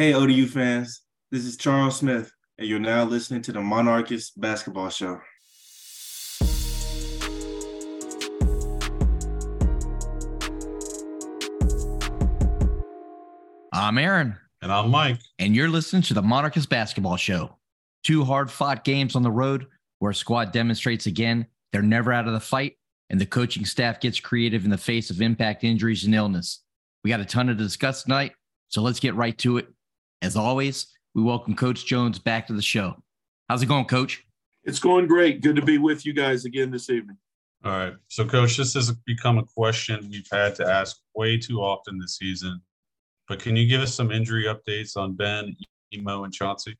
Hey, 0.00 0.14
ODU 0.14 0.46
fans, 0.46 1.02
this 1.32 1.44
is 1.44 1.56
Charles 1.56 1.98
Smith, 1.98 2.32
and 2.56 2.68
you're 2.68 2.78
now 2.78 3.02
listening 3.02 3.42
to 3.42 3.50
the 3.50 3.60
Monarchist 3.60 4.40
Basketball 4.40 4.90
Show. 4.90 5.20
I'm 13.72 13.98
Aaron. 13.98 14.36
And 14.62 14.70
I'm 14.70 14.88
Mike. 14.88 15.18
And 15.40 15.56
you're 15.56 15.68
listening 15.68 16.02
to 16.02 16.14
the 16.14 16.22
Monarchist 16.22 16.68
Basketball 16.68 17.16
Show. 17.16 17.56
Two 18.04 18.22
hard 18.22 18.52
fought 18.52 18.84
games 18.84 19.16
on 19.16 19.24
the 19.24 19.32
road 19.32 19.66
where 19.98 20.12
a 20.12 20.14
squad 20.14 20.52
demonstrates 20.52 21.06
again 21.06 21.44
they're 21.72 21.82
never 21.82 22.12
out 22.12 22.28
of 22.28 22.34
the 22.34 22.38
fight, 22.38 22.76
and 23.10 23.20
the 23.20 23.26
coaching 23.26 23.64
staff 23.64 23.98
gets 23.98 24.20
creative 24.20 24.64
in 24.64 24.70
the 24.70 24.78
face 24.78 25.10
of 25.10 25.20
impact 25.20 25.64
injuries 25.64 26.04
and 26.04 26.14
illness. 26.14 26.62
We 27.02 27.10
got 27.10 27.18
a 27.18 27.24
ton 27.24 27.48
to 27.48 27.54
discuss 27.56 28.04
tonight, 28.04 28.34
so 28.68 28.80
let's 28.80 29.00
get 29.00 29.16
right 29.16 29.36
to 29.38 29.56
it. 29.56 29.66
As 30.20 30.34
always, 30.34 30.88
we 31.14 31.22
welcome 31.22 31.54
Coach 31.54 31.86
Jones 31.86 32.18
back 32.18 32.48
to 32.48 32.52
the 32.52 32.62
show. 32.62 32.96
How's 33.48 33.62
it 33.62 33.66
going, 33.66 33.84
Coach? 33.84 34.24
It's 34.64 34.80
going 34.80 35.06
great. 35.06 35.42
Good 35.42 35.54
to 35.56 35.62
be 35.62 35.78
with 35.78 36.04
you 36.04 36.12
guys 36.12 36.44
again 36.44 36.72
this 36.72 36.90
evening. 36.90 37.16
All 37.64 37.70
right. 37.70 37.94
So, 38.08 38.24
Coach, 38.24 38.56
this 38.56 38.74
has 38.74 38.90
become 39.06 39.38
a 39.38 39.44
question 39.44 40.08
we've 40.10 40.26
had 40.30 40.56
to 40.56 40.66
ask 40.66 40.96
way 41.14 41.38
too 41.38 41.60
often 41.60 41.98
this 41.98 42.16
season. 42.16 42.60
But 43.28 43.38
can 43.38 43.54
you 43.54 43.68
give 43.68 43.80
us 43.80 43.94
some 43.94 44.10
injury 44.10 44.44
updates 44.44 44.96
on 44.96 45.14
Ben, 45.14 45.56
Imo, 45.92 46.24
and 46.24 46.34
Chauncey? 46.34 46.76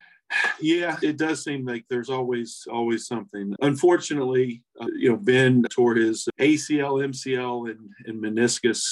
Yeah, 0.59 0.97
it 1.01 1.17
does 1.17 1.43
seem 1.43 1.65
like 1.65 1.85
there's 1.89 2.09
always 2.09 2.67
always 2.69 3.07
something. 3.07 3.55
Unfortunately, 3.61 4.63
uh, 4.79 4.87
you 4.95 5.09
know, 5.09 5.17
Ben 5.17 5.63
tore 5.71 5.95
his 5.95 6.27
ACL, 6.39 7.03
MCL, 7.03 7.71
and, 7.71 7.89
and 8.05 8.21
meniscus 8.21 8.83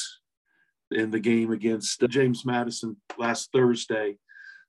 in 0.91 1.12
the 1.12 1.20
game 1.20 1.52
against 1.52 2.02
James 2.09 2.45
Madison 2.45 2.95
last 3.18 3.52
Thursday. 3.52 4.18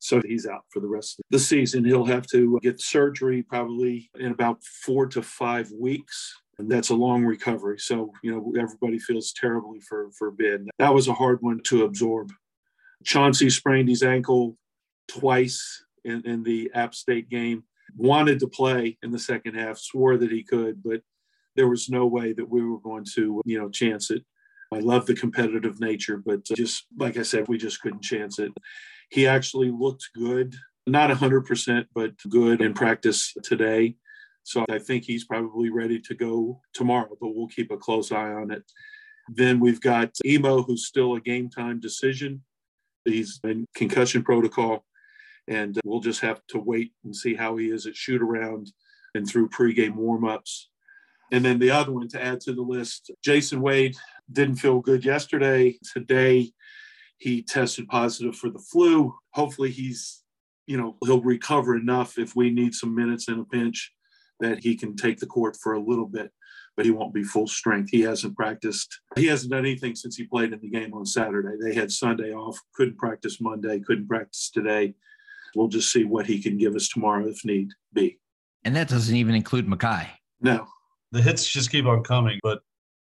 So 0.00 0.20
he's 0.24 0.46
out 0.46 0.64
for 0.70 0.80
the 0.80 0.88
rest 0.88 1.18
of 1.18 1.24
the 1.30 1.38
season. 1.38 1.84
He'll 1.84 2.04
have 2.04 2.26
to 2.28 2.58
get 2.62 2.80
surgery 2.80 3.42
probably 3.42 4.10
in 4.18 4.30
about 4.32 4.62
four 4.84 5.06
to 5.08 5.22
five 5.22 5.70
weeks. 5.72 6.34
And 6.58 6.70
that's 6.70 6.90
a 6.90 6.94
long 6.94 7.24
recovery. 7.24 7.78
So, 7.78 8.12
you 8.22 8.32
know, 8.32 8.52
everybody 8.60 8.98
feels 8.98 9.32
terribly 9.32 9.80
for, 9.80 10.10
for 10.18 10.30
Ben. 10.30 10.68
That 10.78 10.94
was 10.94 11.08
a 11.08 11.14
hard 11.14 11.38
one 11.40 11.60
to 11.64 11.84
absorb. 11.84 12.32
Chauncey 13.04 13.50
sprained 13.50 13.88
his 13.88 14.02
ankle 14.02 14.56
twice 15.06 15.84
in, 16.04 16.22
in 16.26 16.42
the 16.42 16.70
App 16.74 16.94
State 16.94 17.28
game, 17.28 17.64
wanted 17.96 18.40
to 18.40 18.48
play 18.48 18.98
in 19.02 19.10
the 19.10 19.18
second 19.18 19.54
half, 19.54 19.78
swore 19.78 20.16
that 20.16 20.32
he 20.32 20.42
could, 20.42 20.82
but 20.82 21.00
there 21.56 21.68
was 21.68 21.88
no 21.88 22.06
way 22.06 22.32
that 22.32 22.48
we 22.48 22.64
were 22.64 22.80
going 22.80 23.04
to, 23.14 23.40
you 23.44 23.58
know, 23.58 23.68
chance 23.68 24.10
it. 24.10 24.24
I 24.72 24.80
love 24.80 25.06
the 25.06 25.14
competitive 25.14 25.80
nature, 25.80 26.18
but 26.24 26.44
just 26.44 26.86
like 26.98 27.16
I 27.16 27.22
said, 27.22 27.48
we 27.48 27.56
just 27.56 27.80
couldn't 27.80 28.02
chance 28.02 28.38
it. 28.38 28.52
He 29.10 29.26
actually 29.26 29.70
looked 29.70 30.10
good, 30.14 30.54
not 30.86 31.10
100%, 31.10 31.86
but 31.94 32.12
good 32.28 32.60
in 32.60 32.74
practice 32.74 33.34
today. 33.42 33.96
So 34.42 34.64
I 34.70 34.78
think 34.78 35.04
he's 35.04 35.24
probably 35.24 35.70
ready 35.70 36.00
to 36.00 36.14
go 36.14 36.60
tomorrow, 36.72 37.16
but 37.20 37.34
we'll 37.34 37.48
keep 37.48 37.70
a 37.70 37.76
close 37.76 38.12
eye 38.12 38.32
on 38.32 38.50
it. 38.50 38.64
Then 39.28 39.60
we've 39.60 39.80
got 39.80 40.10
Imo, 40.24 40.62
who's 40.62 40.86
still 40.86 41.14
a 41.14 41.20
game 41.20 41.50
time 41.50 41.80
decision. 41.80 42.42
He's 43.04 43.40
in 43.44 43.66
concussion 43.74 44.22
protocol, 44.22 44.84
and 45.46 45.78
we'll 45.84 46.00
just 46.00 46.20
have 46.20 46.40
to 46.48 46.58
wait 46.58 46.92
and 47.04 47.14
see 47.14 47.34
how 47.34 47.56
he 47.56 47.66
is 47.66 47.86
at 47.86 47.96
shoot 47.96 48.22
around 48.22 48.72
and 49.14 49.28
through 49.28 49.50
pregame 49.50 49.96
warmups. 49.96 50.64
And 51.30 51.44
then 51.44 51.58
the 51.58 51.70
other 51.70 51.92
one 51.92 52.08
to 52.08 52.22
add 52.22 52.40
to 52.42 52.54
the 52.54 52.62
list, 52.62 53.10
Jason 53.22 53.60
Wade 53.60 53.96
didn't 54.32 54.56
feel 54.56 54.80
good 54.80 55.04
yesterday. 55.04 55.78
Today, 55.92 56.52
he 57.18 57.42
tested 57.42 57.88
positive 57.88 58.36
for 58.36 58.50
the 58.50 58.58
flu. 58.58 59.14
Hopefully, 59.34 59.70
he's, 59.70 60.22
you 60.66 60.76
know, 60.76 60.96
he'll 61.04 61.20
recover 61.20 61.76
enough 61.76 62.18
if 62.18 62.34
we 62.34 62.50
need 62.50 62.74
some 62.74 62.94
minutes 62.94 63.28
in 63.28 63.40
a 63.40 63.44
pinch 63.44 63.92
that 64.40 64.62
he 64.62 64.76
can 64.76 64.96
take 64.96 65.18
the 65.18 65.26
court 65.26 65.56
for 65.56 65.72
a 65.74 65.80
little 65.80 66.06
bit, 66.06 66.30
but 66.76 66.86
he 66.86 66.92
won't 66.92 67.12
be 67.12 67.24
full 67.24 67.48
strength. 67.48 67.90
He 67.90 68.02
hasn't 68.02 68.36
practiced. 68.36 69.00
He 69.16 69.26
hasn't 69.26 69.50
done 69.50 69.66
anything 69.66 69.96
since 69.96 70.16
he 70.16 70.24
played 70.24 70.52
in 70.52 70.60
the 70.60 70.70
game 70.70 70.94
on 70.94 71.04
Saturday. 71.04 71.56
They 71.60 71.74
had 71.74 71.90
Sunday 71.90 72.32
off, 72.32 72.56
couldn't 72.74 72.98
practice 72.98 73.40
Monday, 73.40 73.80
couldn't 73.80 74.08
practice 74.08 74.50
today. 74.50 74.94
We'll 75.56 75.68
just 75.68 75.92
see 75.92 76.04
what 76.04 76.26
he 76.26 76.40
can 76.40 76.56
give 76.56 76.76
us 76.76 76.88
tomorrow 76.88 77.26
if 77.26 77.44
need 77.44 77.70
be. 77.92 78.20
And 78.64 78.76
that 78.76 78.88
doesn't 78.88 79.16
even 79.16 79.34
include 79.34 79.66
Mekhi. 79.66 80.06
No. 80.40 80.66
The 81.10 81.22
hits 81.22 81.48
just 81.48 81.72
keep 81.72 81.86
on 81.86 82.04
coming, 82.04 82.38
but 82.42 82.60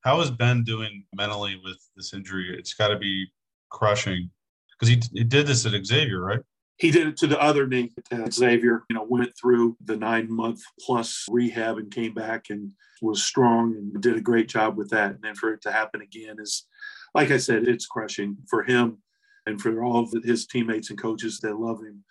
how 0.01 0.21
is 0.21 0.31
Ben 0.31 0.63
doing 0.63 1.03
mentally 1.15 1.59
with 1.63 1.77
this 1.95 2.13
injury? 2.13 2.55
It's 2.57 2.73
got 2.73 2.89
to 2.89 2.97
be 2.97 3.27
crushing 3.69 4.29
because 4.71 4.93
he, 4.93 5.01
he 5.19 5.23
did 5.23 5.47
this 5.47 5.65
at 5.65 5.85
Xavier, 5.85 6.21
right? 6.21 6.39
He 6.77 6.91
did 6.91 7.07
it 7.07 7.17
to 7.17 7.27
the 7.27 7.41
other 7.41 7.65
knee. 7.65 7.91
Uh, 8.11 8.29
Xavier, 8.29 8.83
you 8.89 8.95
know, 8.95 9.05
went 9.07 9.31
through 9.39 9.75
the 9.83 9.97
nine 9.97 10.31
month 10.31 10.61
plus 10.79 11.25
rehab 11.29 11.77
and 11.77 11.91
came 11.91 12.13
back 12.13 12.45
and 12.49 12.71
was 13.01 13.23
strong 13.23 13.75
and 13.75 14.01
did 14.01 14.15
a 14.15 14.21
great 14.21 14.47
job 14.47 14.77
with 14.77 14.89
that. 14.91 15.11
And 15.11 15.21
then 15.21 15.35
for 15.35 15.53
it 15.53 15.61
to 15.63 15.71
happen 15.71 16.01
again 16.01 16.37
is, 16.39 16.67
like 17.15 17.31
I 17.31 17.37
said, 17.37 17.67
it's 17.67 17.87
crushing 17.87 18.37
for 18.47 18.63
him 18.63 18.99
and 19.47 19.59
for 19.59 19.83
all 19.83 20.03
of 20.03 20.13
his 20.23 20.45
teammates 20.45 20.91
and 20.91 21.01
coaches 21.01 21.39
that 21.39 21.59
love 21.59 21.79
him. 21.79 22.03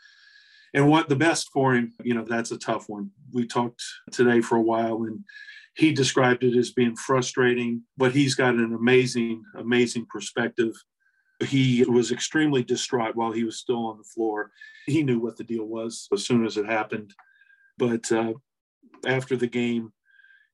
And 0.75 0.91
what 0.91 1.09
the 1.09 1.17
best 1.17 1.49
for 1.53 1.75
him, 1.75 1.93
you 2.03 2.15
know, 2.15 2.25
that's 2.25 2.51
a 2.51 2.59
tough 2.59 2.89
one. 2.89 3.11
We 3.33 3.47
talked 3.47 3.83
today 4.11 4.41
for 4.41 4.57
a 4.57 4.63
while 4.63 5.05
and 5.05 5.21
he 5.77 5.93
described 5.93 6.43
it 6.43 6.57
as 6.57 6.73
being 6.73 6.97
frustrating, 6.97 7.83
but 7.97 8.13
he's 8.13 8.35
got 8.35 8.55
an 8.55 8.75
amazing, 8.75 9.45
amazing 9.57 10.07
perspective 10.11 10.73
he 11.45 11.85
was 11.85 12.13
extremely 12.13 12.63
distraught 12.63 13.15
while 13.15 13.33
he 13.33 13.45
was 13.45 13.59
still 13.59 13.87
on 13.87 13.99
the 13.99 14.05
floor. 14.05 14.51
He 14.87 15.03
knew 15.03 15.21
what 15.21 15.37
the 15.37 15.45
deal 15.45 15.67
was 15.67 16.09
as 16.13 16.25
soon 16.25 16.47
as 16.47 16.57
it 16.57 16.67
happened. 16.67 17.13
But 17.79 18.11
uh, 18.11 18.35
after 19.07 19.37
the 19.37 19.47
game 19.47 19.93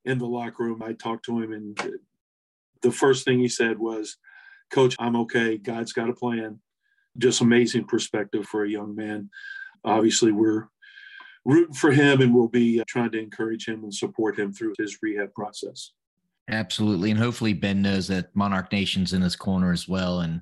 in 0.05 0.19
the 0.19 0.27
locker 0.27 0.65
room, 0.65 0.83
I 0.83 0.95
talked 0.95 1.25
to 1.27 1.41
him, 1.41 1.53
and 1.53 1.79
the 2.83 2.91
first 2.91 3.25
thing 3.25 3.39
he 3.39 3.49
said 3.49 3.79
was, 3.79 4.17
Coach, 4.71 4.97
I'm 4.99 5.17
okay. 5.17 5.59
God's 5.59 5.93
got 5.93 6.09
a 6.09 6.15
plan. 6.15 6.61
Just 7.19 7.43
amazing 7.43 7.85
perspective 7.85 8.47
for 8.47 8.65
a 8.65 8.71
young 8.71 8.97
man. 8.97 9.31
Obviously, 9.85 10.33
we're 10.33 10.69
rooting 11.45 11.75
for 11.75 11.91
him 11.91 12.21
and 12.21 12.35
we'll 12.35 12.49
be 12.49 12.81
uh, 12.81 12.85
trying 12.87 13.11
to 13.11 13.21
encourage 13.21 13.69
him 13.69 13.83
and 13.83 13.93
support 13.93 14.39
him 14.39 14.53
through 14.53 14.75
his 14.79 14.99
rehab 15.03 15.33
process. 15.35 15.93
Absolutely. 16.49 17.11
And 17.11 17.21
hopefully, 17.21 17.53
Ben 17.53 17.83
knows 17.83 18.09
that 18.09 18.35
Monarch 18.35 18.73
Nation's 18.73 19.13
in 19.13 19.23
his 19.23 19.37
corner 19.37 19.73
as 19.73 19.87
well. 19.87 20.21
And 20.21 20.41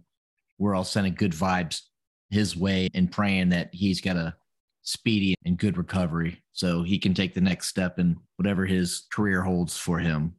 we're 0.60 0.74
all 0.74 0.84
sending 0.84 1.14
good 1.14 1.32
vibes 1.32 1.80
his 2.28 2.56
way 2.56 2.88
and 2.94 3.10
praying 3.10 3.48
that 3.48 3.70
he's 3.72 4.00
got 4.00 4.16
a 4.16 4.36
speedy 4.82 5.34
and 5.44 5.58
good 5.58 5.76
recovery 5.76 6.42
so 6.52 6.82
he 6.82 6.98
can 6.98 7.14
take 7.14 7.34
the 7.34 7.40
next 7.40 7.66
step 7.66 7.98
in 7.98 8.16
whatever 8.36 8.66
his 8.66 9.06
career 9.10 9.42
holds 9.42 9.76
for 9.76 9.98
him. 9.98 10.34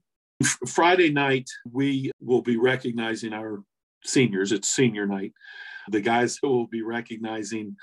Friday 0.67 1.11
night, 1.11 1.49
we 1.69 2.11
will 2.21 2.41
be 2.41 2.57
recognizing 2.57 3.33
our 3.33 3.63
seniors. 4.05 4.51
It's 4.51 4.69
senior 4.69 5.05
night. 5.05 5.33
The 5.89 6.01
guys 6.01 6.37
who 6.41 6.49
will 6.49 6.67
be 6.67 6.83
recognizing, 6.83 7.75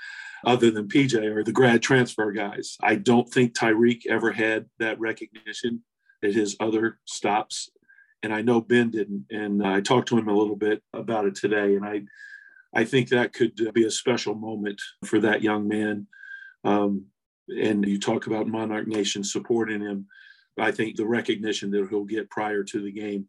other 0.45 0.71
than 0.71 0.87
PJ, 0.87 1.21
are 1.21 1.43
the 1.43 1.51
grad 1.51 1.81
transfer 1.81 2.31
guys. 2.31 2.77
I 2.81 2.95
don't 2.95 3.29
think 3.29 3.53
Tyreek 3.53 4.07
ever 4.07 4.31
had 4.31 4.65
that 4.79 4.99
recognition 4.99 5.83
at 6.23 6.33
his 6.33 6.55
other 6.59 6.99
stops. 7.05 7.69
And 8.23 8.33
I 8.33 8.41
know 8.41 8.61
Ben 8.61 8.89
didn't. 8.89 9.25
And 9.29 9.65
I 9.65 9.81
talked 9.81 10.07
to 10.09 10.17
him 10.17 10.27
a 10.27 10.37
little 10.37 10.55
bit 10.55 10.81
about 10.93 11.25
it 11.25 11.35
today. 11.35 11.75
And 11.75 11.85
I 11.85 12.03
I 12.73 12.83
think 12.85 13.09
that 13.09 13.33
could 13.33 13.59
uh, 13.67 13.71
be 13.71 13.85
a 13.85 13.91
special 13.91 14.35
moment 14.35 14.81
for 15.05 15.19
that 15.19 15.41
young 15.41 15.67
man. 15.67 16.07
Um, 16.63 17.05
and 17.47 17.85
you 17.85 17.99
talk 17.99 18.27
about 18.27 18.47
Monarch 18.47 18.87
Nation 18.87 19.23
supporting 19.23 19.81
him. 19.81 20.07
I 20.57 20.71
think 20.71 20.95
the 20.95 21.07
recognition 21.07 21.71
that 21.71 21.87
he'll 21.89 22.03
get 22.03 22.29
prior 22.29 22.63
to 22.63 22.81
the 22.81 22.91
game 22.91 23.27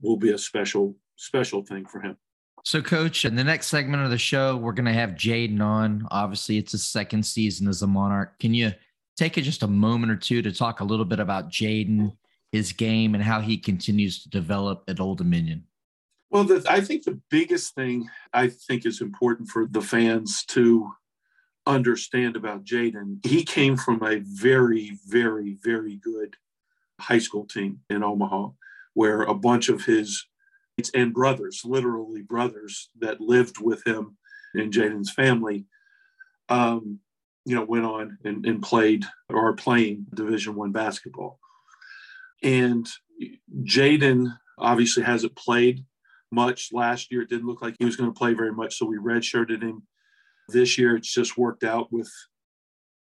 will 0.00 0.16
be 0.16 0.32
a 0.32 0.38
special, 0.38 0.96
special 1.16 1.64
thing 1.64 1.86
for 1.86 2.00
him. 2.00 2.16
So, 2.64 2.80
coach, 2.82 3.24
in 3.24 3.34
the 3.34 3.44
next 3.44 3.68
segment 3.68 4.04
of 4.04 4.10
the 4.10 4.18
show, 4.18 4.56
we're 4.56 4.72
going 4.72 4.86
to 4.86 4.92
have 4.92 5.10
Jadin 5.10 5.60
on. 5.60 6.06
Obviously, 6.10 6.58
it's 6.58 6.72
his 6.72 6.84
second 6.84 7.24
season 7.24 7.66
as 7.66 7.82
a 7.82 7.86
Monarch. 7.86 8.38
Can 8.38 8.54
you 8.54 8.72
take 9.16 9.36
it 9.36 9.42
just 9.42 9.62
a 9.62 9.68
moment 9.68 10.12
or 10.12 10.16
two 10.16 10.42
to 10.42 10.52
talk 10.52 10.80
a 10.80 10.84
little 10.84 11.04
bit 11.04 11.18
about 11.18 11.50
Jadin, 11.50 12.12
his 12.52 12.72
game, 12.72 13.14
and 13.14 13.24
how 13.24 13.40
he 13.40 13.56
continues 13.56 14.22
to 14.22 14.28
develop 14.28 14.84
at 14.86 15.00
Old 15.00 15.18
Dominion? 15.18 15.64
Well, 16.32 16.44
the, 16.44 16.64
I 16.66 16.80
think 16.80 17.04
the 17.04 17.20
biggest 17.30 17.74
thing 17.74 18.08
I 18.32 18.48
think 18.48 18.86
is 18.86 19.02
important 19.02 19.50
for 19.50 19.66
the 19.66 19.82
fans 19.82 20.46
to 20.46 20.90
understand 21.66 22.36
about 22.36 22.64
Jadin, 22.64 23.24
he 23.26 23.44
came 23.44 23.76
from 23.76 24.02
a 24.02 24.20
very, 24.24 24.96
very, 25.06 25.58
very 25.62 25.96
good 25.96 26.36
high 26.98 27.18
school 27.18 27.44
team 27.44 27.80
in 27.90 28.02
Omaha, 28.02 28.48
where 28.94 29.22
a 29.22 29.34
bunch 29.34 29.68
of 29.68 29.84
his 29.84 30.26
and 30.94 31.12
brothers, 31.12 31.62
literally 31.66 32.22
brothers, 32.22 32.88
that 32.98 33.20
lived 33.20 33.60
with 33.60 33.86
him 33.86 34.16
and 34.54 34.72
Jadin's 34.72 35.12
family, 35.12 35.66
um, 36.48 36.98
you 37.44 37.54
know, 37.54 37.64
went 37.64 37.84
on 37.84 38.16
and, 38.24 38.46
and 38.46 38.62
played 38.62 39.04
or 39.28 39.50
are 39.50 39.52
playing 39.52 40.06
Division 40.14 40.54
One 40.54 40.72
basketball. 40.72 41.38
And 42.42 42.88
Jadin 43.64 44.34
obviously 44.58 45.02
hasn't 45.02 45.36
played 45.36 45.84
much 46.32 46.70
last 46.72 47.12
year. 47.12 47.22
It 47.22 47.28
didn't 47.28 47.46
look 47.46 47.62
like 47.62 47.76
he 47.78 47.84
was 47.84 47.96
going 47.96 48.12
to 48.12 48.18
play 48.18 48.34
very 48.34 48.52
much, 48.52 48.76
so 48.76 48.86
we 48.86 48.96
redshirted 48.96 49.62
him. 49.62 49.82
This 50.48 50.76
year, 50.76 50.96
it's 50.96 51.12
just 51.12 51.38
worked 51.38 51.62
out 51.62 51.92
with 51.92 52.10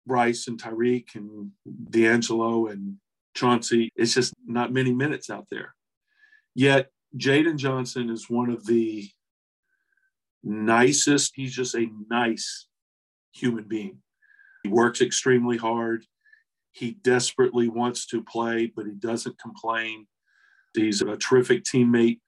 Bryce 0.07 0.49
and 0.49 0.61
Tyreek 0.61 1.15
and 1.15 1.51
D'Angelo 1.91 2.67
and 2.67 2.97
Chauncey. 3.35 3.91
It's 3.95 4.15
just 4.15 4.33
not 4.47 4.73
many 4.73 4.95
minutes 4.95 5.29
out 5.29 5.47
there. 5.51 5.75
Yet, 6.55 6.89
Jadin 7.17 7.57
Johnson 7.57 8.11
is 8.11 8.31
one 8.31 8.51
of 8.51 8.67
the 8.67 9.09
nicest, 10.43 11.33
he's 11.35 11.55
just 11.55 11.75
a 11.75 11.89
nice 12.11 12.67
human 13.33 13.65
being. 13.65 13.99
He 14.63 14.71
works 14.71 15.01
extremely 15.01 15.57
hard. 15.57 16.05
He 16.73 16.93
desperately 17.03 17.69
wants 17.69 18.07
to 18.07 18.23
play, 18.23 18.73
but 18.75 18.87
he 18.87 18.93
doesn't 18.93 19.39
complain. 19.39 20.07
He's 20.75 21.03
a 21.03 21.17
terrific 21.17 21.65
teammate, 21.65 22.21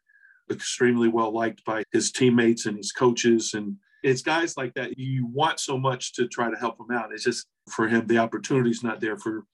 extremely 0.50 1.08
well 1.08 1.32
liked 1.32 1.64
by 1.64 1.85
his 1.93 2.11
teammates 2.12 2.67
and 2.67 2.76
his 2.76 2.93
coaches. 2.93 3.52
And 3.55 3.76
it's 4.02 4.23
guys 4.23 4.56
like 4.56 4.75
that 4.75 4.99
you 4.99 5.26
want 5.26 5.61
so 5.61 5.79
much 5.79 6.14
to 6.14 6.26
try 6.29 6.50
to 6.50 6.56
help 6.56 6.79
him 6.81 6.94
out. 6.94 7.12
It's 7.12 7.25
just 7.25 7.47
for 7.69 7.88
him, 7.88 8.06
the 8.06 8.19
opportunity's 8.19 8.82
not 8.82 9.00
there 9.00 9.19
for 9.19 9.44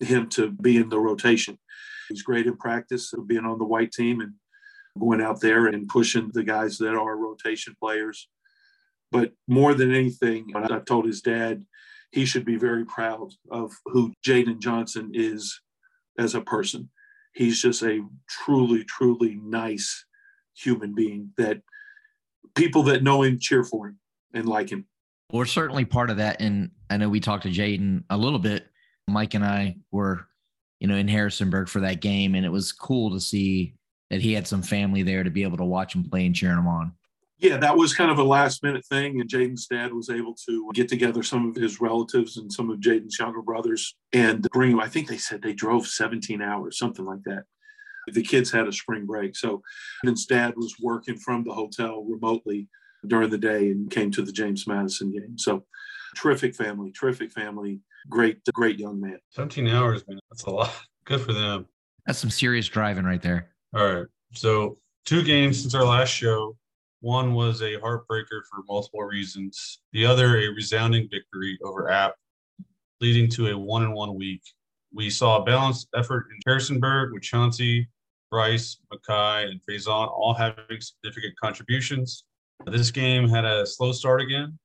him 0.00 0.28
to 0.30 0.50
be 0.50 0.76
in 0.76 0.88
the 0.88 0.98
rotation. 0.98 1.58
He's 2.08 2.22
great 2.22 2.46
in 2.46 2.56
practice 2.56 3.12
of 3.12 3.26
being 3.26 3.44
on 3.44 3.58
the 3.58 3.64
white 3.64 3.92
team 3.92 4.20
and 4.20 4.34
going 4.98 5.20
out 5.20 5.40
there 5.40 5.66
and 5.66 5.88
pushing 5.88 6.30
the 6.32 6.44
guys 6.44 6.78
that 6.78 6.94
are 6.94 7.16
rotation 7.16 7.74
players. 7.80 8.28
But 9.12 9.32
more 9.46 9.74
than 9.74 9.94
anything, 9.94 10.52
I've 10.54 10.84
told 10.84 11.06
his 11.06 11.20
dad 11.20 11.64
he 12.12 12.24
should 12.24 12.44
be 12.44 12.56
very 12.56 12.84
proud 12.84 13.32
of 13.50 13.72
who 13.86 14.12
Jadin 14.24 14.60
Johnson 14.60 15.10
is 15.14 15.60
as 16.18 16.34
a 16.34 16.40
person. 16.40 16.90
He's 17.34 17.60
just 17.60 17.82
a 17.82 18.02
truly, 18.28 18.84
truly 18.84 19.38
nice 19.42 20.05
human 20.56 20.94
being 20.94 21.32
that 21.36 21.60
people 22.54 22.82
that 22.84 23.02
know 23.02 23.22
him 23.22 23.38
cheer 23.38 23.64
for 23.64 23.88
him 23.88 23.98
and 24.34 24.48
like 24.48 24.70
him. 24.70 24.86
We're 25.32 25.46
certainly 25.46 25.84
part 25.84 26.10
of 26.10 26.18
that. 26.18 26.40
And 26.40 26.70
I 26.88 26.96
know 26.96 27.08
we 27.08 27.20
talked 27.20 27.42
to 27.44 27.50
Jadin 27.50 28.04
a 28.10 28.16
little 28.16 28.38
bit. 28.38 28.66
Mike 29.08 29.34
and 29.34 29.44
I 29.44 29.76
were, 29.90 30.26
you 30.80 30.88
know, 30.88 30.96
in 30.96 31.08
Harrisonburg 31.08 31.68
for 31.68 31.80
that 31.80 32.00
game, 32.00 32.34
and 32.34 32.44
it 32.44 32.50
was 32.50 32.72
cool 32.72 33.10
to 33.12 33.20
see 33.20 33.74
that 34.10 34.20
he 34.20 34.32
had 34.32 34.46
some 34.46 34.62
family 34.62 35.02
there 35.02 35.24
to 35.24 35.30
be 35.30 35.42
able 35.42 35.56
to 35.58 35.64
watch 35.64 35.94
him 35.94 36.08
play 36.08 36.26
and 36.26 36.34
cheer 36.34 36.52
him 36.52 36.66
on. 36.66 36.92
Yeah, 37.38 37.58
that 37.58 37.76
was 37.76 37.94
kind 37.94 38.10
of 38.10 38.18
a 38.18 38.24
last 38.24 38.62
minute 38.62 38.84
thing. 38.86 39.20
And 39.20 39.28
Jadin's 39.28 39.66
dad 39.66 39.92
was 39.92 40.08
able 40.08 40.34
to 40.46 40.70
get 40.72 40.88
together 40.88 41.22
some 41.22 41.50
of 41.50 41.56
his 41.56 41.80
relatives 41.80 42.38
and 42.38 42.50
some 42.50 42.70
of 42.70 42.80
Jadin's 42.80 43.18
younger 43.18 43.42
brothers 43.42 43.94
and 44.12 44.42
bring 44.52 44.70
him. 44.70 44.80
I 44.80 44.88
think 44.88 45.08
they 45.08 45.18
said 45.18 45.42
they 45.42 45.52
drove 45.52 45.86
17 45.86 46.40
hours, 46.40 46.78
something 46.78 47.04
like 47.04 47.22
that. 47.26 47.44
The 48.12 48.22
kids 48.22 48.50
had 48.50 48.68
a 48.68 48.72
spring 48.72 49.06
break. 49.06 49.36
So 49.36 49.62
Jadin's 50.04 50.26
dad 50.26 50.54
was 50.56 50.74
working 50.80 51.16
from 51.16 51.44
the 51.44 51.52
hotel 51.52 52.04
remotely 52.04 52.68
during 53.06 53.30
the 53.30 53.38
day 53.38 53.70
and 53.70 53.90
came 53.90 54.10
to 54.12 54.22
the 54.22 54.32
James 54.32 54.66
Madison 54.66 55.12
game. 55.12 55.38
So 55.38 55.64
terrific 56.16 56.54
family, 56.54 56.92
terrific 56.92 57.32
family, 57.32 57.80
great, 58.08 58.38
great 58.54 58.78
young 58.78 59.00
man. 59.00 59.18
17 59.30 59.68
hours, 59.68 60.04
man. 60.08 60.18
That's 60.30 60.44
a 60.44 60.50
lot. 60.50 60.72
Good 61.04 61.20
for 61.20 61.32
them. 61.32 61.66
That's 62.06 62.18
some 62.18 62.30
serious 62.30 62.68
driving 62.68 63.04
right 63.04 63.22
there. 63.22 63.50
All 63.74 63.84
right. 63.84 64.06
So 64.32 64.78
two 65.04 65.22
games 65.22 65.60
since 65.60 65.74
our 65.74 65.84
last 65.84 66.10
show. 66.10 66.56
One 67.00 67.34
was 67.34 67.60
a 67.60 67.78
heartbreaker 67.78 68.40
for 68.50 68.64
multiple 68.66 69.02
reasons. 69.02 69.80
The 69.92 70.06
other, 70.06 70.38
a 70.38 70.48
resounding 70.48 71.08
victory 71.10 71.58
over 71.62 71.90
App, 71.90 72.14
leading 73.00 73.28
to 73.32 73.48
a 73.48 73.58
one-in-one 73.58 74.16
week. 74.16 74.42
We 74.94 75.10
saw 75.10 75.42
a 75.42 75.44
balanced 75.44 75.88
effort 75.94 76.26
in 76.32 76.38
Harrisonburg 76.46 77.12
with 77.12 77.22
Chauncey, 77.22 77.86
Bryce, 78.36 78.76
Mekhi, 78.92 79.48
and 79.48 79.62
Faizon 79.62 80.08
all 80.10 80.34
having 80.34 80.78
significant 80.78 81.32
contributions. 81.40 82.24
This 82.66 82.90
game 82.90 83.30
had 83.30 83.46
a 83.46 83.64
slow 83.64 83.92
start 83.92 84.20
again, 84.20 84.58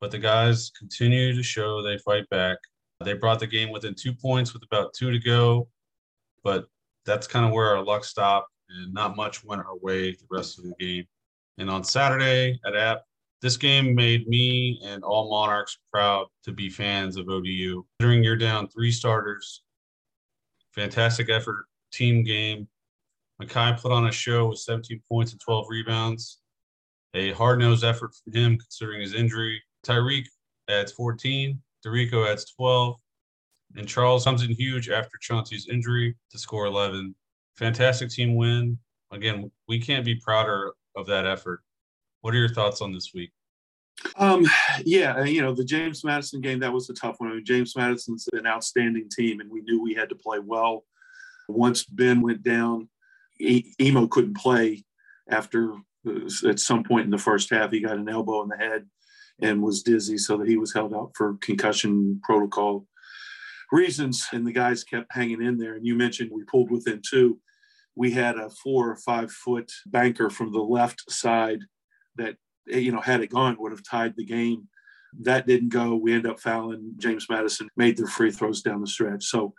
but 0.00 0.10
the 0.10 0.18
guys 0.18 0.72
continue 0.78 1.36
to 1.36 1.42
show 1.42 1.82
they 1.82 1.98
fight 1.98 2.26
back. 2.30 2.56
They 3.04 3.12
brought 3.12 3.38
the 3.38 3.46
game 3.46 3.70
within 3.70 3.94
two 3.94 4.14
points 4.14 4.54
with 4.54 4.62
about 4.62 4.94
two 4.94 5.10
to 5.10 5.18
go, 5.18 5.68
but 6.42 6.68
that's 7.04 7.26
kind 7.26 7.44
of 7.44 7.52
where 7.52 7.76
our 7.76 7.84
luck 7.84 8.02
stopped, 8.02 8.50
and 8.70 8.94
not 8.94 9.14
much 9.14 9.44
went 9.44 9.60
our 9.60 9.76
way 9.76 10.12
the 10.12 10.26
rest 10.30 10.58
of 10.58 10.64
the 10.64 10.74
game. 10.80 11.04
And 11.58 11.68
on 11.68 11.84
Saturday 11.84 12.58
at 12.64 12.74
App, 12.74 13.02
this 13.42 13.58
game 13.58 13.94
made 13.94 14.26
me 14.26 14.80
and 14.82 15.04
all 15.04 15.28
Monarchs 15.28 15.76
proud 15.92 16.28
to 16.44 16.52
be 16.52 16.70
fans 16.70 17.18
of 17.18 17.28
ODU. 17.28 17.84
During 17.98 18.24
you're 18.24 18.36
down 18.36 18.68
three 18.68 18.90
starters, 18.90 19.64
fantastic 20.72 21.28
effort, 21.28 21.66
team 21.92 22.24
game. 22.24 22.66
Mekhi 23.42 23.80
put 23.80 23.92
on 23.92 24.06
a 24.06 24.12
show 24.12 24.46
with 24.46 24.58
17 24.58 25.00
points 25.10 25.32
and 25.32 25.40
12 25.40 25.66
rebounds. 25.68 26.40
A 27.14 27.32
hard 27.32 27.58
nosed 27.58 27.84
effort 27.84 28.12
from 28.14 28.32
him 28.32 28.58
considering 28.58 29.00
his 29.00 29.14
injury. 29.14 29.62
Tyreek 29.86 30.26
adds 30.68 30.92
14, 30.92 31.60
Dericko 31.84 32.30
adds 32.30 32.50
12, 32.52 32.96
and 33.76 33.88
Charles 33.88 34.24
comes 34.24 34.42
in 34.42 34.50
huge 34.50 34.88
after 34.88 35.18
Chauncey's 35.20 35.68
injury 35.68 36.16
to 36.30 36.38
score 36.38 36.66
11. 36.66 37.14
Fantastic 37.56 38.10
team 38.10 38.34
win. 38.34 38.78
Again, 39.12 39.50
we 39.68 39.80
can't 39.80 40.04
be 40.04 40.16
prouder 40.16 40.72
of 40.96 41.06
that 41.06 41.26
effort. 41.26 41.60
What 42.20 42.34
are 42.34 42.38
your 42.38 42.48
thoughts 42.48 42.80
on 42.80 42.92
this 42.92 43.12
week? 43.14 43.30
Um, 44.16 44.46
yeah, 44.84 45.24
you 45.24 45.40
know, 45.40 45.54
the 45.54 45.64
James 45.64 46.04
Madison 46.04 46.40
game, 46.40 46.58
that 46.60 46.72
was 46.72 46.90
a 46.90 46.94
tough 46.94 47.16
one. 47.18 47.30
I 47.30 47.34
mean, 47.34 47.44
James 47.44 47.76
Madison's 47.76 48.28
an 48.32 48.46
outstanding 48.46 49.08
team, 49.08 49.40
and 49.40 49.50
we 49.50 49.62
knew 49.62 49.82
we 49.82 49.94
had 49.94 50.08
to 50.10 50.14
play 50.14 50.38
well. 50.38 50.84
Once 51.48 51.84
Ben 51.84 52.20
went 52.20 52.42
down, 52.42 52.88
Imo 53.40 54.06
couldn't 54.06 54.36
play 54.36 54.84
after 55.30 55.74
uh, 56.06 56.48
at 56.48 56.60
some 56.60 56.84
point 56.84 57.04
in 57.04 57.10
the 57.10 57.18
first 57.18 57.50
half. 57.50 57.70
He 57.70 57.80
got 57.80 57.98
an 57.98 58.08
elbow 58.08 58.42
in 58.42 58.48
the 58.48 58.56
head 58.56 58.86
and 59.40 59.62
was 59.62 59.82
dizzy, 59.82 60.16
so 60.16 60.38
that 60.38 60.48
he 60.48 60.56
was 60.56 60.72
held 60.72 60.94
out 60.94 61.12
for 61.14 61.36
concussion 61.40 62.20
protocol 62.22 62.86
reasons. 63.70 64.26
And 64.32 64.46
the 64.46 64.52
guys 64.52 64.84
kept 64.84 65.12
hanging 65.12 65.42
in 65.42 65.58
there. 65.58 65.74
And 65.74 65.86
you 65.86 65.94
mentioned 65.94 66.30
we 66.32 66.44
pulled 66.44 66.70
within 66.70 67.02
two 67.06 67.38
we 67.96 68.10
had 68.10 68.36
a 68.36 68.50
four 68.50 68.90
or 68.90 68.96
five 68.96 69.32
foot 69.32 69.72
banker 69.86 70.30
from 70.30 70.52
the 70.52 70.60
left 70.60 71.10
side 71.10 71.60
that, 72.16 72.36
you 72.66 72.92
know, 72.92 73.00
had 73.00 73.22
it 73.22 73.30
gone, 73.30 73.56
would 73.58 73.72
have 73.72 73.82
tied 73.82 74.14
the 74.16 74.24
game. 74.24 74.68
That 75.18 75.46
didn't 75.46 75.70
go. 75.70 75.96
We 75.96 76.12
end 76.12 76.26
up 76.26 76.38
fouling. 76.38 76.92
James 76.98 77.26
Madison 77.30 77.68
made 77.76 77.96
their 77.96 78.06
free 78.06 78.30
throws 78.30 78.60
down 78.60 78.82
the 78.82 78.86
stretch. 78.86 79.24
So, 79.24 79.54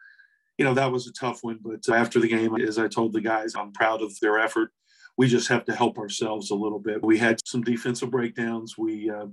you 0.57 0.65
know, 0.65 0.73
that 0.73 0.91
was 0.91 1.07
a 1.07 1.13
tough 1.13 1.39
one. 1.43 1.59
But 1.61 1.87
after 1.93 2.19
the 2.19 2.27
game, 2.27 2.55
as 2.55 2.77
I 2.77 2.87
told 2.87 3.13
the 3.13 3.21
guys, 3.21 3.55
I'm 3.55 3.71
proud 3.71 4.01
of 4.01 4.17
their 4.19 4.39
effort. 4.39 4.71
We 5.17 5.27
just 5.27 5.47
have 5.49 5.65
to 5.65 5.75
help 5.75 5.97
ourselves 5.97 6.51
a 6.51 6.55
little 6.55 6.79
bit. 6.79 7.03
We 7.03 7.17
had 7.17 7.39
some 7.45 7.61
defensive 7.61 8.11
breakdowns. 8.11 8.77
We 8.77 9.09
uh, 9.09 9.27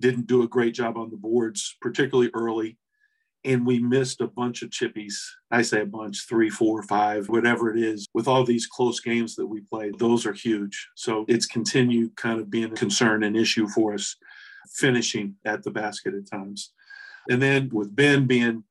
didn't 0.00 0.26
do 0.26 0.42
a 0.42 0.48
great 0.48 0.74
job 0.74 0.96
on 0.96 1.10
the 1.10 1.16
boards, 1.16 1.76
particularly 1.80 2.30
early 2.34 2.78
and 3.44 3.66
we 3.66 3.78
missed 3.78 4.20
a 4.20 4.26
bunch 4.26 4.62
of 4.62 4.70
chippies. 4.70 5.14
I 5.50 5.62
say 5.62 5.82
a 5.82 5.86
bunch, 5.86 6.26
three, 6.26 6.48
four, 6.48 6.82
five, 6.82 7.28
whatever 7.28 7.70
it 7.74 7.82
is. 7.82 8.06
With 8.14 8.26
all 8.26 8.44
these 8.44 8.66
close 8.66 9.00
games 9.00 9.34
that 9.36 9.46
we 9.46 9.60
played, 9.60 9.98
those 9.98 10.24
are 10.24 10.32
huge. 10.32 10.88
So 10.94 11.24
it's 11.28 11.46
continued 11.46 12.16
kind 12.16 12.40
of 12.40 12.50
being 12.50 12.72
a 12.72 12.76
concern 12.76 13.22
and 13.22 13.36
issue 13.36 13.68
for 13.68 13.94
us, 13.94 14.16
finishing 14.72 15.34
at 15.44 15.62
the 15.62 15.70
basket 15.70 16.14
at 16.14 16.30
times. 16.30 16.72
And 17.28 17.40
then 17.40 17.68
with 17.72 17.94
Ben 17.94 18.26
being 18.26 18.64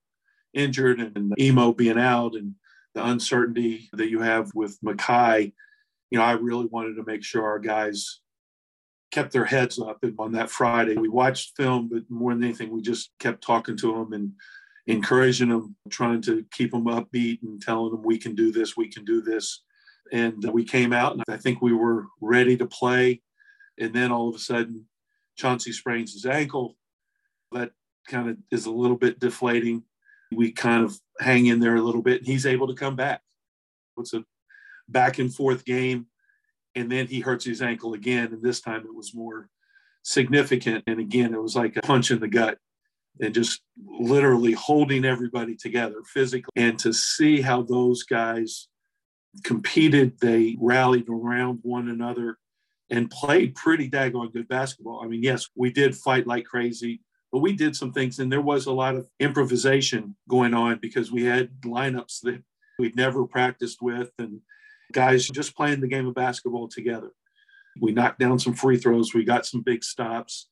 injured 0.54 1.00
and 1.00 1.34
Imo 1.40 1.74
being 1.74 2.00
out 2.00 2.36
and 2.36 2.56
the 2.94 3.06
uncertainty 3.06 3.90
that 3.94 4.10
you 4.10 4.22
have 4.22 4.52
with 4.54 4.80
Mekhi, 4.82 5.52
you 6.12 6.18
know, 6.20 6.24
I 6.24 6.34
really 6.34 6.66
wanted 6.66 6.96
to 6.96 7.06
make 7.06 7.24
sure 7.24 7.44
our 7.44 7.60
guys 7.60 8.20
kept 9.12 9.32
their 9.32 9.46
heads 9.46 9.80
up. 9.80 10.04
And 10.04 10.16
on 10.20 10.32
that 10.34 10.50
Friday, 10.50 10.96
we 10.96 11.08
watched 11.10 11.56
film, 11.56 11.90
but 11.90 12.04
more 12.10 12.34
than 12.34 12.44
anything, 12.44 12.72
we 12.72 12.82
just 12.82 13.12
kept 13.20 13.44
talking 13.44 13.78
to 13.78 13.94
them 13.94 14.14
and 14.14 14.34
encouraging 14.88 15.50
them, 15.50 15.76
trying 15.90 16.22
to 16.24 16.46
keep 16.52 16.72
them 16.72 16.86
upbeat 16.86 17.42
and 17.44 17.62
telling 17.62 17.92
them 17.92 18.04
we 18.04 18.18
can 18.18 18.36
do 18.36 18.52
this, 18.52 18.78
we 18.78 18.88
can 18.88 19.06
do 19.06 19.22
this. 19.22 19.64
And 20.12 20.44
we 20.52 20.64
came 20.64 20.94
out 20.94 21.14
and 21.14 21.24
I 21.28 21.38
think 21.38 21.62
we 21.62 21.74
were 21.74 22.06
ready 22.22 22.58
to 22.58 22.66
play. 22.66 23.22
And 23.80 23.94
then 23.94 24.12
all 24.12 24.30
of 24.30 24.36
a 24.36 24.40
sudden, 24.40 24.86
Chauncey 25.36 25.72
sprains 25.72 26.14
his 26.14 26.26
ankle. 26.26 26.76
That 27.52 27.72
kind 28.08 28.30
of 28.30 28.38
is 28.52 28.66
a 28.66 28.72
little 28.72 28.98
bit 28.98 29.20
deflating. 29.20 29.84
We 30.34 30.52
kind 30.52 30.84
of 30.84 30.98
hang 31.20 31.46
in 31.46 31.60
there 31.60 31.76
a 31.76 31.82
little 31.82 32.02
bit 32.02 32.20
and 32.20 32.28
he's 32.28 32.46
able 32.46 32.68
to 32.68 32.76
come 32.76 32.96
back. 32.96 33.22
It's 33.98 34.14
a 34.14 34.24
back 34.88 35.20
and 35.20 35.34
forth 35.34 35.66
game. 35.66 36.08
And 36.76 36.92
then 36.92 37.08
he 37.08 37.20
hurts 37.20 37.46
his 37.46 37.62
ankle 37.62 37.94
again. 37.94 38.34
And 38.34 38.42
this 38.42 38.62
time 38.62 38.86
it 38.86 38.96
was 38.96 39.14
more 39.14 39.50
significant. 40.02 40.84
And 40.88 41.00
again, 41.00 41.34
it 41.34 41.42
was 41.42 41.56
like 41.56 41.78
a 41.78 41.82
punch 41.82 42.12
in 42.12 42.20
the 42.20 42.28
gut 42.28 42.58
and 43.20 43.34
just 43.34 43.62
literally 43.86 44.54
holding 44.54 45.06
everybody 45.06 45.56
together 45.56 46.02
physically. 46.06 46.52
And 46.56 46.80
to 46.80 46.94
see 46.94 47.42
how 47.42 47.62
those 47.62 48.04
guys 48.04 48.68
competed, 49.44 50.20
they 50.20 50.58
rallied 50.60 51.10
around 51.10 51.60
one 51.62 51.90
another 51.90 52.38
and 52.90 53.10
played 53.10 53.56
pretty 53.56 53.90
daggone 53.90 54.34
good 54.34 54.48
basketball. 54.48 55.02
I 55.04 55.08
mean, 55.08 55.24
yes, 55.24 55.48
we 55.56 55.72
did 55.72 55.96
fight 55.96 56.28
like 56.28 56.46
crazy, 56.46 57.02
but 57.34 57.40
we 57.40 57.52
did 57.52 57.76
some 57.76 57.92
things, 57.92 58.20
and 58.20 58.32
there 58.32 58.42
was 58.42 58.66
a 58.68 58.72
lot 58.72 58.96
of 58.96 59.08
improvisation 59.20 60.16
going 60.30 60.54
on 60.54 60.80
because 60.82 61.12
we 61.12 61.26
had 61.26 61.50
lineups 61.62 62.22
that 62.22 62.42
we'd 62.80 62.96
never 62.96 63.26
practiced 63.26 63.82
with, 63.82 64.12
and 64.18 64.40
guys 64.94 65.28
just 65.28 65.56
playing 65.56 65.82
the 65.82 65.88
game 65.88 66.08
of 66.08 66.16
basketball 66.16 66.70
together. 66.70 67.12
We 67.82 67.92
knocked 67.92 68.20
down 68.20 68.40
some 68.40 68.54
free 68.54 68.78
throws, 68.78 69.14
we 69.14 69.26
got 69.26 69.46
some 69.46 69.62
big 69.62 69.84
stops 69.84 70.48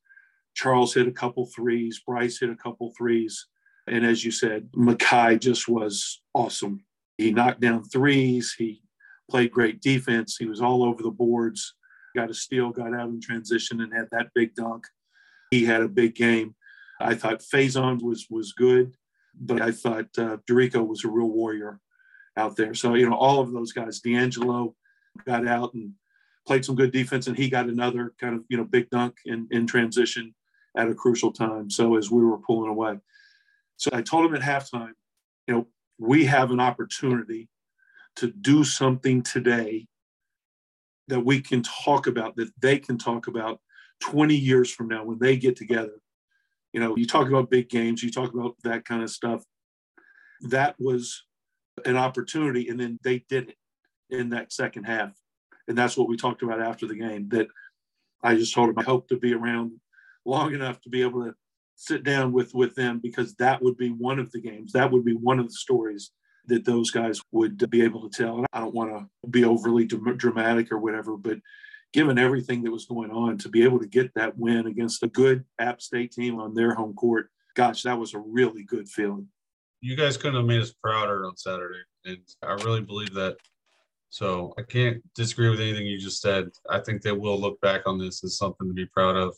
Charles 0.53 0.93
hit 0.93 1.07
a 1.07 1.11
couple 1.11 1.45
threes, 1.45 2.01
Bryce 2.05 2.39
hit 2.39 2.49
a 2.49 2.55
couple 2.55 2.93
threes. 2.97 3.47
And 3.87 4.05
as 4.05 4.23
you 4.23 4.31
said, 4.31 4.69
Mekhi 4.75 5.39
just 5.39 5.67
was 5.67 6.21
awesome. 6.33 6.83
He 7.17 7.31
knocked 7.31 7.61
down 7.61 7.83
threes. 7.83 8.55
He 8.57 8.81
played 9.29 9.51
great 9.51 9.81
defense. 9.81 10.37
He 10.37 10.45
was 10.45 10.61
all 10.61 10.83
over 10.83 11.01
the 11.01 11.11
boards, 11.11 11.75
got 12.15 12.29
a 12.29 12.33
steal, 12.33 12.69
got 12.69 12.93
out 12.93 13.09
in 13.09 13.21
transition, 13.21 13.81
and 13.81 13.93
had 13.93 14.07
that 14.11 14.29
big 14.35 14.55
dunk. 14.55 14.85
He 15.51 15.65
had 15.65 15.81
a 15.81 15.87
big 15.87 16.15
game. 16.15 16.55
I 17.01 17.15
thought 17.15 17.41
Faizon 17.41 18.01
was 18.01 18.27
was 18.29 18.53
good, 18.53 18.95
but 19.39 19.61
I 19.61 19.71
thought 19.71 20.07
uh, 20.17 20.37
Dericko 20.49 20.85
was 20.85 21.03
a 21.03 21.09
real 21.09 21.29
warrior 21.29 21.79
out 22.37 22.55
there. 22.55 22.73
So 22.73 22.93
you 22.95 23.09
know, 23.09 23.15
all 23.15 23.39
of 23.39 23.51
those 23.51 23.71
guys, 23.71 23.99
D'Angelo 23.99 24.75
got 25.25 25.47
out 25.47 25.73
and 25.73 25.93
played 26.47 26.65
some 26.65 26.75
good 26.75 26.91
defense, 26.91 27.27
and 27.27 27.37
he 27.37 27.49
got 27.49 27.67
another 27.67 28.13
kind 28.19 28.35
of 28.35 28.43
you 28.49 28.57
know 28.57 28.63
big 28.63 28.89
dunk 28.89 29.15
in 29.25 29.47
in 29.51 29.67
transition 29.67 30.33
at 30.77 30.89
a 30.89 30.95
crucial 30.95 31.31
time. 31.31 31.69
So 31.69 31.95
as 31.95 32.09
we 32.09 32.23
were 32.23 32.37
pulling 32.37 32.69
away, 32.69 32.99
so 33.77 33.89
I 33.93 34.01
told 34.01 34.25
him 34.25 34.35
at 34.35 34.41
halftime, 34.41 34.93
you 35.47 35.53
know, 35.53 35.67
we 35.97 36.25
have 36.25 36.51
an 36.51 36.59
opportunity 36.59 37.49
to 38.17 38.27
do 38.27 38.63
something 38.63 39.21
today 39.23 39.87
that 41.07 41.21
we 41.21 41.41
can 41.41 41.63
talk 41.63 42.07
about, 42.07 42.35
that 42.35 42.51
they 42.61 42.79
can 42.79 42.97
talk 42.97 43.27
about 43.27 43.59
20 44.01 44.35
years 44.35 44.71
from 44.71 44.87
now 44.87 45.03
when 45.03 45.19
they 45.19 45.35
get 45.35 45.55
together. 45.55 45.99
You 46.73 46.79
know, 46.79 46.95
you 46.95 47.05
talk 47.05 47.27
about 47.27 47.49
big 47.49 47.69
games, 47.69 48.03
you 48.03 48.11
talk 48.11 48.33
about 48.33 48.55
that 48.63 48.85
kind 48.85 49.03
of 49.03 49.09
stuff. 49.09 49.43
That 50.41 50.75
was 50.79 51.23
an 51.85 51.97
opportunity, 51.97 52.69
and 52.69 52.79
then 52.79 52.97
they 53.03 53.25
did 53.29 53.49
it 53.49 53.55
in 54.09 54.29
that 54.29 54.53
second 54.53 54.83
half. 54.83 55.11
And 55.67 55.77
that's 55.77 55.97
what 55.97 56.09
we 56.09 56.17
talked 56.17 56.43
about 56.43 56.61
after 56.61 56.87
the 56.87 56.95
game. 56.95 57.29
That 57.29 57.47
I 58.23 58.35
just 58.35 58.53
told 58.53 58.69
him 58.69 58.79
I 58.79 58.83
hope 58.83 59.07
to 59.09 59.17
be 59.17 59.33
around 59.33 59.71
long 60.25 60.53
enough 60.53 60.81
to 60.81 60.89
be 60.89 61.01
able 61.01 61.25
to 61.25 61.33
sit 61.75 62.03
down 62.03 62.31
with 62.31 62.53
with 62.53 62.75
them 62.75 62.99
because 63.01 63.33
that 63.35 63.61
would 63.61 63.77
be 63.77 63.89
one 63.89 64.19
of 64.19 64.31
the 64.31 64.41
games. 64.41 64.71
That 64.71 64.91
would 64.91 65.03
be 65.03 65.13
one 65.13 65.39
of 65.39 65.47
the 65.47 65.53
stories 65.53 66.11
that 66.45 66.65
those 66.65 66.91
guys 66.91 67.19
would 67.31 67.69
be 67.69 67.83
able 67.83 68.09
to 68.09 68.23
tell. 68.23 68.37
And 68.37 68.47
I 68.53 68.59
don't 68.59 68.73
want 68.73 68.91
to 68.91 69.29
be 69.29 69.45
overly 69.45 69.85
dramatic 69.85 70.71
or 70.71 70.79
whatever, 70.79 71.17
but 71.17 71.37
given 71.93 72.17
everything 72.17 72.63
that 72.63 72.71
was 72.71 72.85
going 72.85 73.11
on, 73.11 73.37
to 73.39 73.49
be 73.49 73.63
able 73.63 73.79
to 73.79 73.87
get 73.87 74.13
that 74.15 74.37
win 74.37 74.67
against 74.67 75.03
a 75.03 75.07
good 75.07 75.43
App 75.59 75.81
State 75.81 76.11
team 76.11 76.39
on 76.39 76.53
their 76.53 76.73
home 76.73 76.93
court, 76.93 77.29
gosh, 77.55 77.83
that 77.83 77.99
was 77.99 78.13
a 78.13 78.19
really 78.19 78.63
good 78.63 78.87
feeling. 78.87 79.27
You 79.81 79.95
guys 79.95 80.15
couldn't 80.17 80.35
have 80.35 80.45
made 80.45 80.61
us 80.61 80.73
prouder 80.73 81.25
on 81.25 81.35
Saturday. 81.35 81.79
And 82.05 82.19
I 82.43 82.53
really 82.53 82.81
believe 82.81 83.13
that. 83.13 83.37
So 84.09 84.53
I 84.57 84.63
can't 84.63 85.01
disagree 85.15 85.49
with 85.49 85.61
anything 85.61 85.85
you 85.85 85.97
just 85.97 86.21
said. 86.21 86.49
I 86.69 86.79
think 86.79 87.01
they 87.01 87.13
will 87.13 87.39
look 87.39 87.59
back 87.61 87.83
on 87.85 87.97
this 87.97 88.23
as 88.23 88.37
something 88.37 88.67
to 88.67 88.73
be 88.73 88.85
proud 88.85 89.15
of 89.15 89.35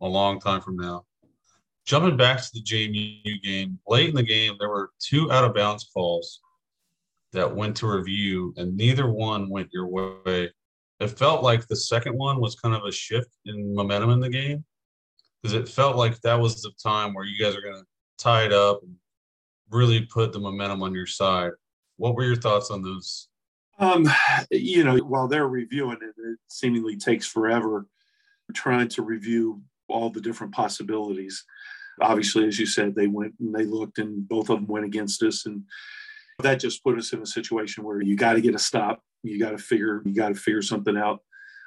a 0.00 0.06
long 0.06 0.40
time 0.40 0.60
from 0.60 0.76
now. 0.76 1.04
Jumping 1.86 2.16
back 2.16 2.38
to 2.38 2.50
the 2.52 2.62
JMU 2.62 3.42
game, 3.42 3.78
late 3.86 4.08
in 4.08 4.14
the 4.14 4.22
game, 4.22 4.56
there 4.58 4.68
were 4.68 4.90
two 5.00 5.30
out 5.32 5.44
of 5.44 5.54
bounds 5.54 5.84
calls 5.92 6.40
that 7.32 7.54
went 7.54 7.76
to 7.76 7.86
review, 7.86 8.54
and 8.56 8.76
neither 8.76 9.10
one 9.10 9.50
went 9.50 9.68
your 9.72 9.86
way. 9.86 10.50
It 11.00 11.08
felt 11.08 11.42
like 11.42 11.66
the 11.66 11.76
second 11.76 12.16
one 12.16 12.40
was 12.40 12.54
kind 12.54 12.74
of 12.74 12.84
a 12.84 12.92
shift 12.92 13.30
in 13.46 13.74
momentum 13.74 14.10
in 14.10 14.20
the 14.20 14.30
game 14.30 14.64
because 15.42 15.54
it 15.54 15.68
felt 15.68 15.96
like 15.96 16.20
that 16.20 16.40
was 16.40 16.62
the 16.62 16.72
time 16.82 17.14
where 17.14 17.24
you 17.24 17.42
guys 17.42 17.56
are 17.56 17.62
going 17.62 17.76
to 17.76 17.84
tie 18.18 18.44
it 18.44 18.52
up 18.52 18.82
and 18.82 18.94
really 19.70 20.02
put 20.02 20.32
the 20.32 20.38
momentum 20.38 20.82
on 20.82 20.94
your 20.94 21.06
side. 21.06 21.50
What 21.96 22.14
were 22.14 22.24
your 22.24 22.36
thoughts 22.36 22.70
on 22.70 22.82
those? 22.82 23.28
Um, 23.78 24.08
you 24.50 24.84
know, 24.84 24.96
while 24.98 25.26
they're 25.26 25.48
reviewing 25.48 25.98
it, 26.00 26.14
it 26.16 26.38
seemingly 26.48 26.96
takes 26.96 27.26
forever 27.26 27.86
trying 28.52 28.88
to 28.88 29.02
review 29.02 29.62
all 29.88 30.10
the 30.10 30.20
different 30.20 30.54
possibilities. 30.54 31.44
Obviously, 32.00 32.46
as 32.46 32.58
you 32.58 32.66
said, 32.66 32.94
they 32.94 33.06
went 33.06 33.34
and 33.40 33.54
they 33.54 33.64
looked, 33.64 33.98
and 33.98 34.26
both 34.28 34.50
of 34.50 34.56
them 34.56 34.66
went 34.66 34.84
against 34.84 35.22
us, 35.22 35.46
and 35.46 35.62
that 36.40 36.60
just 36.60 36.82
put 36.82 36.98
us 36.98 37.12
in 37.12 37.22
a 37.22 37.26
situation 37.26 37.84
where 37.84 38.00
you 38.00 38.16
got 38.16 38.34
to 38.34 38.40
get 38.40 38.54
a 38.54 38.58
stop. 38.58 39.02
You 39.24 39.40
got 39.40 39.50
to 39.50 39.58
figure. 39.58 40.02
You 40.04 40.14
got 40.14 40.28
to 40.28 40.34
figure 40.34 40.62
something 40.62 40.96
out. 40.96 41.20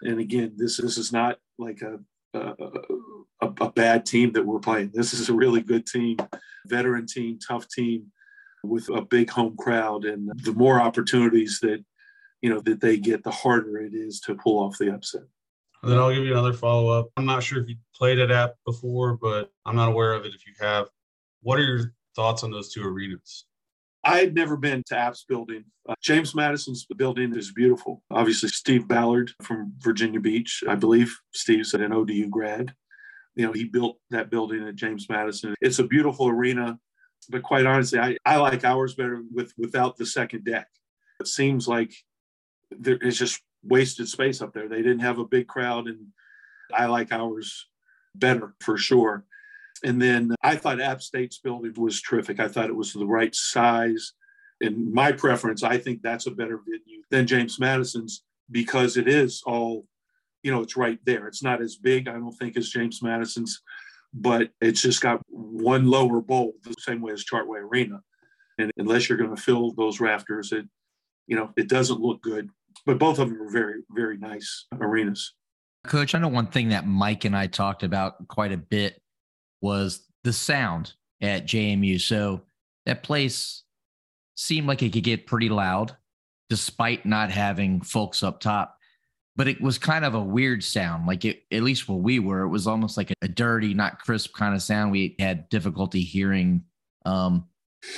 And 0.04 0.20
again, 0.20 0.54
this 0.56 0.78
this 0.78 0.98
is 0.98 1.12
not 1.12 1.38
like 1.58 1.82
a 1.82 2.00
a, 2.34 2.54
a 3.42 3.50
a, 3.60 3.72
bad 3.72 4.06
team 4.06 4.32
that 4.34 4.46
we're 4.46 4.60
playing. 4.60 4.92
This 4.94 5.14
is 5.14 5.30
a 5.30 5.34
really 5.34 5.62
good 5.62 5.86
team, 5.86 6.18
veteran 6.66 7.06
team, 7.08 7.40
tough 7.40 7.68
team 7.68 8.12
with 8.64 8.90
a 8.90 9.02
big 9.02 9.30
home 9.30 9.56
crowd. 9.58 10.06
And 10.06 10.32
the 10.44 10.54
more 10.54 10.82
opportunities 10.82 11.60
that, 11.62 11.84
you 12.42 12.50
know, 12.50 12.60
that 12.62 12.82
they 12.82 12.98
get, 12.98 13.24
the 13.24 13.32
harder 13.32 13.80
it 13.80 13.94
is 13.94 14.20
to 14.22 14.36
pull 14.36 14.60
off 14.60 14.78
the 14.78 14.94
upset. 14.94 15.24
And 15.84 15.92
then 15.92 16.00
I'll 16.00 16.14
give 16.14 16.24
you 16.24 16.32
another 16.32 16.54
follow 16.54 16.90
up. 16.90 17.10
I'm 17.18 17.26
not 17.26 17.44
sure 17.44 17.62
if 17.62 17.70
you 17.70 17.76
played 17.96 18.20
at 18.20 18.32
App 18.32 18.56
before, 18.66 19.16
but 19.16 19.52
I'm 19.66 19.76
not 19.76 19.90
aware 19.90 20.14
of 20.14 20.26
it 20.26 20.34
if 20.34 20.46
you 20.48 20.54
have. 20.60 20.88
What 21.42 21.60
are 21.60 21.64
your 21.64 21.94
thoughts 22.16 22.44
on 22.44 22.52
those 22.52 22.74
two 22.74 22.84
arenas? 22.84 23.46
I 24.08 24.20
had 24.20 24.34
never 24.34 24.56
been 24.56 24.84
to 24.88 24.98
App's 24.98 25.26
building. 25.28 25.66
Uh, 25.88 25.94
James 26.02 26.34
Madison's 26.34 26.86
building 26.96 27.36
is 27.36 27.52
beautiful. 27.52 28.04
Obviously, 28.10 28.48
Steve 28.48 28.88
Ballard 28.88 29.32
from 29.44 29.74
Virginia 29.80 30.22
Beach, 30.22 30.64
I 30.66 30.76
believe 30.76 31.14
Steve's 31.34 31.74
an 31.74 31.92
ODU 31.92 32.30
grad. 32.30 32.74
You 33.36 33.46
know, 33.46 33.52
he 33.52 33.66
built 33.66 33.98
that 34.12 34.32
building 34.32 34.66
at 34.66 34.76
James 34.76 35.08
Madison. 35.10 35.56
It's 35.60 35.80
a 35.80 35.84
beautiful 35.84 36.30
arena, 36.30 36.80
but 37.30 37.44
quite 37.44 37.66
honestly, 37.66 38.00
I, 38.00 38.16
I 38.26 38.38
like 38.38 38.64
ours 38.64 38.96
better 38.96 39.24
with 39.30 39.52
without 39.58 39.98
the 39.98 40.06
second 40.06 40.46
deck. 40.46 40.70
It 41.20 41.28
seems 41.28 41.68
like 41.68 41.94
there 42.72 42.98
is 42.98 43.20
just 43.20 43.42
wasted 43.62 44.08
space 44.08 44.42
up 44.42 44.54
there. 44.54 44.70
They 44.70 44.82
didn't 44.82 45.00
have 45.00 45.20
a 45.20 45.26
big 45.26 45.48
crowd, 45.48 45.88
and 45.88 46.08
I 46.74 46.86
like 46.86 47.12
ours 47.12 47.68
better 48.16 48.56
for 48.62 48.78
sure. 48.78 49.26
And 49.84 50.02
then 50.02 50.36
I 50.42 50.56
thought 50.56 50.82
App 50.82 51.02
State's 51.02 51.40
building 51.40 51.74
was 51.78 52.02
terrific. 52.02 52.40
I 52.40 52.48
thought 52.48 52.70
it 52.70 52.76
was 52.76 52.94
the 52.94 53.06
right 53.06 53.34
size. 53.34 54.14
In 54.62 54.94
my 54.94 55.12
preference, 55.12 55.64
I 55.64 55.78
think 55.78 56.02
that's 56.02 56.26
a 56.26 56.32
better 56.32 56.60
venue 56.66 57.04
than 57.12 57.28
James 57.28 57.60
Madison's 57.60 58.24
because 58.50 58.98
it 58.98 59.08
is 59.08 59.44
all, 59.46 59.86
you 60.42 60.52
know, 60.52 60.62
it's 60.62 60.78
right 60.78 61.00
there. 61.06 61.28
It's 61.28 61.44
not 61.44 61.62
as 61.62 61.76
big, 61.76 62.08
I 62.08 62.14
don't 62.14 62.32
think, 62.32 62.58
as 62.58 62.70
James 62.70 63.04
Madison's, 63.04 63.62
but 64.14 64.50
it's 64.62 64.82
just 64.82 65.02
got 65.02 65.22
one 65.30 65.88
lower 65.88 66.22
bowl, 66.22 66.54
the 66.64 66.74
same 66.80 67.02
way 67.02 67.14
as 67.14 67.26
Chartway 67.26 67.60
Arena. 67.60 68.02
And 68.58 68.72
unless 68.78 69.08
you're 69.08 69.18
going 69.18 69.36
to 69.36 69.42
fill 69.42 69.74
those 69.74 70.00
rafters, 70.00 70.52
it, 70.52 70.66
you 71.28 71.36
know, 71.36 71.52
it 71.56 71.70
doesn't 71.70 72.00
look 72.00 72.24
good 72.24 72.50
but 72.86 73.00
both 73.00 73.20
of 73.20 73.30
them 73.30 73.42
are 73.42 73.52
very, 73.52 73.82
very 73.92 74.18
nice 74.18 74.66
arenas. 74.80 75.34
Coach, 75.86 76.16
I 76.16 76.20
know 76.20 76.28
one 76.28 76.48
thing 76.48 76.70
that 76.70 76.86
Mike 76.86 77.26
and 77.26 77.36
I 77.36 77.48
talked 77.48 77.84
about 77.84 78.28
quite 78.28 78.52
a 78.52 78.58
bit 78.58 79.02
was 79.62 80.06
the 80.24 80.34
sound 80.34 80.94
at 81.22 81.46
JMU. 81.46 82.00
So 82.00 82.42
that 82.86 83.04
place 83.04 83.64
seemed 84.36 84.68
like 84.68 84.84
it 84.84 84.94
could 84.94 85.04
get 85.04 85.28
pretty 85.28 85.50
loud 85.50 85.96
despite 86.50 87.06
not 87.06 87.32
having 87.32 87.82
folks 87.82 88.24
up 88.24 88.40
top. 88.40 88.78
But 89.36 89.48
it 89.48 89.62
was 89.62 89.78
kind 89.78 90.04
of 90.04 90.16
a 90.16 90.20
weird 90.20 90.64
sound. 90.64 91.06
Like 91.06 91.24
it, 91.24 91.44
at 91.52 91.62
least 91.62 91.88
where 91.88 91.98
we 91.98 92.18
were, 92.20 92.42
it 92.42 92.50
was 92.50 92.66
almost 92.66 92.98
like 92.98 93.14
a 93.22 93.28
dirty, 93.28 93.74
not 93.74 94.00
crisp 94.00 94.34
kind 94.34 94.56
of 94.56 94.64
sound. 94.64 94.92
We 94.92 95.16
had 95.20 95.48
difficulty 95.50 96.02
hearing. 96.02 96.64
Um, 97.06 97.48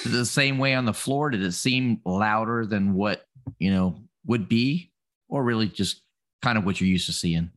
the 0.05 0.25
same 0.25 0.57
way 0.57 0.73
on 0.75 0.85
the 0.85 0.93
floor. 0.93 1.29
Did 1.29 1.41
it 1.43 1.53
seem 1.53 2.01
louder 2.05 2.65
than 2.65 2.93
what 2.93 3.25
you 3.57 3.71
know 3.71 4.01
would 4.25 4.49
be, 4.49 4.91
or 5.29 5.43
really 5.43 5.67
just 5.67 6.01
kind 6.41 6.57
of 6.57 6.65
what 6.65 6.79
you're 6.79 6.89
used 6.89 7.05
to 7.05 7.13
seeing? 7.13 7.51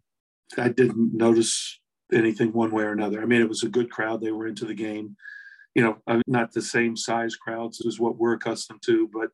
I 0.56 0.68
didn't 0.68 1.14
notice 1.14 1.80
anything 2.12 2.52
one 2.52 2.70
way 2.70 2.84
or 2.84 2.92
another. 2.92 3.22
I 3.22 3.26
mean, 3.26 3.40
it 3.40 3.48
was 3.48 3.62
a 3.62 3.68
good 3.68 3.90
crowd. 3.90 4.20
They 4.20 4.32
were 4.32 4.46
into 4.46 4.64
the 4.64 4.74
game. 4.74 5.16
You 5.74 5.82
know, 6.06 6.22
not 6.26 6.52
the 6.52 6.62
same 6.62 6.96
size 6.96 7.34
crowds 7.36 7.84
as 7.86 7.98
what 7.98 8.18
we're 8.18 8.34
accustomed 8.34 8.82
to, 8.84 9.08
but 9.12 9.30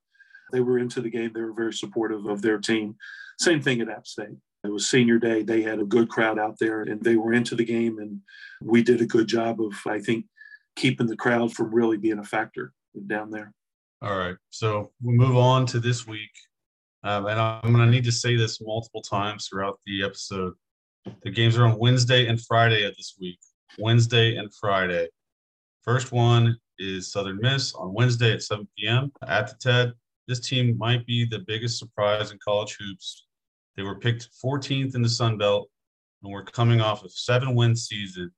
they 0.53 0.61
were 0.61 0.79
into 0.79 1.01
the 1.01 1.11
game. 1.11 1.33
They 1.35 1.41
were 1.41 1.53
very 1.53 1.73
supportive 1.73 2.27
of 2.27 2.43
their 2.43 2.59
team. 2.59 2.97
Same 3.41 3.61
thing 3.61 3.81
at 3.81 3.89
App 3.89 4.07
State. 4.07 4.37
It 4.65 4.73
was 4.73 4.91
senior 4.91 5.19
day. 5.19 5.43
They 5.43 5.63
had 5.63 5.79
a 5.79 5.85
good 5.85 6.09
crowd 6.09 6.39
out 6.39 6.59
there 6.59 6.83
and 6.83 7.03
they 7.03 7.17
were 7.17 7.33
into 7.33 7.55
the 7.55 7.65
game. 7.65 7.99
And 7.99 8.21
we 8.63 8.83
did 8.83 9.01
a 9.01 9.07
good 9.07 9.29
job 9.29 9.61
of, 9.61 9.73
I 9.87 10.01
think, 10.01 10.27
keeping 10.77 11.07
the 11.07 11.17
crowd 11.17 11.53
from 11.53 11.75
really 11.75 11.97
being 11.97 12.19
a 12.19 12.25
factor 12.25 12.73
down 13.07 13.31
there. 13.31 13.53
All 14.03 14.17
right. 14.17 14.37
So 14.51 14.93
we 15.03 15.15
move 15.15 15.37
on 15.37 15.67
to 15.67 15.81
this 15.81 16.07
week. 16.07 16.31
Um, 17.05 17.27
and 17.27 17.41
I'm 17.41 17.73
going 17.73 17.87
to 17.87 17.91
need 17.91 18.05
to 18.05 18.13
say 18.13 18.37
this 18.37 18.61
multiple 18.61 19.03
times 19.03 19.49
throughout 19.49 19.79
the 19.87 20.05
episode. 20.05 20.55
The 21.23 21.31
games 21.31 21.57
are 21.57 21.67
on 21.67 21.79
Wednesday 21.79 22.27
and 22.27 22.41
Friday 22.41 22.85
of 22.85 22.97
this 22.97 23.15
week. 23.21 23.39
Wednesday 23.79 24.37
and 24.37 24.53
Friday. 24.55 25.09
First 25.83 26.13
one 26.13 26.57
is 26.79 27.13
Southern 27.13 27.39
Miss 27.41 27.75
on 27.75 27.95
Wednesday 27.95 28.33
at 28.33 28.43
7 28.43 28.67
p.m. 28.77 29.13
at 29.27 29.49
the 29.49 29.55
TED. 29.61 29.93
This 30.27 30.41
team 30.41 30.77
might 30.77 31.07
be 31.07 31.25
the 31.25 31.41
biggest 31.47 31.79
surprise 31.79 32.31
in 32.31 32.39
college 32.45 32.77
hoops. 32.79 33.27
They 33.77 33.83
were 33.83 33.99
picked 33.99 34.29
14th 34.45 34.95
in 34.95 35.03
the 35.03 35.09
Sun 35.09 35.39
Belt 35.39 35.69
and 36.23 36.33
were 36.33 36.45
coming 36.45 36.81
off 36.81 37.05
a 37.05 37.09
seven 37.09 37.55
win 37.55 37.77
season 37.77 38.31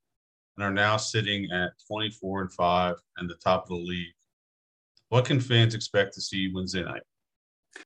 and 0.57 0.65
are 0.65 0.73
now 0.73 0.97
sitting 0.97 1.49
at 1.53 1.71
24 1.89 2.43
and 2.43 2.53
5 2.53 2.97
and 3.17 3.29
the 3.29 3.35
top 3.37 3.63
of 3.65 3.69
the 3.69 3.75
league. 3.75 4.15
What 5.09 5.25
can 5.25 5.41
fans 5.41 5.75
expect 5.75 6.15
to 6.15 6.21
see 6.21 6.53
Wednesday 6.55 6.85
night? 6.85 7.03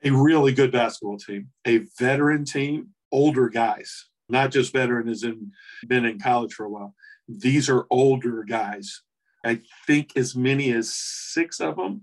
a 0.02 0.10
really 0.10 0.52
good 0.52 0.72
basketball 0.72 1.18
team, 1.18 1.48
a 1.66 1.84
veteran 1.98 2.44
team, 2.44 2.88
older 3.12 3.48
guys, 3.48 4.06
not 4.28 4.50
just 4.50 4.72
veteran 4.72 5.08
as 5.08 5.22
in 5.22 5.52
been 5.86 6.04
in 6.04 6.18
college 6.18 6.52
for 6.54 6.64
a 6.64 6.70
while. 6.70 6.94
These 7.28 7.68
are 7.68 7.86
older 7.90 8.44
guys. 8.44 9.02
I 9.44 9.60
think 9.86 10.16
as 10.16 10.34
many 10.34 10.72
as 10.72 10.94
six 10.94 11.60
of 11.60 11.76
them 11.76 12.02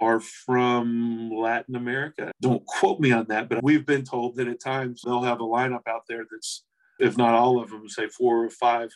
are 0.00 0.20
from 0.20 1.30
Latin 1.32 1.76
America. 1.76 2.32
Don't 2.40 2.66
quote 2.66 2.98
me 2.98 3.12
on 3.12 3.26
that, 3.28 3.48
but 3.48 3.62
we've 3.62 3.86
been 3.86 4.04
told 4.04 4.36
that 4.36 4.48
at 4.48 4.60
times 4.60 5.02
they'll 5.04 5.22
have 5.22 5.40
a 5.40 5.44
lineup 5.44 5.86
out 5.88 6.02
there 6.08 6.24
that's, 6.28 6.64
if 6.98 7.16
not 7.16 7.34
all 7.34 7.62
of 7.62 7.70
them, 7.70 7.88
say 7.88 8.08
four 8.08 8.44
or 8.44 8.50
five 8.50 8.90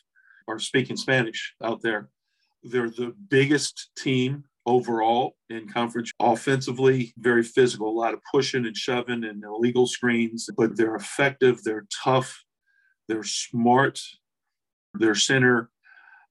are 0.49 0.58
speaking 0.58 0.96
Spanish 0.96 1.54
out 1.62 1.80
there. 1.82 2.08
They're 2.64 2.90
the 2.90 3.14
biggest 3.28 3.90
team 3.96 4.44
overall 4.66 5.37
in 5.49 5.68
conference 5.68 6.11
offensively 6.20 7.14
very 7.18 7.42
physical 7.42 7.88
a 7.88 7.99
lot 7.99 8.12
of 8.12 8.20
pushing 8.32 8.66
and 8.66 8.76
shoving 8.76 9.23
and 9.23 9.44
illegal 9.44 9.87
screens 9.87 10.50
but 10.56 10.76
they're 10.76 10.96
effective 10.96 11.62
they're 11.62 11.87
tough 12.02 12.42
they're 13.09 13.23
smart. 13.23 14.01
Their 14.95 15.15
center 15.15 15.71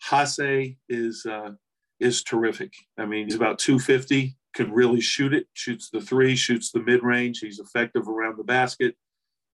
Haase 0.09 0.77
is 0.89 1.25
uh, 1.25 1.51
is 1.99 2.23
terrific. 2.23 2.73
I 2.97 3.05
mean 3.05 3.25
he's 3.25 3.35
about 3.35 3.59
250 3.59 4.35
can 4.53 4.71
really 4.71 5.01
shoot 5.01 5.33
it 5.33 5.47
shoots 5.53 5.89
the 5.89 5.99
three 5.99 6.35
shoots 6.35 6.71
the 6.71 6.81
mid-range. 6.81 7.39
He's 7.39 7.59
effective 7.59 8.07
around 8.07 8.37
the 8.37 8.43
basket. 8.43 8.95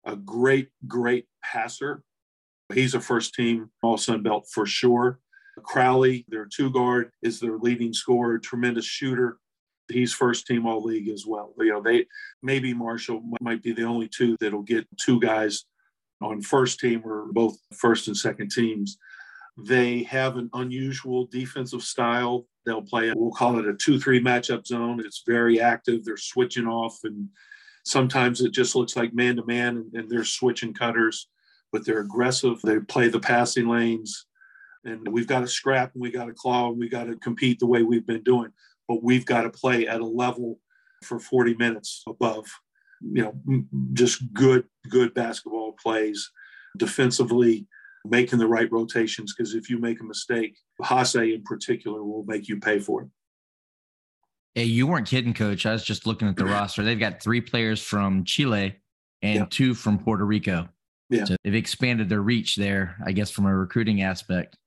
A 0.06 0.16
great 0.16 0.70
great 0.88 1.26
passer. 1.44 2.04
He's 2.74 2.94
a 2.94 3.00
first 3.00 3.34
team 3.34 3.72
all 3.82 3.98
sun 3.98 4.24
belt 4.24 4.48
for 4.52 4.66
sure. 4.66 5.20
Crowley, 5.64 6.26
their 6.30 6.46
two 6.46 6.72
guard, 6.72 7.12
is 7.22 7.40
their 7.40 7.58
leading 7.58 7.94
scorer, 7.94 8.40
tremendous 8.40 8.86
shooter. 8.86 9.38
He's 9.92 10.14
first 10.14 10.46
team 10.46 10.66
all 10.66 10.84
league 10.84 11.10
as 11.10 11.26
well. 11.26 11.54
You 11.58 11.74
know, 11.74 11.82
they 11.82 12.06
maybe 12.44 12.74
Marshall 12.74 13.22
might 13.42 13.64
be 13.64 13.74
the 13.74 13.84
only 13.84 14.08
two 14.08 14.38
that'll 14.40 14.62
get 14.62 14.88
two 14.98 15.20
guys 15.20 15.66
on 16.22 16.42
first 16.42 16.80
team 16.80 17.02
or 17.06 17.26
both 17.32 17.58
first 17.74 18.08
and 18.08 18.18
second 18.18 18.52
teams. 18.52 18.98
They 19.58 20.04
have 20.04 20.38
an 20.38 20.50
unusual 20.54 21.26
defensive 21.26 21.82
style. 21.82 22.46
They'll 22.66 22.82
play, 22.82 23.12
we'll 23.16 23.32
call 23.32 23.60
it 23.60 23.68
a 23.68 23.74
2 23.74 24.00
3 24.00 24.22
matchup 24.22 24.66
zone. 24.66 25.02
It's 25.04 25.24
very 25.26 25.60
active. 25.60 26.06
They're 26.06 26.18
switching 26.18 26.68
off, 26.68 27.00
and 27.04 27.28
sometimes 27.84 28.42
it 28.42 28.52
just 28.52 28.76
looks 28.76 28.96
like 28.96 29.14
man 29.14 29.36
to 29.38 29.46
man, 29.46 29.90
and 29.94 30.10
they're 30.10 30.24
switching 30.24 30.74
cutters, 30.74 31.28
but 31.72 31.86
they're 31.86 32.00
aggressive. 32.00 32.62
They 32.62 32.80
play 32.80 33.10
the 33.10 33.20
passing 33.20 33.68
lanes 33.68 34.26
and 34.86 35.08
we've 35.10 35.28
got 35.28 35.42
to 35.42 35.48
scrap 35.48 35.94
and 35.94 36.02
we 36.02 36.12
got 36.12 36.26
to 36.26 36.34
claw 36.34 36.70
and 36.70 36.80
we 36.80 36.90
got 36.90 37.06
to 37.06 37.16
compete 37.18 37.60
the 37.60 37.68
way 37.68 37.84
we've 37.84 38.08
been 38.08 38.24
doing 38.24 38.52
but 38.88 39.04
we've 39.04 39.26
got 39.26 39.44
to 39.44 39.50
play 39.50 39.88
at 39.88 40.02
a 40.02 40.06
level 40.06 40.60
for 41.04 41.20
40 41.20 41.56
minutes 41.56 42.04
above 42.08 42.46
you 43.02 43.24
know 43.24 43.64
just 43.94 44.22
good 44.34 44.66
good 44.90 45.14
basketball 45.14 45.76
plays 45.82 46.30
defensively 46.78 47.68
making 48.06 48.40
the 48.40 48.48
right 48.48 48.72
rotations 48.72 49.34
because 49.36 49.54
if 49.54 49.70
you 49.70 49.80
make 49.80 50.00
a 50.02 50.04
mistake 50.04 50.58
Haase 50.82 51.34
in 51.34 51.44
particular 51.44 52.04
will 52.04 52.24
make 52.26 52.48
you 52.48 52.60
pay 52.60 52.80
for 52.80 53.04
it 53.04 53.10
Hey, 54.56 54.66
you 54.66 54.88
weren't 54.88 55.08
kidding, 55.08 55.34
coach. 55.34 55.66
I 55.66 55.72
was 55.72 55.84
just 55.84 56.06
looking 56.08 56.28
at 56.28 56.36
the 56.36 56.46
roster. 56.46 56.84
They've 56.84 57.00
got 57.00 57.22
three 57.22 57.40
players 57.40 57.82
from 57.82 58.24
Chile 58.24 58.76
and 59.22 59.36
yeah. 59.36 59.46
two 59.50 59.74
from 59.74 60.00
Puerto 60.00 60.26
Rico. 60.26 60.68
Yeah. 61.10 61.26
So 61.26 61.36
they've 61.44 61.56
expanded 61.56 62.10
their 62.10 62.22
reach 62.22 62.56
there, 62.56 62.98
I 63.06 63.12
guess, 63.12 63.32
from 63.32 63.46
a 63.46 63.56
recruiting 63.56 64.02
aspect. 64.02 64.58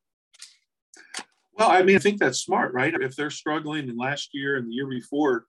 Well, 1.59 1.71
I 1.71 1.83
mean, 1.83 1.97
I 1.97 1.99
think 1.99 2.19
that's 2.19 2.41
smart, 2.41 2.73
right? 2.73 2.95
If 2.95 3.17
they're 3.17 3.31
struggling 3.31 3.89
and 3.89 3.99
last 3.99 4.31
year 4.33 4.57
and 4.57 4.69
the 4.69 4.75
year 4.75 4.89
before, 4.89 5.45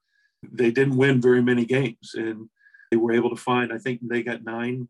they 0.52 0.70
didn't 0.70 0.96
win 0.96 1.20
very 1.20 1.42
many 1.42 1.64
games 1.64 2.12
and 2.14 2.48
they 2.94 2.98
were 2.98 3.12
able 3.12 3.30
to 3.30 3.36
find, 3.36 3.72
I 3.72 3.78
think 3.78 3.98
they 4.02 4.22
got 4.22 4.44
nine, 4.44 4.86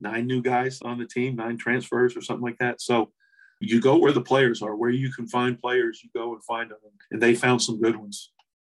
nine 0.00 0.26
new 0.26 0.40
guys 0.40 0.80
on 0.80 0.98
the 0.98 1.04
team, 1.04 1.36
nine 1.36 1.58
transfers 1.58 2.16
or 2.16 2.22
something 2.22 2.42
like 2.42 2.56
that. 2.58 2.80
So 2.80 3.12
you 3.60 3.82
go 3.82 3.98
where 3.98 4.12
the 4.12 4.22
players 4.22 4.62
are, 4.62 4.76
where 4.76 4.88
you 4.88 5.12
can 5.12 5.26
find 5.26 5.60
players, 5.60 6.00
you 6.02 6.08
go 6.16 6.32
and 6.32 6.42
find 6.44 6.70
them. 6.70 6.78
And 7.10 7.20
they 7.20 7.34
found 7.34 7.60
some 7.60 7.82
good 7.82 7.96
ones. 7.96 8.30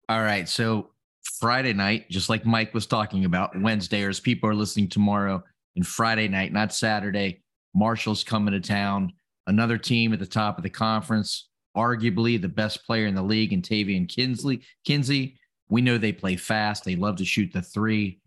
All 0.09 0.21
right. 0.21 0.49
So 0.49 0.91
Friday 1.39 1.75
night, 1.75 2.11
just 2.11 2.29
like 2.29 2.45
Mike 2.45 2.75
was 2.75 2.87
talking 2.87 3.25
about, 3.25 3.61
Wednesday, 3.61 4.03
or 4.03 4.09
as 4.09 4.19
people 4.19 4.51
are 4.51 4.55
listening 4.55 4.89
tomorrow, 4.89 5.45
and 5.77 5.87
Friday 5.87 6.27
night, 6.27 6.53
not 6.53 6.75
Saturday, 6.75 7.45
Marshall's 7.73 8.25
coming 8.25 8.53
to 8.53 8.61
town. 8.61 9.13
Another 9.47 9.79
team 9.79 10.13
at 10.13 10.19
the 10.19 10.27
top 10.27 10.57
of 10.57 10.65
the 10.65 10.71
conference, 10.71 11.51
arguably 11.77 12.41
the 12.41 12.49
best 12.49 12.85
player 12.85 13.07
in 13.07 13.15
the 13.15 13.23
league, 13.23 13.53
and 13.53 13.63
Taevion 13.63 14.09
Kinsley. 14.09 14.63
Kinsey, 14.85 15.39
we 15.69 15.83
know 15.83 15.99
they 15.99 16.13
play 16.13 16.35
fast. 16.35 16.85
They 16.85 16.97
love 16.97 17.17
to 17.17 17.25
shoot 17.25 17.53
the 17.53 17.63
three. 17.63 18.21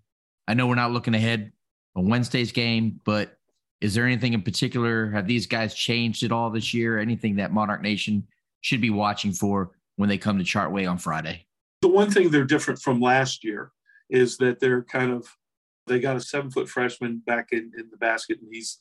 I 0.50 0.56
know 0.56 0.66
we're 0.66 0.74
not 0.74 0.92
looking 0.92 1.14
ahead 1.14 1.52
on 1.96 2.10
Wednesday's 2.10 2.52
game, 2.52 3.00
but 3.06 3.38
is 3.82 3.94
there 3.94 4.08
anything 4.08 4.34
in 4.34 4.42
particular? 4.42 5.12
Have 5.12 5.28
these 5.28 5.46
guys 5.46 5.76
changed 5.76 6.24
at 6.24 6.32
all 6.32 6.50
this 6.50 6.74
year? 6.74 6.98
Anything 6.98 7.36
that 7.36 7.54
Monarch 7.54 7.84
Nation 7.84 8.28
should 8.62 8.82
be 8.82 8.90
watching 8.90 9.32
for 9.32 9.72
when 9.98 10.10
they 10.10 10.18
come 10.18 10.40
to 10.40 10.44
Chartway 10.44 10.90
on 10.90 10.98
Friday? 10.98 11.46
The 11.84 11.88
one 11.88 12.10
thing 12.10 12.32
they're 12.32 12.46
different 12.46 12.82
from 12.82 13.00
last 13.00 13.44
year 13.44 13.72
is 14.10 14.38
that 14.38 14.60
they're 14.60 14.82
kind 14.82 15.12
of 15.12 15.28
they 15.86 16.00
got 16.00 16.18
a 16.18 16.22
seven 16.22 16.50
foot 16.50 16.68
freshman 16.68 17.22
back 17.28 17.50
in, 17.52 17.72
in 17.78 17.90
the 17.92 17.98
basket, 17.98 18.40
and 18.42 18.50
he's, 18.52 18.80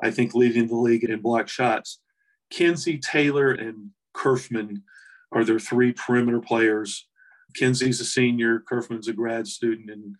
I 0.00 0.12
think, 0.12 0.34
leading 0.34 0.68
the 0.68 0.76
league 0.76 1.02
in 1.02 1.20
block 1.20 1.48
shots. 1.48 1.98
Kinsey, 2.48 2.96
Taylor, 2.96 3.50
and 3.50 3.90
Curfman 4.14 4.82
are 5.32 5.44
their 5.44 5.58
three 5.58 5.92
perimeter 5.92 6.40
players. 6.40 7.08
Kinsey's 7.54 8.00
a 8.00 8.04
senior, 8.04 8.62
Curfman's 8.70 9.08
a 9.08 9.12
grad 9.12 9.48
student, 9.48 9.90
and 9.90 10.14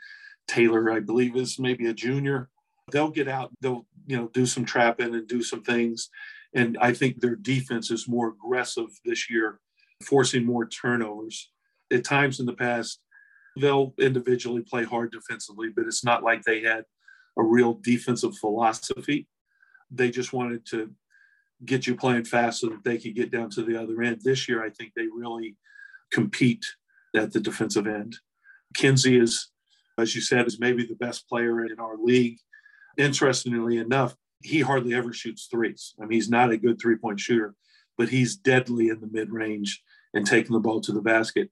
Taylor, 0.49 0.91
I 0.91 1.01
believe, 1.01 1.37
is 1.37 1.59
maybe 1.59 1.87
a 1.87 1.95
junior. 1.95 2.49
They'll 2.91 3.11
get 3.11 3.29
out, 3.29 3.51
they'll 3.61 3.87
you 4.07 4.17
know 4.17 4.29
do 4.29 4.47
some 4.47 4.65
trapping 4.65 5.15
and 5.15 5.29
do 5.29 5.43
some 5.43 5.63
things, 5.63 6.09
and 6.55 6.79
I 6.81 6.93
think 6.93 7.21
their 7.21 7.37
defense 7.37 7.91
is 7.91 8.09
more 8.09 8.29
aggressive 8.29 8.89
this 9.05 9.31
year, 9.31 9.61
forcing 10.03 10.45
more 10.45 10.67
turnovers. 10.67 11.51
At 11.93 12.05
times 12.05 12.41
in 12.41 12.47
the 12.47 12.55
past, 12.55 13.01
they'll 13.61 13.95
individually 13.99 14.63
play 14.63 14.85
hard 14.85 15.13
defensively, 15.13 15.69
but 15.75 15.87
it's 15.87 16.05
not 16.05 16.23
like 16.23 16.43
they 16.43 16.63
had 16.63 16.85
a 17.39 17.43
real 17.43 17.75
defensive 17.83 18.37
philosophy. 18.37 19.29
They 19.91 20.11
just 20.11 20.33
wanted 20.33 20.67
to 20.67 20.91
get 21.65 21.87
you 21.87 21.95
playing 21.95 22.25
fast 22.25 22.61
so 22.61 22.69
that 22.69 22.85
they 22.85 22.99
could 22.99 23.15
get 23.15 23.31
down 23.31 23.51
to 23.51 23.63
the 23.63 23.81
other 23.81 24.03
end. 24.03 24.21
This 24.23 24.49
year, 24.49 24.65
I 24.65 24.71
think 24.71 24.93
they 24.95 25.07
really 25.07 25.57
compete 26.13 26.65
at 27.17 27.33
the 27.33 27.41
defensive 27.41 27.87
end. 27.87 28.17
Kinsey 28.75 29.19
is, 29.19 29.51
as 29.99 30.15
you 30.15 30.21
said, 30.21 30.47
is 30.47 30.61
maybe 30.61 30.85
the 30.85 30.97
best 30.97 31.29
player 31.29 31.65
in 31.65 31.79
our 31.79 31.97
league. 31.97 32.39
Interestingly 32.97 33.79
enough, 33.79 34.15
he 34.43 34.61
hardly 34.61 34.95
ever 34.95 35.13
shoots 35.13 35.49
threes. 35.51 35.95
I 36.01 36.03
mean, 36.03 36.13
he's 36.13 36.31
not 36.31 36.51
a 36.51 36.57
good 36.57 36.81
three 36.81 36.97
point 36.97 37.21
shooter, 37.21 37.55
but 37.97 38.09
he's 38.09 38.37
deadly 38.37 38.89
in 38.89 39.01
the 39.01 39.09
mid 39.11 39.31
range 39.31 39.83
and 40.15 40.27
taking 40.27 40.53
the 40.53 40.61
ball 40.61 40.81
to 40.83 40.93
the 40.93 41.03
basket. 41.03 41.51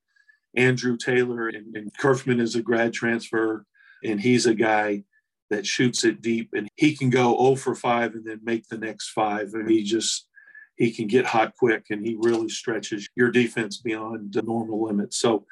Andrew 0.56 0.96
Taylor 0.96 1.48
and, 1.48 1.76
and 1.76 1.90
Curfman 2.00 2.40
is 2.40 2.54
a 2.54 2.62
grad 2.62 2.92
transfer, 2.92 3.66
and 4.02 4.20
he's 4.20 4.46
a 4.46 4.54
guy 4.54 5.04
that 5.50 5.66
shoots 5.66 6.04
it 6.04 6.22
deep, 6.22 6.50
and 6.54 6.68
he 6.76 6.96
can 6.96 7.10
go 7.10 7.36
0 7.36 7.56
for 7.56 7.74
5 7.74 8.14
and 8.14 8.24
then 8.24 8.40
make 8.42 8.66
the 8.68 8.78
next 8.78 9.10
five. 9.10 9.50
And 9.54 9.70
he 9.70 9.82
just 9.82 10.28
he 10.76 10.90
can 10.90 11.06
get 11.06 11.24
hot 11.24 11.54
quick, 11.58 11.86
and 11.90 12.04
he 12.04 12.16
really 12.18 12.48
stretches 12.48 13.08
your 13.16 13.30
defense 13.30 13.78
beyond 13.78 14.32
the 14.32 14.42
normal 14.42 14.84
limits. 14.84 15.18
So 15.18 15.46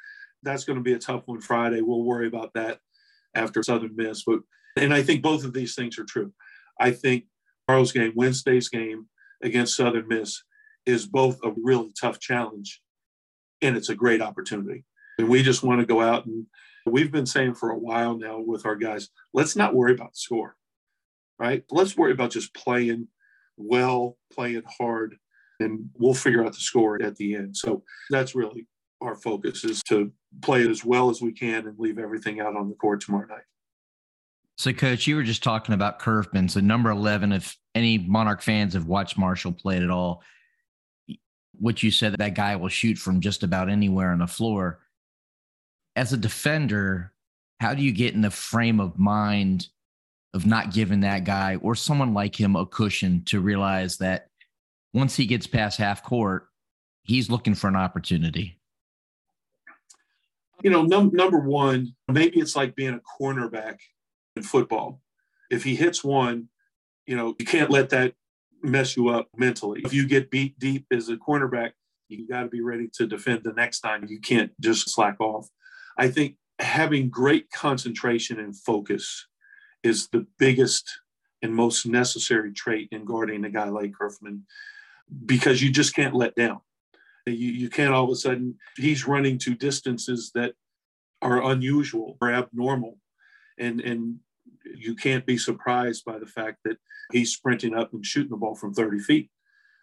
that's 0.45 0.63
going 0.63 0.77
to 0.77 0.83
be 0.83 0.93
a 0.93 0.99
tough 0.99 1.23
one 1.25 1.41
Friday. 1.41 1.81
We'll 1.81 2.03
worry 2.03 2.27
about 2.27 2.53
that 2.53 2.79
after 3.33 3.61
Southern 3.63 3.95
Miss, 3.95 4.23
but 4.23 4.39
and 4.77 4.93
I 4.93 5.03
think 5.03 5.21
both 5.21 5.43
of 5.43 5.53
these 5.53 5.75
things 5.75 5.97
are 5.99 6.05
true. 6.05 6.33
I 6.79 6.91
think 6.91 7.25
tomorrow's 7.67 7.91
game, 7.91 8.13
Wednesday's 8.15 8.69
game 8.69 9.07
against 9.43 9.75
Southern 9.75 10.07
Miss, 10.07 10.43
is 10.85 11.05
both 11.05 11.39
a 11.43 11.51
really 11.61 11.91
tough 11.99 12.19
challenge, 12.19 12.81
and 13.61 13.75
it's 13.75 13.89
a 13.89 13.95
great 13.95 14.21
opportunity. 14.21 14.85
And 15.17 15.29
we 15.29 15.43
just 15.43 15.63
want 15.63 15.79
to 15.79 15.85
go 15.85 16.01
out 16.01 16.25
and 16.25 16.45
we've 16.85 17.11
been 17.11 17.25
saying 17.25 17.55
for 17.55 17.71
a 17.71 17.77
while 17.77 18.17
now 18.17 18.39
with 18.39 18.65
our 18.65 18.75
guys, 18.75 19.09
let's 19.33 19.55
not 19.55 19.73
worry 19.73 19.93
about 19.93 20.17
score, 20.17 20.55
right? 21.39 21.63
Let's 21.71 21.97
worry 21.97 22.11
about 22.11 22.31
just 22.31 22.53
playing 22.53 23.07
well, 23.57 24.17
playing 24.33 24.63
hard, 24.77 25.15
and 25.59 25.89
we'll 25.97 26.13
figure 26.13 26.45
out 26.45 26.53
the 26.53 26.59
score 26.59 27.01
at 27.01 27.15
the 27.15 27.35
end. 27.35 27.55
So 27.55 27.83
that's 28.09 28.35
really 28.35 28.67
our 29.01 29.15
focus 29.15 29.63
is 29.63 29.81
to 29.83 30.11
play 30.41 30.63
it 30.63 30.69
as 30.69 30.83
well 30.83 31.09
as 31.09 31.21
we 31.21 31.31
can 31.31 31.67
and 31.67 31.77
leave 31.79 31.99
everything 31.99 32.39
out 32.39 32.55
on 32.55 32.69
the 32.69 32.75
court 32.75 33.01
tomorrow 33.01 33.27
night. 33.27 33.43
So, 34.57 34.71
Coach, 34.71 35.05
you 35.05 35.17
were 35.17 35.23
just 35.23 35.43
talking 35.43 35.75
about 35.75 35.99
Curfman. 35.99 36.49
So, 36.49 36.61
number 36.61 36.89
11, 36.89 37.33
if 37.33 37.57
any 37.75 37.97
Monarch 37.97 38.41
fans 38.41 38.73
have 38.73 38.85
watched 38.85 39.17
Marshall 39.17 39.51
play 39.51 39.77
at 39.77 39.89
all, 39.89 40.23
what 41.59 41.83
you 41.83 41.91
said 41.91 42.15
that 42.17 42.35
guy 42.35 42.55
will 42.55 42.69
shoot 42.69 42.97
from 42.97 43.19
just 43.19 43.43
about 43.43 43.69
anywhere 43.69 44.11
on 44.11 44.19
the 44.19 44.27
floor 44.27 44.79
as 45.95 46.13
a 46.13 46.17
defender, 46.17 47.13
how 47.59 47.73
do 47.73 47.81
you 47.81 47.91
get 47.91 48.13
in 48.13 48.21
the 48.21 48.31
frame 48.31 48.79
of 48.79 48.99
mind 48.99 49.67
of 50.33 50.45
not 50.45 50.73
giving 50.73 51.01
that 51.01 51.23
guy 51.23 51.55
or 51.61 51.75
someone 51.75 52.13
like 52.13 52.39
him 52.39 52.55
a 52.55 52.65
cushion 52.65 53.23
to 53.25 53.39
realize 53.39 53.97
that 53.97 54.27
once 54.93 55.15
he 55.15 55.25
gets 55.25 55.47
past 55.47 55.77
half 55.77 56.03
court, 56.03 56.47
he's 57.03 57.29
looking 57.29 57.55
for 57.55 57.67
an 57.67 57.75
opportunity? 57.75 58.59
You 60.65 60.71
know, 60.71 60.81
num- 60.81 61.11
number 61.13 61.37
one, 61.37 61.93
maybe 62.07 62.39
it's 62.39 62.55
like 62.55 62.75
being 62.75 62.95
a 62.95 63.21
cornerback 63.21 63.77
in 64.35 64.41
football. 64.41 64.99
If 65.51 65.63
he 65.63 65.75
hits 65.75 66.03
one, 66.03 66.49
you 67.05 67.15
know, 67.15 67.35
you 67.37 67.45
can't 67.45 67.69
let 67.69 67.91
that 67.91 68.15
mess 68.63 68.97
you 68.97 69.09
up 69.09 69.27
mentally. 69.37 69.83
If 69.85 69.93
you 69.93 70.07
get 70.07 70.31
beat 70.31 70.57
deep 70.57 70.87
as 70.91 71.07
a 71.09 71.17
cornerback, 71.17 71.73
you 72.07 72.27
got 72.27 72.41
to 72.41 72.47
be 72.47 72.61
ready 72.61 72.89
to 72.95 73.05
defend 73.05 73.43
the 73.43 73.53
next 73.53 73.81
time. 73.81 74.07
You 74.07 74.19
can't 74.19 74.59
just 74.59 74.89
slack 74.89 75.21
off. 75.21 75.47
I 75.99 76.07
think 76.07 76.37
having 76.57 77.11
great 77.11 77.51
concentration 77.51 78.39
and 78.39 78.57
focus 78.57 79.27
is 79.83 80.07
the 80.07 80.25
biggest 80.39 80.89
and 81.43 81.53
most 81.53 81.85
necessary 81.85 82.51
trait 82.51 82.89
in 82.91 83.05
guarding 83.05 83.45
a 83.45 83.51
guy 83.51 83.69
like 83.69 83.91
Curfman 83.91 84.41
because 85.27 85.61
you 85.61 85.69
just 85.69 85.95
can't 85.95 86.15
let 86.15 86.33
down. 86.33 86.61
You, 87.25 87.51
you 87.51 87.69
can't 87.69 87.93
all 87.93 88.05
of 88.05 88.11
a 88.11 88.15
sudden, 88.15 88.55
he's 88.77 89.07
running 89.07 89.37
to 89.39 89.55
distances 89.55 90.31
that 90.35 90.53
are 91.21 91.51
unusual 91.51 92.17
or 92.21 92.31
abnormal. 92.31 92.97
And, 93.57 93.81
and 93.81 94.19
you 94.75 94.95
can't 94.95 95.25
be 95.25 95.37
surprised 95.37 96.05
by 96.05 96.19
the 96.19 96.25
fact 96.25 96.59
that 96.65 96.77
he's 97.11 97.33
sprinting 97.33 97.75
up 97.75 97.93
and 97.93 98.05
shooting 98.05 98.31
the 98.31 98.37
ball 98.37 98.55
from 98.55 98.73
30 98.73 98.99
feet. 98.99 99.29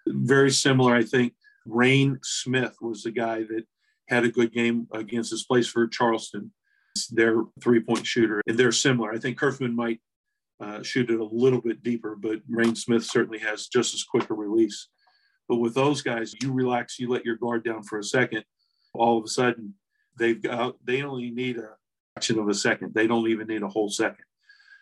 Very 0.07 0.50
similar, 0.50 0.94
I 0.94 1.02
think. 1.02 1.35
Reyne 1.64 2.18
Smith 2.22 2.76
was 2.81 3.02
the 3.02 3.12
guy 3.12 3.42
that 3.42 3.64
had 4.09 4.24
a 4.24 4.31
good 4.31 4.52
game 4.52 4.88
against 4.92 5.31
his 5.31 5.44
place 5.44 5.68
for 5.68 5.87
Charleston. 5.87 6.52
Their 7.11 7.44
three 7.62 7.81
point 7.81 8.07
shooter, 8.07 8.42
and 8.46 8.59
they're 8.59 8.72
similar. 8.72 9.12
I 9.12 9.18
think 9.18 9.38
Curfman 9.38 9.74
might 9.74 10.00
uh, 10.61 10.83
shoot 10.83 11.11
it 11.11 11.20
a 11.20 11.24
little 11.24 11.61
bit 11.61 11.83
deeper, 11.83 12.16
but 12.16 12.40
Reyne 12.48 12.76
Smith 12.76 13.05
certainly 13.05 13.38
has 13.38 13.68
just 13.68 13.94
as 13.94 14.05
quick 14.05 14.28
a 14.28 14.35
release. 14.35 14.88
But 15.48 15.57
with 15.57 15.74
those 15.74 16.02
guys, 16.02 16.35
you 16.40 16.52
relax, 16.52 16.98
you 16.98 17.09
let 17.11 17.24
your 17.24 17.37
guard 17.37 17.64
down 17.64 17.83
for 17.83 17.98
a 17.98 18.05
second. 18.05 18.44
All 18.94 19.18
of 19.18 19.24
a 19.24 19.28
sudden, 19.28 19.74
they've 20.18 20.40
got 20.40 20.76
they 20.85 21.02
only 21.02 21.31
need 21.31 21.59
a 21.59 21.70
fraction 22.14 22.38
of 22.38 22.48
a 22.48 22.55
second. 22.55 22.94
They 22.94 23.07
don't 23.07 23.28
even 23.28 23.46
need 23.46 23.62
a 23.62 23.68
whole 23.68 23.88
second. 23.88 24.24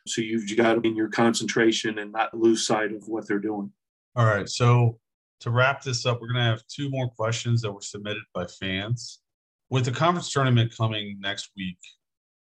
So 0.06 0.20
you've 0.20 0.56
got 0.56 0.74
to 0.74 0.80
be 0.80 0.88
in 0.88 0.96
your 0.96 1.08
concentration 1.08 1.98
and 1.98 2.12
not 2.12 2.36
lose 2.36 2.66
sight 2.66 2.92
of 2.92 3.06
what 3.06 3.28
they're 3.28 3.38
doing. 3.38 3.72
All 4.16 4.24
right. 4.24 4.48
So 4.48 4.98
to 5.40 5.50
wrap 5.50 5.82
this 5.82 6.06
up, 6.06 6.20
we're 6.20 6.32
going 6.32 6.44
to 6.44 6.50
have 6.50 6.66
two 6.66 6.90
more 6.90 7.08
questions 7.08 7.62
that 7.62 7.72
were 7.72 7.80
submitted 7.80 8.22
by 8.34 8.46
fans. 8.46 9.20
With 9.68 9.84
the 9.84 9.92
conference 9.92 10.30
tournament 10.32 10.74
coming 10.76 11.18
next 11.20 11.50
week, 11.56 11.78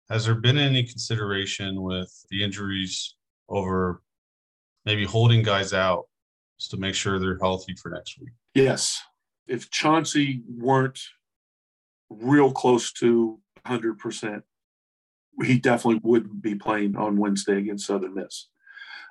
has 0.10 0.26
there 0.26 0.36
been 0.36 0.58
any 0.58 0.84
consideration 0.84 1.82
with 1.82 2.12
the 2.30 2.44
injuries 2.44 3.16
over 3.48 4.02
maybe 4.86 5.06
holding 5.06 5.44
guys 5.44 5.74
out 5.74 6.06
to 6.70 6.78
make 6.78 6.96
sure 6.96 7.20
they're 7.20 7.38
healthy 7.40 7.76
for 7.76 7.90
next 7.90 8.20
week? 8.20 8.32
Yes. 8.54 9.02
If 9.48 9.70
Chauncey 9.70 10.44
weren't 10.48 11.00
real 12.10 12.52
close 12.52 12.92
to 12.94 13.40
100%, 13.66 14.42
he 15.44 15.58
definitely 15.58 16.02
wouldn't 16.04 16.42
be 16.42 16.56
playing 16.56 16.96
on 16.96 17.18
Wednesday 17.18 17.58
against 17.58 17.88
Southern 17.88 18.16
Miss. 18.16 18.50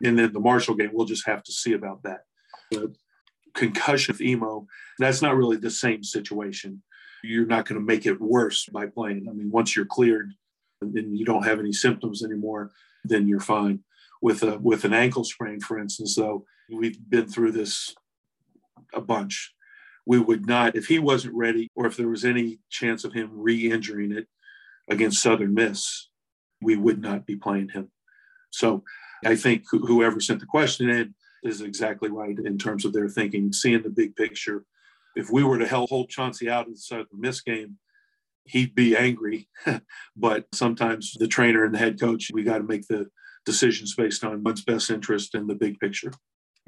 And 0.05 0.19
then 0.19 0.33
the 0.33 0.41
Marshall 0.41 0.75
game, 0.75 0.91
we'll 0.93 1.07
just 1.07 1.27
have 1.27 1.43
to 1.45 1.53
see 1.53 1.73
about 1.73 2.03
that. 2.05 2.21
The 2.71 2.95
concussion 3.55 4.15
with 4.15 4.21
Imo, 4.21 4.67
that's 4.99 5.23
not 5.23 5.37
really 5.37 5.57
the 5.57 5.71
same 5.71 6.03
situation. 6.03 6.83
You're 7.23 7.47
not 7.47 7.67
going 7.67 7.81
to 7.81 7.85
make 7.85 8.07
it 8.07 8.21
worse 8.21 8.67
by 8.67 8.87
playing. 8.87 9.27
I 9.29 9.33
mean, 9.33 9.51
once 9.51 9.77
you're 9.77 9.85
cleared 9.85 10.33
and 10.81 11.19
you 11.19 11.25
don't 11.25 11.45
have 11.45 11.59
any 11.59 11.73
symptoms 11.73 12.25
anymore, 12.25 12.71
then 13.05 13.29
you're 13.29 13.41
fine. 13.41 13.81
With 14.23 14.43
a 14.43 14.59
with 14.59 14.85
an 14.85 14.93
ankle 14.93 15.25
sprain, 15.25 15.61
for 15.61 15.79
instance, 15.79 16.15
though, 16.15 16.45
we've 16.73 16.99
been 17.09 17.27
through 17.27 17.53
this 17.53 17.95
a 18.95 19.01
bunch. 19.01 19.53
We 20.07 20.19
would 20.19 20.47
not, 20.47 20.77
if 20.77 20.87
he 20.87 20.99
wasn't 20.99 21.35
ready, 21.35 21.71
or 21.75 21.87
if 21.87 21.97
there 21.97 22.09
was 22.09 22.25
any 22.25 22.61
chance 22.71 23.05
of 23.05 23.13
him 23.13 23.31
re-injuring 23.33 24.13
it 24.13 24.27
against 24.89 25.23
Southern 25.23 25.55
Miss, 25.55 26.09
we 26.61 26.77
would 26.77 27.01
not 27.01 27.27
be 27.27 27.37
playing 27.37 27.71
him. 27.71 27.91
So 28.51 28.83
I 29.25 29.37
think 29.37 29.65
whoever 29.71 30.21
sent 30.21 30.41
the 30.41 30.47
question 30.47 30.89
in 30.89 31.15
is 31.43 31.61
exactly 31.61 32.11
right 32.11 32.39
in 32.39 32.59
terms 32.59 32.85
of 32.85 32.93
their 32.93 33.09
thinking, 33.09 33.53
seeing 33.53 33.83
the 33.83 33.91
big 33.91 34.17
picture. 34.17 34.65
If 35.17 35.31
we 35.31 35.45
were 35.45 35.59
to 35.59 35.69
hold 35.69 36.09
Chauncey 36.09 36.51
out 36.51 36.67
of 36.67 36.75
the 36.75 36.79
Southern 36.79 37.07
Miss 37.19 37.41
game, 37.41 37.79
he'd 38.45 38.75
be 38.75 38.97
angry. 38.97 39.49
but 40.17 40.47
sometimes 40.53 41.15
the 41.19 41.29
trainer 41.29 41.65
and 41.65 41.75
the 41.75 41.79
head 41.79 42.01
coach, 42.01 42.31
we 42.33 42.43
got 42.43 42.59
to 42.59 42.65
make 42.65 42.87
the 42.89 43.09
decisions 43.47 43.95
based 43.95 44.25
on 44.25 44.43
what's 44.43 44.63
best 44.63 44.91
interest 44.91 45.35
in 45.35 45.47
the 45.47 45.55
big 45.55 45.79
picture. 45.79 46.13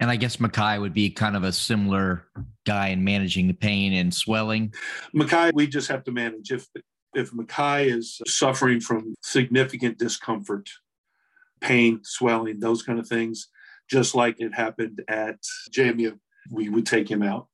And 0.02 0.10
I 0.10 0.16
guess 0.16 0.38
Mekhi 0.38 0.80
would 0.80 0.94
be 0.94 1.10
kind 1.10 1.36
of 1.36 1.44
a 1.44 1.52
similar 1.52 2.24
guy 2.66 2.88
in 2.88 3.04
managing 3.04 3.46
the 3.46 3.54
pain 3.54 3.92
and 3.92 4.12
swelling. 4.12 4.74
Mekhi, 5.14 5.52
we 5.54 5.68
just 5.68 5.86
have 5.86 6.02
to 6.02 6.10
manage. 6.10 6.50
If 6.50 6.66
if 7.14 7.30
Mekhi 7.30 7.86
is 7.86 8.20
suffering 8.26 8.80
from 8.80 9.14
significant 9.22 9.98
discomfort, 9.98 10.68
pain, 11.60 12.00
swelling, 12.02 12.58
those 12.58 12.82
kind 12.82 12.98
of 12.98 13.06
things, 13.06 13.46
just 13.88 14.16
like 14.16 14.40
it 14.40 14.52
happened 14.52 15.04
at 15.06 15.38
JMU, 15.70 16.18
we 16.50 16.68
would 16.68 16.84
take 16.84 17.08
him 17.08 17.22
out. 17.22 17.46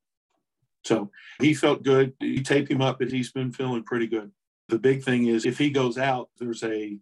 So 0.85 1.11
he 1.43 1.53
felt 1.53 1.83
good. 1.83 2.15
You 2.19 2.43
tape 2.43 2.71
him 2.71 2.81
up, 2.81 2.99
but 2.99 3.11
he's 3.11 3.31
been 3.31 3.53
feeling 3.53 3.83
pretty 3.83 4.07
good. 4.07 4.31
The 4.71 4.79
big 4.79 5.05
thing 5.05 5.27
is 5.27 5.45
if 5.45 5.59
he 5.59 5.69
goes 5.69 5.99
out, 5.99 6.31
there's 6.39 6.65
a 6.65 6.99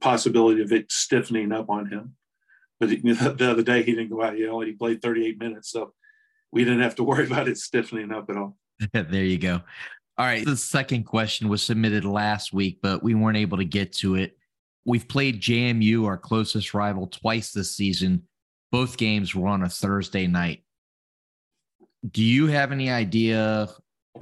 possibility 0.00 0.62
of 0.62 0.72
it 0.72 0.90
stiffening 0.90 1.52
up 1.52 1.68
on 1.68 1.90
him. 1.90 2.14
But 2.80 2.88
the 3.02 3.50
other 3.50 3.62
day 3.62 3.82
he 3.82 3.92
didn't 3.92 4.10
go 4.10 4.22
out. 4.22 4.38
You 4.38 4.46
know, 4.46 4.60
he 4.60 4.72
played 4.72 5.02
38 5.02 5.38
minutes, 5.38 5.70
so 5.70 5.92
we 6.52 6.64
didn't 6.64 6.82
have 6.82 6.94
to 6.96 7.04
worry 7.04 7.26
about 7.26 7.48
it 7.48 7.58
stiffening 7.58 8.12
up 8.12 8.30
at 8.30 8.36
all. 8.36 8.56
there 8.92 9.24
you 9.24 9.38
go. 9.38 9.60
All 10.16 10.26
right. 10.26 10.44
The 10.44 10.56
second 10.56 11.04
question 11.04 11.48
was 11.48 11.62
submitted 11.62 12.04
last 12.04 12.52
week, 12.52 12.78
but 12.82 13.02
we 13.02 13.14
weren't 13.14 13.36
able 13.36 13.58
to 13.58 13.64
get 13.64 13.92
to 13.94 14.16
it. 14.16 14.36
We've 14.84 15.06
played 15.06 15.40
JMU, 15.40 16.06
our 16.06 16.16
closest 16.16 16.74
rival, 16.74 17.06
twice 17.06 17.52
this 17.52 17.76
season. 17.76 18.22
Both 18.72 18.96
games 18.96 19.34
were 19.34 19.46
on 19.46 19.62
a 19.62 19.68
Thursday 19.68 20.26
night. 20.26 20.64
Do 22.10 22.22
you 22.22 22.46
have 22.46 22.72
any 22.72 22.90
idea 22.90 23.68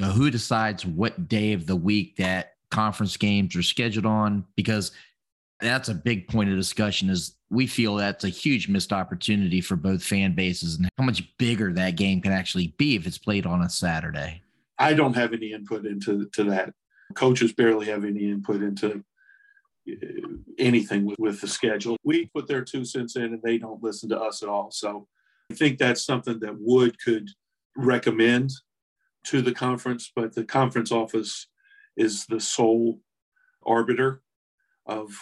who 0.01 0.31
decides 0.31 0.85
what 0.85 1.29
day 1.29 1.53
of 1.53 1.67
the 1.67 1.77
week 1.77 2.17
that 2.17 2.55
conference 2.71 3.17
games 3.17 3.55
are 3.57 3.63
scheduled 3.63 4.07
on? 4.07 4.45
Because 4.57 4.93
that's 5.61 5.89
a 5.89 5.95
big 5.95 6.29
point 6.29 6.51
of 6.51 6.57
discussion 6.57 7.09
is 7.09 7.37
we 7.51 7.67
feel 7.67 7.97
that's 7.97 8.25
a 8.25 8.29
huge 8.29 8.69
missed 8.69 8.93
opportunity 8.93 9.61
for 9.61 9.77
both 9.77 10.03
fan 10.03 10.35
bases 10.35 10.77
and 10.77 10.89
how 10.99 11.05
much 11.05 11.23
bigger 11.39 11.73
that 11.73 11.97
game 11.97 12.21
can 12.21 12.33
actually 12.33 12.75
be 12.77 12.97
if 12.97 13.07
it's 13.07 13.19
played 13.19 13.47
on 13.47 13.63
a 13.63 13.71
Saturday. 13.71 14.43
I 14.79 14.93
don't 14.93 15.15
have 15.15 15.33
any 15.33 15.53
input 15.53 15.87
into 15.87 16.27
to 16.35 16.45
that. 16.45 16.75
Coaches 17.15 17.53
barely 17.53 17.87
have 17.87 18.05
any 18.05 18.29
input 18.29 18.63
into 18.63 19.03
uh, 19.89 19.95
anything 20.59 21.07
with, 21.07 21.19
with 21.19 21.41
the 21.41 21.49
schedule. 21.49 21.97
We 22.05 22.27
put 22.35 22.49
their 22.49 22.63
two 22.63 22.85
cents 22.85 23.17
in 23.17 23.25
and 23.25 23.43
they 23.43 23.59
don't 23.59 23.83
listen 23.83 24.09
to 24.11 24.21
us 24.21 24.43
at 24.43 24.49
all. 24.49 24.71
So 24.71 25.07
I 25.51 25.55
think 25.55 25.79
that's 25.79 26.05
something 26.05 26.41
that 26.41 26.57
Wood 26.59 26.97
could 27.03 27.29
recommend 27.77 28.51
to 29.27 29.41
the 29.41 29.53
conference, 29.53 30.11
but 30.15 30.35
the 30.35 30.45
conference 30.45 30.93
office 30.93 31.49
is 31.97 32.27
the 32.27 32.41
sole 32.41 33.01
arbiter 33.65 34.23
of 34.87 35.17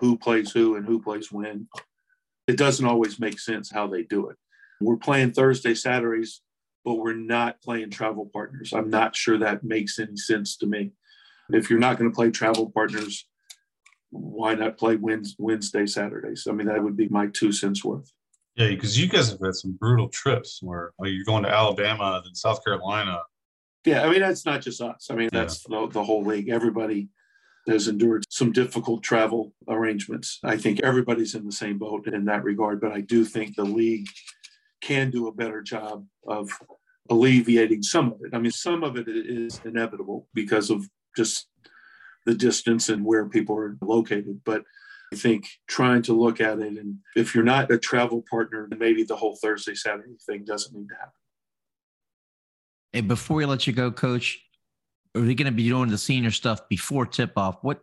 who 0.00 0.16
plays 0.16 0.50
who 0.50 0.76
and 0.76 0.84
who 0.84 1.00
plays 1.00 1.30
when. 1.30 1.68
It 2.48 2.56
doesn't 2.56 2.86
always 2.86 3.20
make 3.20 3.38
sense 3.38 3.70
how 3.70 3.86
they 3.86 4.02
do 4.02 4.28
it. 4.28 4.36
We're 4.80 4.96
playing 4.96 5.32
Thursday, 5.32 5.74
Saturdays 5.74 6.40
but 6.84 6.94
we're 6.94 7.14
not 7.14 7.60
playing 7.62 7.90
travel 7.90 8.30
partners. 8.32 8.72
I'm 8.72 8.90
not 8.90 9.14
sure 9.14 9.38
that 9.38 9.64
makes 9.64 9.98
any 9.98 10.16
sense 10.16 10.56
to 10.58 10.66
me. 10.66 10.92
If 11.50 11.68
you're 11.68 11.78
not 11.78 11.98
going 11.98 12.10
to 12.10 12.14
play 12.14 12.30
travel 12.30 12.70
partners, 12.70 13.26
why 14.10 14.54
not 14.54 14.78
play 14.78 14.96
Wednesday, 14.96 15.86
Saturdays? 15.86 16.46
I 16.48 16.52
mean, 16.52 16.68
that 16.68 16.82
would 16.82 16.96
be 16.96 17.08
my 17.08 17.26
two 17.28 17.52
cents 17.52 17.84
worth. 17.84 18.10
Yeah, 18.56 18.68
because 18.68 18.98
you 18.98 19.08
guys 19.08 19.30
have 19.30 19.40
had 19.40 19.54
some 19.54 19.72
brutal 19.72 20.08
trips 20.08 20.60
where 20.62 20.92
like, 20.98 21.10
you're 21.10 21.24
going 21.24 21.44
to 21.44 21.50
Alabama, 21.50 22.20
then 22.24 22.34
South 22.34 22.64
Carolina. 22.64 23.20
Yeah, 23.84 24.04
I 24.04 24.10
mean, 24.10 24.20
that's 24.20 24.44
not 24.44 24.60
just 24.60 24.80
us. 24.80 25.08
I 25.10 25.14
mean, 25.14 25.30
that's 25.32 25.64
yeah. 25.68 25.80
the, 25.80 25.88
the 25.88 26.04
whole 26.04 26.22
league. 26.22 26.48
Everybody 26.48 27.08
has 27.68 27.88
endured 27.88 28.24
some 28.30 28.52
difficult 28.52 29.02
travel 29.02 29.52
arrangements. 29.68 30.38
I 30.42 30.56
think 30.56 30.80
everybody's 30.82 31.34
in 31.34 31.44
the 31.44 31.52
same 31.52 31.78
boat 31.78 32.06
in 32.06 32.24
that 32.24 32.44
regard, 32.44 32.80
but 32.80 32.92
I 32.92 33.00
do 33.00 33.24
think 33.24 33.54
the 33.54 33.64
league 33.64 34.06
can 34.80 35.10
do 35.10 35.28
a 35.28 35.32
better 35.32 35.60
job 35.62 36.06
of 36.26 36.50
alleviating 37.10 37.82
some 37.82 38.12
of 38.12 38.20
it. 38.24 38.34
I 38.34 38.38
mean, 38.38 38.52
some 38.52 38.82
of 38.82 38.96
it 38.96 39.06
is 39.08 39.60
inevitable 39.64 40.26
because 40.32 40.70
of 40.70 40.88
just 41.16 41.48
the 42.26 42.34
distance 42.34 42.88
and 42.88 43.04
where 43.04 43.26
people 43.26 43.56
are 43.58 43.76
located. 43.82 44.40
But 44.44 44.62
I 45.12 45.16
think 45.16 45.46
trying 45.66 46.02
to 46.02 46.12
look 46.12 46.40
at 46.40 46.60
it, 46.60 46.78
and 46.78 46.98
if 47.16 47.34
you're 47.34 47.44
not 47.44 47.70
a 47.70 47.78
travel 47.78 48.24
partner, 48.30 48.68
maybe 48.78 49.02
the 49.02 49.16
whole 49.16 49.36
Thursday, 49.36 49.74
Saturday 49.74 50.16
thing 50.24 50.44
doesn't 50.44 50.74
need 50.74 50.88
to 50.88 50.94
happen. 50.94 51.12
And 52.92 53.08
before 53.08 53.36
we 53.36 53.46
let 53.46 53.66
you 53.66 53.72
go, 53.72 53.90
Coach, 53.90 54.40
are 55.14 55.22
we 55.22 55.34
going 55.34 55.46
to 55.46 55.56
be 55.56 55.68
doing 55.68 55.90
the 55.90 55.98
senior 55.98 56.30
stuff 56.30 56.68
before 56.68 57.06
tip 57.06 57.32
off? 57.36 57.58
What 57.62 57.82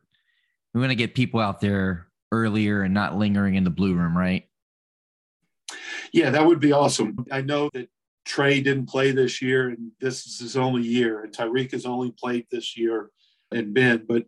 we're 0.73 0.81
going 0.81 0.89
to 0.89 0.95
get 0.95 1.15
people 1.15 1.39
out 1.39 1.59
there 1.59 2.07
earlier 2.31 2.83
and 2.83 2.93
not 2.93 3.17
lingering 3.17 3.55
in 3.55 3.63
the 3.63 3.69
blue 3.69 3.93
room, 3.93 4.17
right? 4.17 4.47
Yeah, 6.13 6.29
that 6.29 6.45
would 6.45 6.59
be 6.59 6.71
awesome. 6.71 7.25
I 7.31 7.41
know 7.41 7.69
that 7.73 7.89
Trey 8.25 8.61
didn't 8.61 8.89
play 8.89 9.11
this 9.11 9.41
year, 9.41 9.69
and 9.69 9.91
this 9.99 10.25
is 10.25 10.39
his 10.39 10.57
only 10.57 10.83
year, 10.83 11.23
and 11.23 11.33
Tyreek 11.33 11.71
has 11.71 11.85
only 11.85 12.11
played 12.11 12.45
this 12.51 12.77
year, 12.77 13.09
and 13.51 13.73
Ben, 13.73 14.05
but 14.07 14.25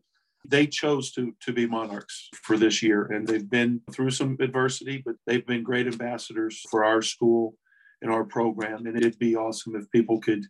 they 0.47 0.65
chose 0.65 1.12
to 1.12 1.35
to 1.41 1.51
be 1.51 1.67
monarchs 1.67 2.29
for 2.43 2.57
this 2.57 2.81
year, 2.81 3.05
and 3.05 3.27
they've 3.27 3.49
been 3.49 3.81
through 3.91 4.12
some 4.12 4.38
adversity, 4.39 5.01
but 5.05 5.15
they've 5.27 5.45
been 5.45 5.63
great 5.63 5.88
ambassadors 5.88 6.65
for 6.71 6.85
our 6.85 7.01
school 7.01 7.55
and 8.01 8.09
our 8.09 8.23
program. 8.23 8.85
And 8.85 8.97
it'd 8.97 9.19
be 9.19 9.35
awesome 9.35 9.75
if 9.75 9.91
people 9.91 10.19
could 10.19 10.45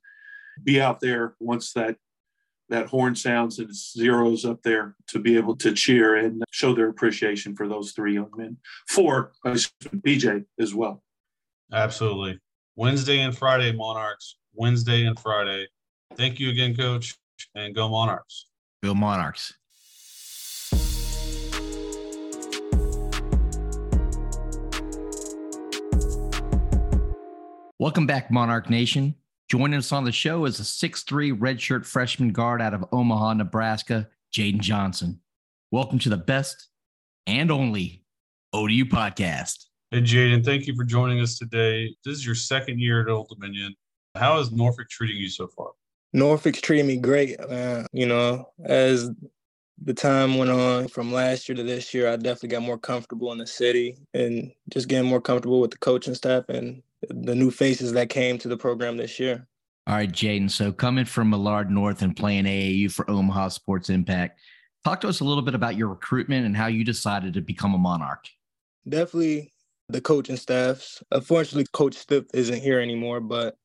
be 0.63 0.79
out 0.79 0.99
there 0.99 1.35
once 1.39 1.73
that 1.73 1.97
that 2.69 2.87
horn 2.87 3.15
sounds 3.15 3.59
and 3.59 3.75
zeros 3.75 4.45
up 4.45 4.61
there 4.63 4.95
to 5.07 5.19
be 5.19 5.35
able 5.35 5.55
to 5.57 5.73
cheer 5.73 6.15
and 6.15 6.43
show 6.51 6.73
their 6.73 6.89
appreciation 6.89 7.55
for 7.55 7.67
those 7.67 7.91
three 7.91 8.13
young 8.13 8.31
men. 8.35 8.57
For 8.87 9.31
BJ 9.45 10.45
as 10.59 10.73
well. 10.73 11.03
Absolutely. 11.73 12.39
Wednesday 12.75 13.19
and 13.21 13.37
Friday, 13.37 13.71
Monarchs. 13.71 14.37
Wednesday 14.53 15.05
and 15.05 15.19
Friday. 15.19 15.67
Thank 16.15 16.39
you 16.39 16.49
again, 16.49 16.75
Coach, 16.75 17.15
and 17.55 17.73
go 17.75 17.89
Monarchs. 17.89 18.47
Go 18.83 18.93
Monarchs. 18.93 19.53
Welcome 27.79 28.05
back, 28.05 28.29
Monarch 28.29 28.69
Nation. 28.69 29.15
Joining 29.49 29.79
us 29.79 29.91
on 29.91 30.03
the 30.03 30.11
show 30.11 30.45
is 30.45 30.59
a 30.59 30.63
6'3 30.63 31.35
redshirt 31.35 31.83
freshman 31.83 32.31
guard 32.31 32.61
out 32.61 32.75
of 32.75 32.85
Omaha, 32.91 33.33
Nebraska, 33.33 34.07
Jadin 34.31 34.59
Johnson. 34.59 35.19
Welcome 35.71 35.97
to 35.99 36.09
the 36.09 36.17
best 36.17 36.69
and 37.25 37.49
only 37.49 38.03
ODU 38.53 38.85
podcast. 38.85 39.65
Hey, 39.89 40.01
Jadin, 40.01 40.45
thank 40.45 40.67
you 40.67 40.75
for 40.75 40.83
joining 40.83 41.19
us 41.19 41.39
today. 41.39 41.95
This 42.05 42.17
is 42.17 42.23
your 42.23 42.35
second 42.35 42.79
year 42.79 43.01
at 43.01 43.07
Old 43.07 43.29
Dominion. 43.29 43.73
How 44.13 44.37
is 44.37 44.51
Norfolk 44.51 44.87
treating 44.87 45.17
you 45.17 45.29
so 45.29 45.47
far? 45.47 45.71
Norfolk's 46.13 46.61
treating 46.61 46.85
me 46.85 46.97
great. 46.97 47.39
man. 47.49 47.87
you 47.91 48.05
know, 48.05 48.49
as 48.63 49.09
the 49.83 49.93
time 49.93 50.37
went 50.37 50.51
on 50.51 50.87
from 50.87 51.11
last 51.11 51.47
year 51.47 51.55
to 51.55 51.63
this 51.63 51.93
year, 51.93 52.09
I 52.09 52.15
definitely 52.15 52.49
got 52.49 52.61
more 52.61 52.77
comfortable 52.77 53.31
in 53.31 53.37
the 53.37 53.47
city 53.47 53.97
and 54.13 54.51
just 54.69 54.87
getting 54.87 55.09
more 55.09 55.21
comfortable 55.21 55.61
with 55.61 55.71
the 55.71 55.77
coaching 55.77 56.15
staff 56.15 56.49
and 56.49 56.81
the 57.09 57.35
new 57.35 57.51
faces 57.51 57.93
that 57.93 58.09
came 58.09 58.37
to 58.39 58.47
the 58.47 58.57
program 58.57 58.97
this 58.97 59.19
year. 59.19 59.47
All 59.87 59.95
right, 59.95 60.11
Jadin. 60.11 60.51
So 60.51 60.71
coming 60.71 61.05
from 61.05 61.29
Millard 61.29 61.71
North 61.71 62.01
and 62.01 62.15
playing 62.15 62.45
AAU 62.45 62.91
for 62.91 63.09
Omaha 63.09 63.49
Sports 63.49 63.89
Impact, 63.89 64.39
talk 64.83 65.01
to 65.01 65.07
us 65.07 65.21
a 65.21 65.25
little 65.25 65.43
bit 65.43 65.55
about 65.55 65.75
your 65.75 65.87
recruitment 65.87 66.45
and 66.45 66.55
how 66.55 66.67
you 66.67 66.83
decided 66.83 67.33
to 67.33 67.41
become 67.41 67.73
a 67.73 67.77
Monarch. 67.77 68.27
Definitely 68.87 69.51
the 69.87 70.01
coaching 70.01 70.37
staffs. 70.37 71.01
Unfortunately, 71.11 71.65
Coach 71.73 71.95
Stiff 71.95 72.25
isn't 72.33 72.61
here 72.61 72.79
anymore, 72.79 73.19
but 73.19 73.55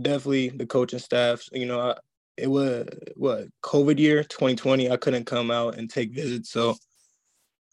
definitely 0.00 0.48
the 0.48 0.66
coaching 0.66 0.98
staffs. 0.98 1.48
You 1.52 1.66
know, 1.66 1.94
it 2.36 2.48
was 2.48 2.88
what 3.16 3.48
COVID 3.62 3.98
year 3.98 4.22
2020. 4.24 4.90
I 4.90 4.96
couldn't 4.96 5.26
come 5.26 5.50
out 5.50 5.76
and 5.76 5.90
take 5.90 6.14
visits, 6.14 6.50
so 6.50 6.76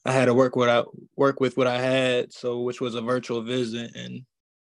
I 0.06 0.12
had 0.12 0.26
to 0.26 0.34
work 0.34 0.56
what 0.56 0.70
I 0.70 0.84
work 1.16 1.40
with 1.40 1.58
what 1.58 1.68
I 1.68 1.80
had. 1.80 2.34
So, 2.34 2.62
which 2.62 2.82
was 2.82 2.96
a 2.96 3.02
virtual 3.02 3.42
visit, 3.42 3.96
and 3.96 4.24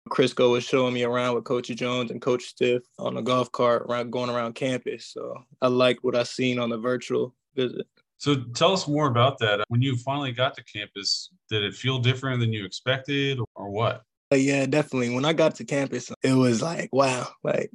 Crisco 0.08 0.50
was 0.50 0.64
showing 0.64 0.94
me 0.94 1.04
around 1.04 1.34
with 1.34 1.44
Coach 1.44 1.68
Jones 1.68 2.10
and 2.10 2.20
Coach 2.20 2.44
Stiff 2.44 2.82
on 2.98 3.16
a 3.16 3.22
golf 3.22 3.52
cart 3.52 3.82
around 3.82 4.10
going 4.10 4.30
around 4.30 4.54
campus. 4.54 5.06
So 5.06 5.34
I 5.62 5.68
liked 5.68 6.02
what 6.02 6.16
I 6.16 6.22
seen 6.22 6.58
on 6.58 6.70
the 6.70 6.78
virtual 6.78 7.34
visit. 7.54 7.86
So 8.16 8.34
tell 8.54 8.72
us 8.72 8.88
more 8.88 9.06
about 9.06 9.38
that. 9.38 9.64
When 9.68 9.80
you 9.80 9.96
finally 9.96 10.32
got 10.32 10.54
to 10.54 10.64
campus, 10.64 11.30
did 11.48 11.62
it 11.62 11.74
feel 11.74 11.98
different 11.98 12.40
than 12.40 12.52
you 12.52 12.64
expected 12.64 13.38
or 13.54 13.70
what? 13.70 14.02
Uh, 14.32 14.36
yeah, 14.36 14.66
definitely. 14.66 15.14
When 15.14 15.24
I 15.24 15.32
got 15.32 15.54
to 15.56 15.64
campus, 15.64 16.10
it 16.22 16.32
was 16.32 16.60
like, 16.60 16.88
wow, 16.92 17.28
like 17.44 17.70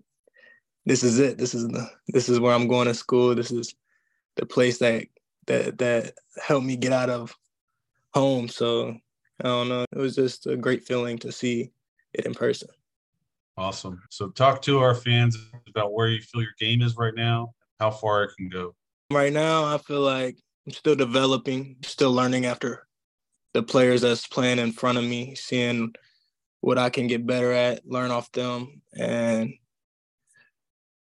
this 0.85 1.03
is 1.03 1.19
it. 1.19 1.37
This 1.37 1.53
is 1.53 1.67
the 1.67 1.89
this 2.07 2.29
is 2.29 2.39
where 2.39 2.53
I'm 2.53 2.67
going 2.67 2.87
to 2.87 2.93
school. 2.93 3.35
This 3.35 3.51
is 3.51 3.73
the 4.35 4.45
place 4.45 4.79
that 4.79 5.05
that 5.47 5.77
that 5.77 6.13
helped 6.41 6.65
me 6.65 6.75
get 6.75 6.93
out 6.93 7.09
of 7.09 7.35
home. 8.13 8.47
So 8.47 8.97
I 9.41 9.43
don't 9.43 9.69
know. 9.69 9.85
It 9.91 9.97
was 9.97 10.15
just 10.15 10.47
a 10.47 10.55
great 10.55 10.85
feeling 10.85 11.17
to 11.19 11.31
see 11.31 11.71
it 12.13 12.25
in 12.25 12.33
person. 12.33 12.69
Awesome. 13.57 14.01
So 14.09 14.29
talk 14.29 14.61
to 14.63 14.79
our 14.79 14.95
fans 14.95 15.37
about 15.67 15.93
where 15.93 16.07
you 16.07 16.21
feel 16.21 16.41
your 16.41 16.51
game 16.59 16.81
is 16.81 16.97
right 16.97 17.13
now, 17.15 17.53
how 17.79 17.91
far 17.91 18.23
it 18.23 18.31
can 18.37 18.49
go. 18.49 18.75
Right 19.11 19.33
now, 19.33 19.65
I 19.65 19.77
feel 19.77 20.01
like 20.01 20.37
I'm 20.65 20.73
still 20.73 20.95
developing, 20.95 21.75
still 21.83 22.11
learning 22.11 22.45
after 22.45 22.87
the 23.53 23.61
players 23.61 24.01
that's 24.01 24.25
playing 24.25 24.57
in 24.57 24.71
front 24.71 24.97
of 24.97 25.03
me, 25.03 25.35
seeing 25.35 25.93
what 26.61 26.79
I 26.79 26.89
can 26.89 27.05
get 27.05 27.27
better 27.27 27.51
at, 27.51 27.85
learn 27.85 28.09
off 28.09 28.31
them, 28.31 28.81
and 28.97 29.53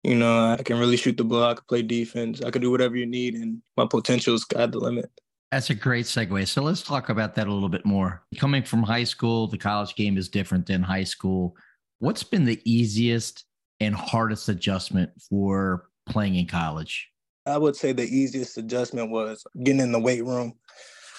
you 0.03 0.15
know 0.15 0.55
I 0.59 0.61
can 0.63 0.79
really 0.79 0.97
shoot 0.97 1.17
the 1.17 1.23
ball. 1.23 1.43
I 1.43 1.53
can 1.53 1.63
play 1.67 1.81
defense. 1.81 2.41
I 2.41 2.51
can 2.51 2.61
do 2.61 2.71
whatever 2.71 2.95
you 2.95 3.05
need, 3.05 3.35
and 3.35 3.61
my 3.77 3.85
potential 3.85 4.35
is 4.35 4.43
got 4.45 4.71
the 4.71 4.79
limit. 4.79 5.09
That's 5.51 5.69
a 5.69 5.75
great 5.75 6.05
segue. 6.05 6.47
So 6.47 6.63
let's 6.63 6.81
talk 6.81 7.09
about 7.09 7.35
that 7.35 7.47
a 7.47 7.53
little 7.53 7.69
bit 7.69 7.85
more. 7.85 8.23
Coming 8.39 8.63
from 8.63 8.81
high 8.81 9.03
school, 9.03 9.47
the 9.47 9.57
college 9.57 9.93
game 9.95 10.17
is 10.17 10.27
different 10.27 10.65
than 10.65 10.81
high 10.81 11.03
school. 11.03 11.55
What's 11.99 12.23
been 12.23 12.43
the 12.43 12.59
easiest 12.65 13.45
and 13.79 13.93
hardest 13.93 14.49
adjustment 14.49 15.11
for 15.29 15.89
playing 16.07 16.35
in 16.35 16.47
college? 16.47 17.07
I 17.45 17.57
would 17.57 17.75
say 17.75 17.91
the 17.91 18.03
easiest 18.03 18.57
adjustment 18.57 19.11
was 19.11 19.43
getting 19.63 19.81
in 19.81 19.91
the 19.91 19.99
weight 19.99 20.25
room. 20.25 20.53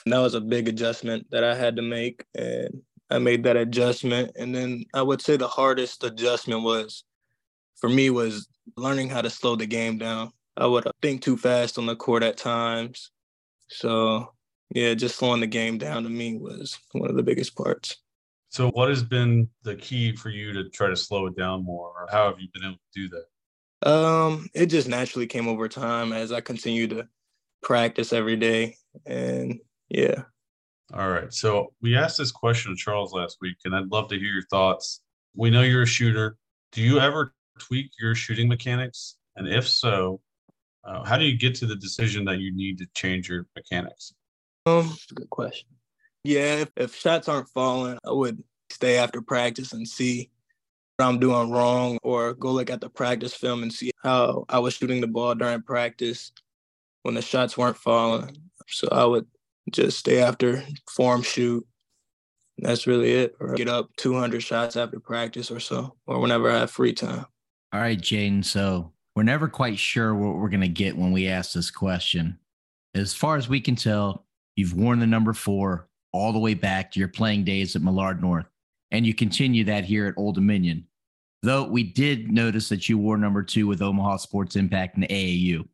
And 0.05 0.13
that 0.13 0.19
was 0.19 0.35
a 0.35 0.41
big 0.41 0.69
adjustment 0.69 1.27
that 1.31 1.45
I 1.45 1.55
had 1.55 1.77
to 1.77 1.83
make. 1.83 2.25
And 2.35 2.83
I 3.11 3.19
made 3.19 3.45
that 3.45 3.57
adjustment. 3.57 4.33
And 4.37 4.55
then 4.55 4.85
I 4.95 5.03
would 5.03 5.23
say 5.23 5.37
the 5.37 5.47
hardest 5.47 6.03
adjustment 6.03 6.63
was 6.63 7.05
for 7.77 7.89
me 7.89 8.11
was 8.11 8.49
learning 8.77 9.09
how 9.09 9.21
to 9.21 9.31
slow 9.31 9.57
the 9.57 9.67
game 9.67 9.99
down. 9.99 10.31
I 10.57 10.67
would 10.67 10.87
think 11.03 11.23
too 11.23 11.37
fast 11.37 11.79
on 11.79 11.87
the 11.87 11.97
court 11.97 12.23
at 12.23 12.37
times. 12.37 13.11
So 13.69 14.33
yeah, 14.75 14.95
just 14.95 15.17
slowing 15.17 15.41
the 15.41 15.47
game 15.47 15.79
down 15.79 16.05
to 16.05 16.09
me 16.09 16.37
was 16.37 16.79
one 16.93 17.11
of 17.11 17.17
the 17.17 17.23
biggest 17.23 17.57
parts. 17.57 17.97
So 18.49 18.71
what 18.71 18.89
has 18.89 19.03
been 19.03 19.49
the 19.65 19.75
key 19.75 20.15
for 20.15 20.29
you 20.29 20.53
to 20.53 20.69
try 20.71 20.89
to 20.89 20.97
slow 20.97 21.27
it 21.27 21.37
down 21.37 21.65
more 21.65 21.89
or 21.89 22.09
how 22.11 22.29
have 22.29 22.39
you 22.39 22.49
been 22.55 22.65
able 22.65 22.75
to 22.75 23.01
do 23.03 23.09
that? 23.09 23.91
Um, 23.91 24.49
it 24.55 24.67
just 24.67 24.89
naturally 24.89 25.27
came 25.27 25.49
over 25.49 25.69
time 25.69 26.13
as 26.13 26.31
I 26.31 26.41
continued 26.41 26.91
to 26.91 27.09
practice 27.63 28.13
every 28.13 28.37
day. 28.37 28.77
And 29.07 29.59
yeah. 29.89 30.23
All 30.93 31.11
right. 31.11 31.33
So 31.33 31.73
we 31.83 31.97
asked 31.97 32.19
this 32.19 32.31
question 32.31 32.71
to 32.73 32.77
Charles 32.77 33.13
last 33.13 33.39
week, 33.41 33.57
and 33.65 33.75
I'd 33.75 33.91
love 33.91 34.09
to 34.09 34.19
hear 34.19 34.33
your 34.33 34.47
thoughts. 34.51 35.01
We 35.35 35.51
know 35.51 35.63
you're 35.63 35.83
a 35.83 35.87
shooter. 35.87 36.37
Do 36.71 36.81
you 36.81 37.01
ever 37.01 37.34
tweak 37.59 37.91
your 37.99 38.15
shooting 38.15 38.49
mechanics? 38.49 39.17
And 39.37 39.49
if 39.49 39.69
so, 39.69 40.21
uh, 40.85 41.05
how 41.05 41.17
do 41.17 41.25
you 41.25 41.37
get 41.37 41.55
to 41.57 41.67
the 41.67 41.77
decision 41.77 42.25
that 42.27 42.39
you 42.39 42.55
need 42.55 42.79
to 42.79 42.87
change 42.95 43.29
your 43.29 43.47
mechanics? 43.57 44.15
Um, 44.67 44.97
good 45.15 45.31
question. 45.31 45.69
Yeah, 46.25 46.57
if, 46.61 46.71
if 46.77 46.95
shots 46.95 47.29
aren't 47.29 47.49
falling, 47.51 47.99
I 48.07 48.13
would 48.13 48.43
stay 48.71 48.97
after 48.97 49.21
practice 49.21 49.73
and 49.73 49.87
see 49.87 50.31
what 50.97 51.07
I'm 51.07 51.19
doing 51.19 51.51
wrong, 51.51 51.99
or 52.03 52.35
go 52.35 52.53
look 52.53 52.71
at 52.71 52.81
the 52.81 52.89
practice 52.89 53.35
film 53.35 53.63
and 53.63 53.73
see 53.73 53.91
how 54.03 54.45
I 54.49 54.59
was 54.59 54.75
shooting 54.75 55.01
the 55.01 55.07
ball 55.07 55.35
during 55.35 55.63
practice 55.63 56.33
when 57.03 57.15
the 57.15 57.23
shots 57.23 57.59
weren't 57.59 57.77
falling. 57.77 58.37
So 58.69 58.89
I 58.91 59.05
would 59.05 59.27
just 59.71 59.99
stay 59.99 60.23
after, 60.23 60.63
form 60.91 61.23
shoot. 61.23 61.67
That's 62.59 62.87
really 62.87 63.13
it. 63.13 63.35
Or 63.41 63.55
get 63.55 63.69
up 63.69 63.91
200 63.97 64.43
shots 64.43 64.77
after 64.77 65.01
practice 65.01 65.51
or 65.51 65.61
so, 65.61 65.97
or 66.07 66.21
whenever 66.21 66.51
I 66.51 66.61
have 66.61 66.71
free 66.71 66.93
time. 66.93 67.27
All 67.75 67.81
right, 67.81 68.01
Jadin. 68.01 68.45
So 68.45 68.93
we're 69.17 69.25
never 69.25 69.49
quite 69.49 69.77
sure 69.77 70.15
what 70.15 70.37
we're 70.37 70.49
going 70.49 70.61
to 70.61 70.69
get 70.69 70.97
when 70.97 71.11
we 71.11 71.27
ask 71.27 71.53
this 71.53 71.73
question. 71.73 72.39
As 72.95 73.13
far 73.13 73.37
as 73.37 73.49
we 73.49 73.61
can 73.61 73.75
tell, 73.75 74.27
you've 74.55 74.75
worn 74.75 75.01
the 75.01 75.09
number 75.09 75.33
four 75.33 75.89
all 76.13 76.33
the 76.33 76.39
way 76.39 76.55
back 76.55 76.93
to 76.93 77.01
your 77.01 77.09
playing 77.09 77.43
days 77.43 77.75
at 77.75 77.83
Millard 77.83 78.23
North, 78.23 78.47
and 78.93 79.05
you 79.05 79.13
continue 79.13 79.65
that 79.65 79.85
here 79.85 80.07
at 80.07 80.15
Old 80.17 80.37
Dominion. 80.37 80.87
Though 81.43 81.65
we 81.65 81.83
did 81.83 82.31
notice 82.31 82.69
that 82.69 82.89
you 82.89 82.97
wore 82.97 83.19
number 83.19 83.43
two 83.43 83.67
with 83.67 83.83
Omaha 83.83 84.19
Sports 84.19 84.55
Impact 84.55 84.95
and 84.95 85.09
AAU. 85.09 85.67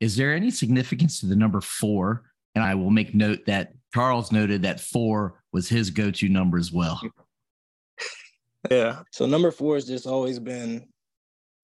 Is 0.00 0.16
there 0.16 0.34
any 0.34 0.50
significance 0.50 1.20
to 1.20 1.26
the 1.26 1.36
number 1.36 1.60
four? 1.60 2.24
And 2.56 2.64
I 2.64 2.74
will 2.74 2.90
make 2.90 3.14
note 3.14 3.46
that 3.46 3.72
Charles 3.94 4.32
noted 4.32 4.62
that 4.62 4.80
four 4.80 5.40
was 5.52 5.68
his 5.68 5.90
go 5.90 6.10
to 6.10 6.28
number 6.28 6.58
as 6.58 6.72
well. 6.72 7.00
Yeah. 8.68 9.02
So 9.12 9.26
number 9.26 9.52
four 9.52 9.76
has 9.76 9.86
just 9.86 10.08
always 10.08 10.40
been 10.40 10.88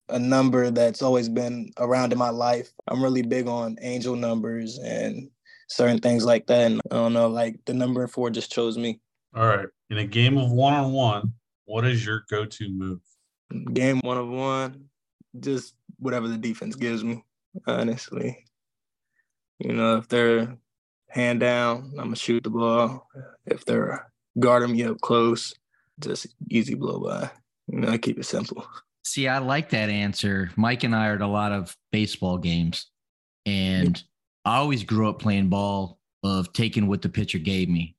a 0.09 0.19
number 0.19 0.69
that's 0.69 1.01
always 1.01 1.29
been 1.29 1.71
around 1.77 2.11
in 2.11 2.17
my 2.17 2.29
life. 2.29 2.71
I'm 2.87 3.03
really 3.03 3.21
big 3.21 3.47
on 3.47 3.77
angel 3.81 4.15
numbers 4.15 4.77
and 4.79 5.29
certain 5.67 5.99
things 5.99 6.25
like 6.25 6.47
that. 6.47 6.71
And 6.71 6.81
I 6.91 6.95
don't 6.95 7.13
know, 7.13 7.27
like 7.27 7.59
the 7.65 7.73
number 7.73 8.05
four 8.07 8.29
just 8.29 8.51
chose 8.51 8.77
me. 8.77 8.99
All 9.35 9.47
right. 9.47 9.67
In 9.89 9.97
a 9.97 10.05
game 10.05 10.37
of 10.37 10.51
one 10.51 10.73
on 10.73 10.91
one, 10.91 11.33
what 11.65 11.85
is 11.85 12.05
your 12.05 12.23
go 12.29 12.45
to 12.45 12.69
move? 12.69 12.99
Game 13.73 13.99
one 14.03 14.17
of 14.17 14.27
one, 14.27 14.85
just 15.39 15.75
whatever 15.97 16.27
the 16.27 16.37
defense 16.37 16.75
gives 16.75 17.03
me, 17.03 17.23
honestly. 17.67 18.45
You 19.59 19.73
know, 19.73 19.97
if 19.97 20.07
they're 20.07 20.57
hand 21.09 21.39
down, 21.39 21.91
I'm 21.91 22.05
gonna 22.05 22.15
shoot 22.15 22.43
the 22.43 22.49
ball. 22.49 23.07
If 23.45 23.65
they're 23.65 24.11
guarding 24.39 24.73
me 24.73 24.83
up 24.83 24.99
close, 25.01 25.53
just 25.99 26.27
easy 26.49 26.73
blow 26.73 26.99
by. 26.99 27.29
You 27.67 27.79
know, 27.79 27.89
I 27.89 27.97
keep 27.97 28.19
it 28.19 28.25
simple. 28.25 28.65
See, 29.03 29.27
I 29.27 29.39
like 29.39 29.69
that 29.71 29.89
answer. 29.89 30.49
Mike 30.55 30.83
and 30.83 30.95
I 30.95 31.09
are 31.09 31.15
at 31.15 31.21
a 31.21 31.27
lot 31.27 31.51
of 31.51 31.75
baseball 31.91 32.37
games, 32.37 32.87
and 33.45 34.01
I 34.45 34.57
always 34.57 34.83
grew 34.83 35.09
up 35.09 35.19
playing 35.19 35.49
ball 35.49 35.99
of 36.23 36.53
taking 36.53 36.87
what 36.87 37.01
the 37.01 37.09
pitcher 37.09 37.37
gave 37.37 37.69
me. 37.69 37.95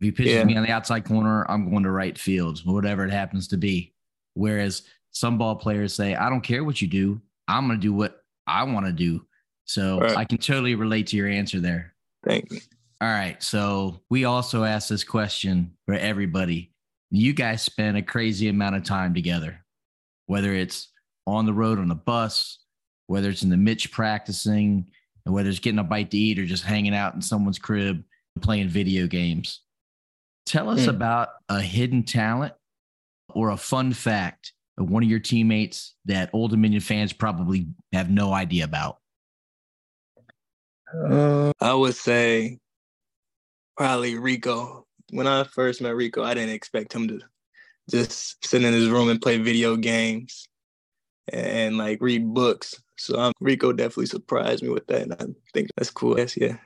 If 0.00 0.04
he 0.06 0.12
pitches 0.12 0.34
yeah. 0.34 0.44
me 0.44 0.56
on 0.56 0.64
the 0.64 0.70
outside 0.70 1.04
corner, 1.04 1.44
I'm 1.50 1.70
going 1.70 1.82
to 1.82 1.90
right 1.90 2.16
field, 2.16 2.60
whatever 2.64 3.04
it 3.04 3.10
happens 3.10 3.48
to 3.48 3.56
be. 3.56 3.92
Whereas 4.34 4.82
some 5.10 5.38
ball 5.38 5.56
players 5.56 5.94
say, 5.94 6.14
I 6.14 6.30
don't 6.30 6.40
care 6.40 6.64
what 6.64 6.80
you 6.80 6.88
do. 6.88 7.20
I'm 7.48 7.66
going 7.66 7.80
to 7.80 7.82
do 7.82 7.92
what 7.92 8.22
I 8.46 8.62
want 8.62 8.86
to 8.86 8.92
do. 8.92 9.26
So 9.64 10.00
Right. 10.00 10.16
I 10.16 10.24
can 10.24 10.38
totally 10.38 10.76
relate 10.76 11.08
to 11.08 11.16
your 11.16 11.28
answer 11.28 11.60
there. 11.60 11.94
Thank 12.24 12.50
you. 12.52 12.60
All 13.00 13.08
right. 13.08 13.42
So 13.42 14.00
we 14.08 14.24
also 14.24 14.64
asked 14.64 14.88
this 14.88 15.04
question 15.04 15.72
for 15.86 15.94
everybody. 15.94 16.72
You 17.10 17.32
guys 17.32 17.62
spent 17.62 17.96
a 17.96 18.02
crazy 18.02 18.48
amount 18.48 18.76
of 18.76 18.84
time 18.84 19.14
together, 19.14 19.64
whether 20.28 20.54
it's 20.54 20.88
on 21.26 21.44
the 21.46 21.52
road 21.52 21.78
on 21.78 21.88
the 21.88 21.94
bus, 21.94 22.58
whether 23.06 23.28
it's 23.30 23.42
in 23.42 23.50
the 23.50 23.56
Mitch 23.56 23.90
practicing, 23.90 24.86
and 25.26 25.34
whether 25.34 25.48
it's 25.48 25.58
getting 25.58 25.78
a 25.78 25.84
bite 25.84 26.10
to 26.12 26.16
eat 26.18 26.38
or 26.38 26.46
just 26.46 26.64
hanging 26.64 26.94
out 26.94 27.14
in 27.14 27.20
someone's 27.22 27.58
crib 27.58 28.04
playing 28.40 28.68
video 28.68 29.06
games. 29.06 29.62
Tell 30.46 30.70
us 30.70 30.84
Hmm. 30.84 30.90
about 30.90 31.30
a 31.48 31.60
hidden 31.60 32.04
talent 32.04 32.54
or 33.30 33.50
a 33.50 33.56
fun 33.56 33.92
fact 33.92 34.52
of 34.78 34.88
one 34.88 35.02
of 35.02 35.08
your 35.08 35.18
teammates 35.18 35.94
that 36.04 36.30
Old 36.32 36.52
Dominion 36.52 36.80
fans 36.80 37.12
probably 37.12 37.66
have 37.92 38.10
no 38.10 38.32
idea 38.32 38.64
about. 38.64 38.98
Uh, 40.94 41.52
I 41.60 41.74
would 41.74 41.94
say 41.94 42.58
probably 43.76 44.18
Rico. 44.18 44.86
When 45.10 45.26
I 45.26 45.44
first 45.44 45.80
met 45.80 45.94
Rico, 45.94 46.22
I 46.22 46.34
didn't 46.34 46.54
expect 46.54 46.92
him 46.92 47.08
to 47.08 47.20
just 47.90 48.44
sit 48.44 48.64
in 48.64 48.72
his 48.72 48.88
room 48.88 49.08
and 49.08 49.20
play 49.20 49.38
video 49.38 49.76
games 49.76 50.48
and 51.32 51.78
like 51.78 51.98
read 52.00 52.32
books. 52.32 52.80
So 52.96 53.18
um, 53.18 53.32
Rico 53.40 53.72
definitely 53.72 54.06
surprised 54.06 54.62
me 54.62 54.70
with 54.70 54.86
that, 54.88 55.02
and 55.02 55.12
I 55.14 55.24
think 55.54 55.68
that's 55.76 55.90
cool. 55.90 56.18
Yes, 56.18 56.36
yeah. 56.36 56.56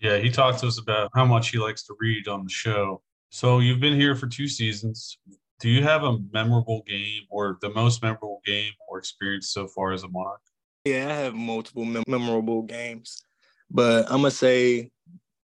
Yeah, 0.00 0.18
he 0.18 0.30
talked 0.30 0.60
to 0.60 0.66
us 0.66 0.78
about 0.78 1.10
how 1.14 1.24
much 1.24 1.50
he 1.50 1.58
likes 1.58 1.84
to 1.84 1.96
read 1.98 2.28
on 2.28 2.44
the 2.44 2.50
show. 2.50 3.02
So 3.30 3.58
you've 3.58 3.80
been 3.80 3.98
here 3.98 4.14
for 4.14 4.26
two 4.26 4.48
seasons. 4.48 5.18
Do 5.60 5.68
you 5.68 5.82
have 5.82 6.04
a 6.04 6.18
memorable 6.32 6.82
game 6.86 7.22
or 7.30 7.58
the 7.60 7.70
most 7.70 8.02
memorable 8.02 8.40
game 8.44 8.72
or 8.88 8.98
experience 8.98 9.50
so 9.50 9.66
far 9.66 9.92
as 9.92 10.02
a 10.02 10.08
Monarch? 10.08 10.40
Yeah, 10.84 11.08
I 11.08 11.12
have 11.14 11.34
multiple 11.34 11.84
mem- 11.84 12.04
memorable 12.06 12.62
games, 12.62 13.22
but 13.70 14.04
I'm 14.06 14.18
gonna 14.18 14.30
say 14.30 14.90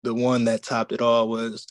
the 0.03 0.13
one 0.13 0.45
that 0.45 0.63
topped 0.63 0.91
it 0.91 1.01
all 1.01 1.27
was 1.27 1.67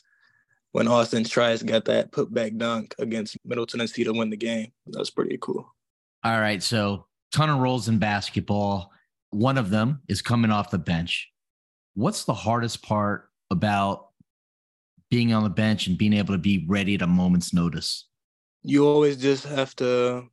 when 0.77 0.87
Austin 0.87 1.23
Trice 1.23 1.63
got 1.63 1.85
that 1.85 2.11
putback 2.11 2.55
dunk 2.55 2.93
against 2.99 3.35
Middle 3.43 3.65
Tennessee 3.65 4.03
to 4.03 4.13
win 4.13 4.29
the 4.29 4.37
game. 4.37 4.71
That 4.85 4.99
was 4.99 5.09
pretty 5.09 5.39
cool. 5.41 5.73
All 6.23 6.39
right. 6.39 6.61
So, 6.61 7.07
ton 7.31 7.49
of 7.49 7.57
roles 7.57 7.87
in 7.87 7.97
basketball. 7.97 8.91
One 9.31 9.57
of 9.57 9.71
them 9.71 10.03
is 10.07 10.21
coming 10.21 10.51
off 10.51 10.69
the 10.69 10.77
bench. 10.77 11.31
What's 11.95 12.25
the 12.25 12.35
hardest 12.35 12.83
part 12.83 13.31
about 13.49 14.09
being 15.09 15.33
on 15.33 15.41
the 15.41 15.49
bench 15.49 15.87
and 15.87 15.97
being 15.97 16.13
able 16.13 16.35
to 16.35 16.37
be 16.37 16.63
ready 16.69 16.93
at 16.93 17.01
a 17.01 17.07
moment's 17.07 17.55
notice? 17.55 18.05
You 18.61 18.87
always 18.87 19.17
just 19.17 19.45
have 19.45 19.75
to 19.77 20.29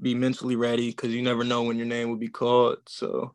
be 0.00 0.14
mentally 0.14 0.54
ready 0.54 0.90
because 0.90 1.12
you 1.12 1.22
never 1.22 1.42
know 1.42 1.64
when 1.64 1.76
your 1.76 1.86
name 1.86 2.08
will 2.08 2.18
be 2.18 2.28
called. 2.28 2.78
So 2.86 3.34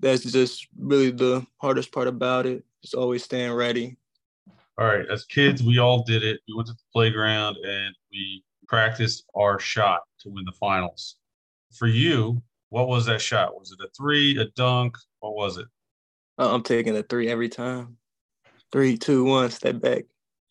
that's 0.00 0.24
just 0.24 0.66
really 0.76 1.12
the 1.12 1.46
hardest 1.58 1.92
part 1.92 2.08
about 2.08 2.44
it. 2.44 2.64
Just 2.82 2.96
always 2.96 3.22
staying 3.22 3.52
ready. 3.52 3.98
All 4.78 4.86
right, 4.86 5.06
as 5.08 5.24
kids, 5.24 5.62
we 5.62 5.78
all 5.78 6.02
did 6.02 6.24
it. 6.24 6.40
We 6.48 6.54
went 6.54 6.66
to 6.66 6.72
the 6.72 6.82
playground 6.92 7.56
and 7.58 7.94
we 8.10 8.42
practiced 8.66 9.24
our 9.36 9.60
shot 9.60 10.00
to 10.20 10.30
win 10.30 10.44
the 10.44 10.52
finals. 10.52 11.16
For 11.72 11.86
you, 11.86 12.42
what 12.70 12.88
was 12.88 13.06
that 13.06 13.20
shot? 13.20 13.58
Was 13.58 13.72
it 13.72 13.84
a 13.84 13.88
three, 13.96 14.38
a 14.38 14.46
dunk? 14.56 14.96
What 15.20 15.34
was 15.34 15.58
it? 15.58 15.66
I'm 16.38 16.62
taking 16.62 16.96
a 16.96 17.02
three 17.04 17.28
every 17.28 17.48
time. 17.48 17.98
Three, 18.72 18.96
two, 18.96 19.22
one, 19.24 19.50
step 19.50 19.80
back, 19.80 20.04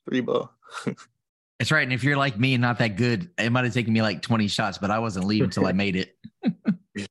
three 0.07 0.21
ball. 0.21 0.53
That's 1.59 1.71
right. 1.71 1.83
And 1.83 1.93
if 1.93 2.03
you're 2.03 2.17
like 2.17 2.39
me 2.39 2.53
and 2.53 2.61
not 2.61 2.79
that 2.79 2.95
good, 2.95 3.29
it 3.37 3.49
might 3.49 3.65
have 3.65 3.73
taken 3.73 3.93
me 3.93 4.01
like 4.01 4.21
20 4.21 4.47
shots, 4.47 4.77
but 4.77 4.91
I 4.91 4.99
wasn't 4.99 5.25
leaving 5.25 5.45
until 5.45 5.65
I 5.65 5.73
made 5.73 5.95
it. 5.95 6.17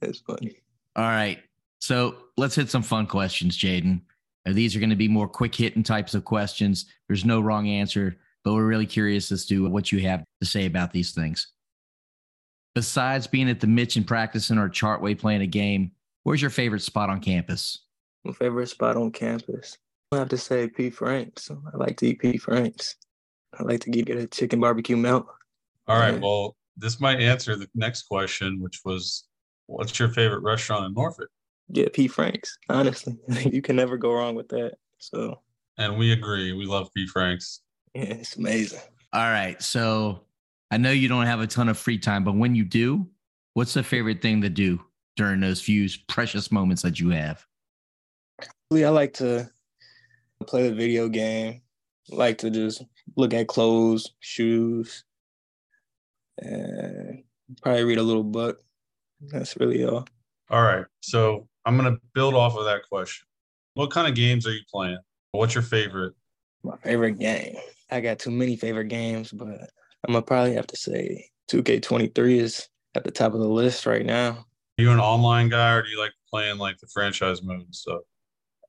That's 0.00 0.20
funny. 0.20 0.60
All 0.96 1.04
right. 1.04 1.38
So 1.78 2.16
let's 2.36 2.54
hit 2.54 2.70
some 2.70 2.82
fun 2.82 3.06
questions, 3.06 3.56
Jadin. 3.56 4.00
Uh, 4.48 4.52
These 4.52 4.74
are 4.74 4.80
going 4.80 4.90
to 4.90 4.96
be 4.96 5.08
more 5.08 5.28
quick 5.28 5.54
hitting 5.54 5.82
types 5.82 6.14
of 6.14 6.24
questions. 6.24 6.86
There's 7.06 7.24
no 7.24 7.40
wrong 7.40 7.68
answer, 7.68 8.16
but 8.44 8.54
we're 8.54 8.66
really 8.66 8.86
curious 8.86 9.30
as 9.30 9.44
to 9.46 9.68
what 9.68 9.92
you 9.92 10.00
have 10.00 10.24
to 10.40 10.46
say 10.46 10.66
about 10.66 10.92
these 10.92 11.12
things. 11.12 11.52
Besides 12.74 13.26
being 13.26 13.50
at 13.50 13.60
the 13.60 13.66
Mitch 13.66 13.96
and 13.96 14.06
practicing 14.06 14.58
or 14.58 14.68
Chartway 14.68 15.18
playing 15.18 15.42
a 15.42 15.46
game, 15.46 15.92
where's 16.22 16.40
your 16.40 16.50
favorite 16.50 16.82
spot 16.82 17.10
on 17.10 17.20
campus? 17.20 17.80
My 18.24 18.32
favorite 18.32 18.68
spot 18.68 18.96
on 18.96 19.10
campus. 19.10 19.76
I 20.12 20.18
have 20.18 20.28
to 20.30 20.38
say 20.38 20.68
P. 20.68 20.90
Frank's. 20.90 21.50
I 21.50 21.76
like 21.76 21.96
to 21.98 22.06
eat 22.06 22.20
P. 22.20 22.38
Frank's. 22.38 22.96
I 23.58 23.62
like 23.64 23.80
to 23.80 23.90
get, 23.90 24.06
get 24.06 24.18
a 24.18 24.26
chicken 24.26 24.60
barbecue 24.60 24.96
melt. 24.96 25.26
All 25.86 25.98
right, 25.98 26.20
well, 26.20 26.54
this 26.76 27.00
might 27.00 27.20
answer 27.20 27.56
the 27.56 27.68
next 27.74 28.02
question, 28.02 28.60
which 28.60 28.80
was 28.84 29.24
what's 29.66 29.98
your 29.98 30.08
favorite 30.08 30.42
restaurant 30.42 30.86
in 30.86 30.94
Norfolk? 30.94 31.28
Yeah, 31.70 31.86
P. 31.92 32.08
Frank's. 32.08 32.56
Honestly, 32.68 33.18
you 33.52 33.62
can 33.62 33.76
never 33.76 33.96
go 33.96 34.12
wrong 34.12 34.34
with 34.34 34.48
that. 34.48 34.72
So 34.98 35.40
And 35.76 35.98
we 35.98 36.12
agree. 36.12 36.52
We 36.52 36.66
love 36.66 36.88
P. 36.94 37.06
Frank's. 37.06 37.60
yeah, 37.94 38.04
it's 38.04 38.36
amazing. 38.36 38.80
All 39.12 39.30
right. 39.30 39.60
So 39.62 40.20
I 40.70 40.76
know 40.78 40.90
you 40.90 41.08
don't 41.08 41.26
have 41.26 41.40
a 41.40 41.46
ton 41.46 41.68
of 41.68 41.78
free 41.78 41.98
time, 41.98 42.24
but 42.24 42.36
when 42.36 42.54
you 42.54 42.64
do, 42.64 43.06
what's 43.54 43.74
the 43.74 43.82
favorite 43.82 44.22
thing 44.22 44.42
to 44.42 44.48
do 44.48 44.80
during 45.16 45.40
those 45.40 45.60
few 45.60 45.88
precious 46.08 46.50
moments 46.52 46.82
that 46.82 47.00
you 47.00 47.10
have? 47.10 47.44
Really, 48.70 48.84
I 48.84 48.90
like 48.90 49.14
to 49.14 49.50
play 50.46 50.68
the 50.68 50.74
video 50.74 51.08
game. 51.08 51.62
Like 52.10 52.38
to 52.38 52.50
just 52.50 52.82
look 53.16 53.34
at 53.34 53.48
clothes, 53.48 54.14
shoes, 54.20 55.04
and 56.38 57.22
probably 57.62 57.84
read 57.84 57.98
a 57.98 58.02
little 58.02 58.24
book. 58.24 58.62
That's 59.20 59.56
really 59.58 59.84
all. 59.84 60.06
All 60.50 60.62
right. 60.62 60.86
So 61.00 61.48
I'm 61.68 61.76
going 61.76 61.94
to 61.94 62.00
build 62.14 62.32
off 62.32 62.56
of 62.56 62.64
that 62.64 62.88
question. 62.88 63.26
What 63.74 63.90
kind 63.90 64.08
of 64.08 64.14
games 64.14 64.46
are 64.46 64.52
you 64.52 64.62
playing? 64.72 64.96
What's 65.32 65.54
your 65.54 65.62
favorite? 65.62 66.14
My 66.62 66.78
favorite 66.78 67.18
game. 67.18 67.56
I 67.90 68.00
got 68.00 68.18
too 68.18 68.30
many 68.30 68.56
favorite 68.56 68.88
games, 68.88 69.30
but 69.30 69.68
I'm 70.06 70.14
gonna 70.14 70.22
probably 70.22 70.54
have 70.54 70.66
to 70.68 70.76
say 70.76 71.28
2K23 71.50 72.40
is 72.40 72.68
at 72.94 73.04
the 73.04 73.10
top 73.10 73.34
of 73.34 73.40
the 73.40 73.48
list 73.48 73.84
right 73.84 74.04
now. 74.04 74.30
Are 74.78 74.82
you 74.82 74.90
an 74.90 74.98
online 74.98 75.50
guy 75.50 75.72
or 75.72 75.82
do 75.82 75.90
you 75.90 75.98
like 75.98 76.12
playing 76.30 76.56
like 76.56 76.78
the 76.78 76.86
franchise 76.86 77.42
mode 77.42 77.60
and 77.60 77.74
stuff? 77.74 78.00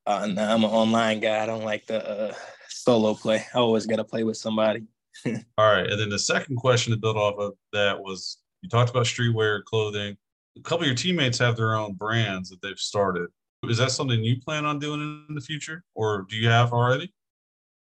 Uh, 0.06 0.28
nah, 0.28 0.54
I'm 0.54 0.66
an 0.66 0.70
online 0.70 1.22
guy. 1.22 1.42
I 1.42 1.46
don't 1.46 1.64
like 1.64 1.88
the 1.88 2.06
uh, 2.06 2.34
solo 2.68 3.14
play. 3.14 3.46
I 3.56 3.60
always 3.60 3.86
got 3.86 3.98
to 3.98 4.04
play 4.04 4.26
with 4.26 4.38
somebody. 4.38 4.84
All 5.26 5.72
right. 5.72 5.90
And 5.90 6.00
then 6.00 6.10
the 6.10 6.20
second 6.20 6.58
question 6.58 6.92
to 6.92 7.00
build 7.00 7.16
off 7.16 7.36
of 7.40 7.54
that 7.72 8.00
was 8.00 8.40
you 8.62 8.68
talked 8.68 8.90
about 8.90 9.06
streetwear 9.06 9.64
clothing. 9.64 10.18
A 10.60 10.64
couple 10.64 10.82
of 10.82 10.88
your 10.88 10.96
teammates 10.96 11.38
have 11.40 11.56
their 11.56 11.76
own 11.76 11.94
brands 11.94 12.50
that 12.50 12.62
they've 12.62 12.78
started. 12.78 13.30
Is 13.64 13.78
that 13.78 13.92
something 13.92 14.24
you 14.24 14.40
plan 14.42 14.66
on 14.66 14.80
doing 14.80 15.26
in 15.28 15.36
the 15.36 15.42
future 15.42 15.84
or 15.96 16.26
do 16.30 16.36
you 16.36 16.48
have 16.48 16.74
already? 16.74 17.14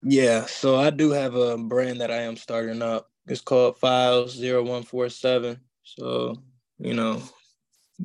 Yeah, 0.01 0.45
so 0.45 0.75
I 0.77 0.89
do 0.89 1.11
have 1.11 1.35
a 1.35 1.57
brand 1.57 2.01
that 2.01 2.11
I 2.11 2.21
am 2.21 2.37
starting 2.37 2.81
up. 2.81 3.07
It's 3.27 3.41
called 3.41 3.79
Files 3.79 4.39
0147. 4.39 5.59
So, 5.83 6.43
you 6.77 6.93
know, 6.93 7.21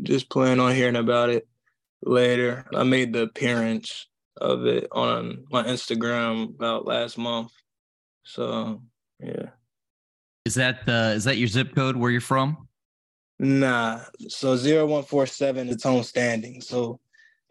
just 0.02 0.30
plan 0.30 0.60
on 0.60 0.74
hearing 0.74 0.96
about 0.96 1.30
it 1.30 1.46
later. 2.02 2.64
I 2.74 2.84
made 2.84 3.12
the 3.12 3.22
appearance 3.22 4.06
of 4.40 4.66
it 4.66 4.88
on 4.92 5.44
my 5.50 5.62
Instagram 5.64 6.54
about 6.54 6.86
last 6.86 7.18
month. 7.18 7.52
So, 8.24 8.82
yeah. 9.20 9.50
Is 10.46 10.54
that 10.54 10.86
the 10.86 11.12
is 11.12 11.24
that 11.24 11.36
your 11.36 11.48
zip 11.48 11.74
code 11.74 11.96
where 11.96 12.10
you're 12.10 12.20
from? 12.20 12.68
Nah. 13.40 14.00
So 14.28 14.54
0147 14.54 15.70
its 15.70 15.86
own 15.86 16.04
standing. 16.04 16.60
So 16.60 17.00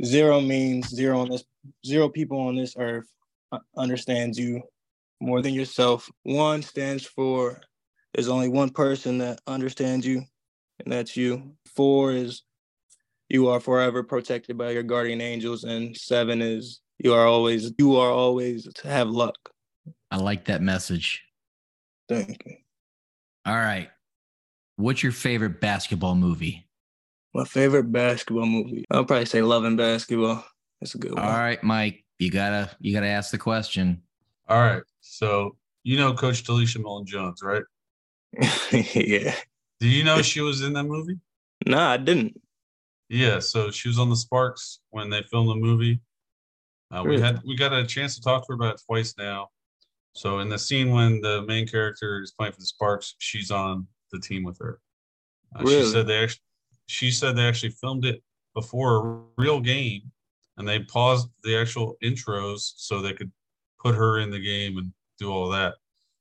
zero 0.05 0.39
means 0.39 0.87
zero 0.87 1.19
on 1.19 1.29
this 1.29 1.43
zero 1.83 2.07
people 2.07 2.39
on 2.39 2.55
this 2.55 2.75
earth 2.77 3.07
uh, 3.51 3.57
understands 3.75 4.37
you 4.37 4.61
more 5.19 5.41
than 5.41 5.55
yourself. 5.55 6.07
One 6.21 6.61
stands 6.61 7.05
for 7.05 7.59
there's 8.13 8.29
only 8.29 8.49
one 8.49 8.69
person 8.69 9.17
that 9.17 9.41
understands 9.47 10.05
you, 10.05 10.23
and 10.79 10.93
that's 10.93 11.17
you. 11.17 11.55
Four 11.75 12.11
is 12.11 12.43
you 13.27 13.47
are 13.49 13.59
forever 13.59 14.03
protected 14.03 14.59
by 14.59 14.69
your 14.69 14.83
guardian 14.83 15.21
angels, 15.21 15.63
and 15.63 15.97
seven 15.97 16.39
is 16.43 16.81
you 16.99 17.15
are 17.15 17.25
always 17.25 17.71
you 17.79 17.95
are 17.95 18.11
always 18.11 18.71
to 18.75 18.87
have 18.87 19.09
luck. 19.09 19.37
I 20.11 20.17
like 20.17 20.45
that 20.45 20.61
message. 20.61 21.23
Thank 22.07 22.43
you. 22.45 22.57
All 23.47 23.55
right. 23.55 23.89
What's 24.79 25.03
your 25.03 25.11
favorite 25.11 25.59
basketball 25.59 26.15
movie? 26.15 26.65
My 27.33 27.43
favorite 27.43 27.91
basketball 27.91 28.45
movie. 28.45 28.85
I'll 28.89 29.03
probably 29.03 29.25
say 29.25 29.41
Love 29.41 29.65
and 29.65 29.75
Basketball. 29.75 30.45
That's 30.79 30.95
a 30.95 30.97
good 30.97 31.15
one. 31.15 31.21
All 31.21 31.37
right, 31.37 31.61
Mike. 31.61 32.05
You 32.17 32.31
gotta 32.31 32.71
you 32.79 32.93
gotta 32.93 33.07
ask 33.07 33.29
the 33.29 33.37
question. 33.37 34.01
All 34.47 34.61
right. 34.61 34.81
So 35.01 35.57
you 35.83 35.97
know 35.97 36.13
Coach 36.13 36.45
DeLisha 36.45 36.81
Milton-Jones, 36.81 37.43
right? 37.43 37.63
yeah. 38.71 39.35
Do 39.81 39.89
you 39.89 40.05
know 40.05 40.21
she 40.21 40.39
was 40.39 40.61
in 40.61 40.71
that 40.73 40.85
movie? 40.85 41.19
No, 41.67 41.77
I 41.77 41.97
didn't. 41.97 42.39
Yeah, 43.09 43.39
so 43.39 43.71
she 43.71 43.89
was 43.89 43.99
on 43.99 44.09
the 44.09 44.15
Sparks 44.15 44.79
when 44.91 45.09
they 45.09 45.23
filmed 45.23 45.49
the 45.49 45.55
movie. 45.55 45.99
Uh, 46.89 47.03
we 47.05 47.19
had 47.19 47.41
we 47.45 47.57
got 47.57 47.73
a 47.73 47.85
chance 47.85 48.15
to 48.15 48.21
talk 48.21 48.43
to 48.43 48.53
her 48.53 48.55
about 48.55 48.75
it 48.75 48.81
twice 48.87 49.13
now. 49.17 49.49
So 50.13 50.39
in 50.39 50.47
the 50.47 50.57
scene 50.57 50.91
when 50.91 51.19
the 51.19 51.41
main 51.41 51.67
character 51.67 52.21
is 52.21 52.31
playing 52.31 52.53
for 52.53 52.61
the 52.61 52.65
Sparks, 52.65 53.15
she's 53.17 53.51
on 53.51 53.85
the 54.11 54.19
team 54.19 54.43
with 54.43 54.57
her. 54.59 54.79
Uh, 55.55 55.63
Really? 55.63 55.83
She 55.83 55.91
said 55.91 56.07
they 56.07 56.23
actually, 56.23 56.41
she 56.87 57.11
said 57.11 57.35
they 57.35 57.47
actually 57.47 57.71
filmed 57.71 58.05
it 58.05 58.21
before 58.55 58.97
a 58.97 59.41
real 59.41 59.59
game, 59.59 60.11
and 60.57 60.67
they 60.67 60.79
paused 60.79 61.29
the 61.43 61.57
actual 61.57 61.95
intros 62.03 62.73
so 62.75 63.01
they 63.01 63.13
could 63.13 63.31
put 63.79 63.95
her 63.95 64.19
in 64.19 64.29
the 64.29 64.39
game 64.39 64.77
and 64.77 64.91
do 65.17 65.31
all 65.31 65.49
that. 65.49 65.75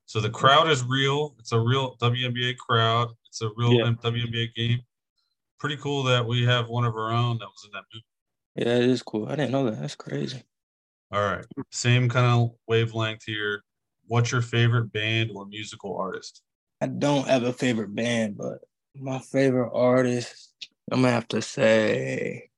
So 0.07 0.21
the 0.21 0.31
crowd 0.31 0.71
is 0.71 0.83
real. 0.85 1.35
It's 1.39 1.53
a 1.53 1.61
real 1.61 1.97
WNBA 1.99 2.57
crowd. 2.57 3.09
It's 3.27 3.43
a 3.43 3.51
real 3.57 3.73
Yeah. 3.75 3.93
WNBA 4.03 4.55
game. 4.55 4.81
Pretty 5.59 5.77
cool 5.77 6.03
that 6.05 6.25
we 6.25 6.45
have 6.45 6.69
one 6.69 6.85
of 6.85 6.95
our 6.95 7.11
own 7.11 7.39
that 7.39 7.47
was 7.47 7.65
in 7.65 7.71
that 7.73 7.85
movie. 7.93 8.05
Yeah, 8.55 8.77
it 8.83 8.89
is 8.91 9.03
cool. 9.03 9.27
I 9.29 9.37
didn't 9.37 9.51
know 9.53 9.65
that. 9.71 9.81
That's 9.81 9.97
crazy. 9.97 10.43
All 11.11 11.23
right. 11.23 11.45
Same 11.71 12.09
kind 12.09 12.27
of 12.27 12.55
wavelength 12.67 13.25
here. 13.25 13.63
What's 14.07 14.33
your 14.33 14.41
favorite 14.43 14.93
band 14.93 15.31
or 15.35 15.47
musical 15.47 15.97
artist? 15.97 16.43
I 16.81 16.87
don't 16.87 17.27
have 17.29 17.43
a 17.43 17.53
favorite 17.53 17.95
band, 17.95 18.37
but 18.37 18.59
my 18.95 19.19
favorite 19.19 19.71
artist, 19.75 20.53
I'm 20.91 21.03
gonna 21.03 21.13
have 21.13 21.29
to 21.29 21.43
say 21.43 22.51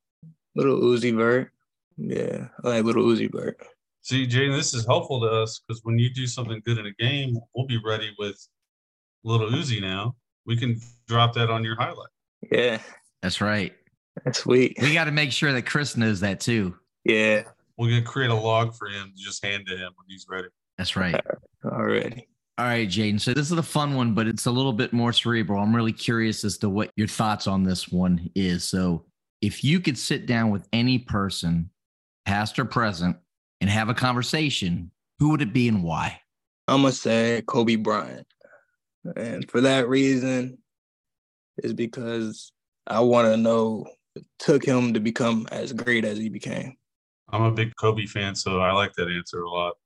Lil 0.55 0.81
Uzi 0.81 1.15
Vert. 1.17 1.51
Yeah, 1.97 2.49
I 2.65 2.69
like 2.69 2.85
Lil 2.85 2.97
Uzi 2.97 3.31
Vert. 3.33 3.57
See, 4.03 4.27
Jadin, 4.27 4.57
this 4.57 4.75
is 4.75 4.87
helpful 4.87 5.21
to 5.21 5.27
us 5.27 5.61
because 5.61 5.81
when 5.85 5.99
you 5.99 6.11
do 6.11 6.27
something 6.27 6.63
good 6.65 6.79
in 6.79 6.87
a 6.87 6.93
game, 6.93 7.37
we'll 7.55 7.67
be 7.67 7.79
ready 7.85 8.15
with 8.19 8.47
little 9.25 9.49
Uzi 9.51 9.81
now. 9.81 10.15
We 10.47 10.57
can 10.57 10.81
drop 11.07 11.35
that 11.35 11.51
on 11.51 11.65
your 11.65 11.77
highlight. 11.77 12.09
Yeah, 12.51 12.81
That's 13.23 13.41
right. 13.43 13.75
that's 14.25 14.39
sweet. 14.41 14.77
We 14.81 14.95
got 14.95 15.05
to 15.05 15.13
make 15.13 15.31
sure 15.33 15.53
that 15.53 15.67
Chris 15.67 15.97
knows 15.97 16.21
that 16.21 16.41
too. 16.41 16.75
Yeah, 17.05 17.45
We're 17.77 17.91
gonna 17.91 18.03
create 18.03 18.31
a 18.31 18.35
log 18.35 18.75
for 18.75 18.89
him 18.89 19.13
to 19.17 19.23
just 19.23 19.45
hand 19.45 19.67
to 19.69 19.77
him 19.77 19.93
when 19.97 20.07
he's 20.09 20.27
ready. 20.29 20.49
That's 20.79 20.97
right. 20.97 21.21
already. 21.65 22.27
All 22.61 22.67
right, 22.67 22.87
Jadin. 22.87 23.19
So 23.19 23.33
this 23.33 23.51
is 23.51 23.57
a 23.57 23.63
fun 23.63 23.95
one, 23.95 24.13
but 24.13 24.27
it's 24.27 24.45
a 24.45 24.51
little 24.51 24.75
bit 24.75 24.93
more 24.93 25.15
cerebral. 25.15 25.63
I'm 25.63 25.75
really 25.75 25.95
curious 25.95 26.45
as 26.45 26.59
to 26.59 26.69
what 26.69 26.91
your 26.95 27.09
thoughts 27.09 27.47
on 27.47 27.65
this 27.65 27.89
one 27.89 28.29
is. 28.35 28.65
So 28.65 29.07
if 29.41 29.65
you 29.65 29.81
could 29.81 29.97
sit 29.97 30.27
down 30.27 30.51
with 30.51 30.69
any 30.71 30.99
person, 30.99 31.71
past 32.27 32.59
or 32.59 32.67
present, 32.67 33.17
and 33.63 33.71
have 33.71 33.89
a 33.89 33.95
conversation, 33.95 34.91
who 35.19 35.31
would 35.31 35.41
it 35.41 35.55
be 35.55 35.69
and 35.69 35.83
why? 35.83 36.21
I'm 36.69 36.83
gonna 36.83 36.93
say 36.93 37.43
Kobe 37.47 37.77
Bryant, 37.77 38.27
and 39.17 39.51
for 39.51 39.63
that 39.63 39.89
reason, 39.89 40.59
is 41.63 41.73
because 41.73 42.53
I 42.87 43.01
want 43.01 43.27
to 43.29 43.39
know 43.39 43.87
it 44.17 44.27
took 44.39 44.67
him 44.67 44.93
to 44.93 45.01
become 45.01 45.49
as 45.51 45.73
great 45.73 46.05
as 46.05 46.19
he 46.19 46.29
became. 46.29 46.77
I'm 47.31 47.41
a 47.41 47.53
big 47.53 47.75
Kobe 47.77 48.05
fan, 48.05 48.35
so 48.35 48.61
I 48.61 48.73
like 48.73 48.93
that 48.99 49.09
answer 49.09 49.41
a 49.41 49.49
lot. 49.49 49.77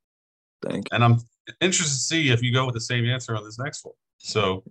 Thank 0.69 0.87
And 0.93 1.05
I'm 1.05 1.21
interested 1.61 1.95
to 1.95 2.01
see 2.01 2.31
if 2.31 2.43
you 2.43 2.53
go 2.53 2.65
with 2.67 2.75
the 2.75 2.81
same 2.81 3.05
answer 3.07 3.37
on 3.37 3.45
this 3.45 3.59
next 3.59 3.85
one. 3.85 3.95
So, 4.19 4.65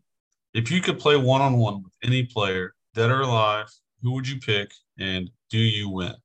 if 0.54 0.70
you 0.70 0.82
could 0.82 1.00
play 1.00 1.16
one 1.16 1.42
on 1.42 1.58
one 1.58 1.84
with 1.84 1.92
any 2.04 2.26
player, 2.26 2.74
dead 2.94 3.10
or 3.10 3.22
alive, 3.22 3.72
who 4.02 4.12
would 4.14 4.28
you 4.28 4.40
pick 4.40 4.72
and 5.00 5.30
do 5.50 5.58
you 5.58 5.90
win? 5.90 6.10
I'm 6.10 6.18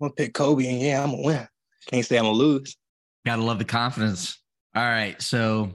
gonna 0.00 0.12
pick 0.12 0.34
Kobe, 0.34 0.66
and 0.66 0.80
yeah, 0.80 1.02
I'm 1.02 1.10
gonna 1.10 1.22
win. 1.22 1.48
Can't 1.90 2.04
say 2.04 2.18
I'm 2.18 2.24
gonna 2.24 2.36
lose. 2.36 2.76
Gotta 3.24 3.42
love 3.42 3.58
the 3.58 3.64
confidence. 3.64 4.38
All 4.74 4.82
right. 4.82 5.20
So 5.22 5.74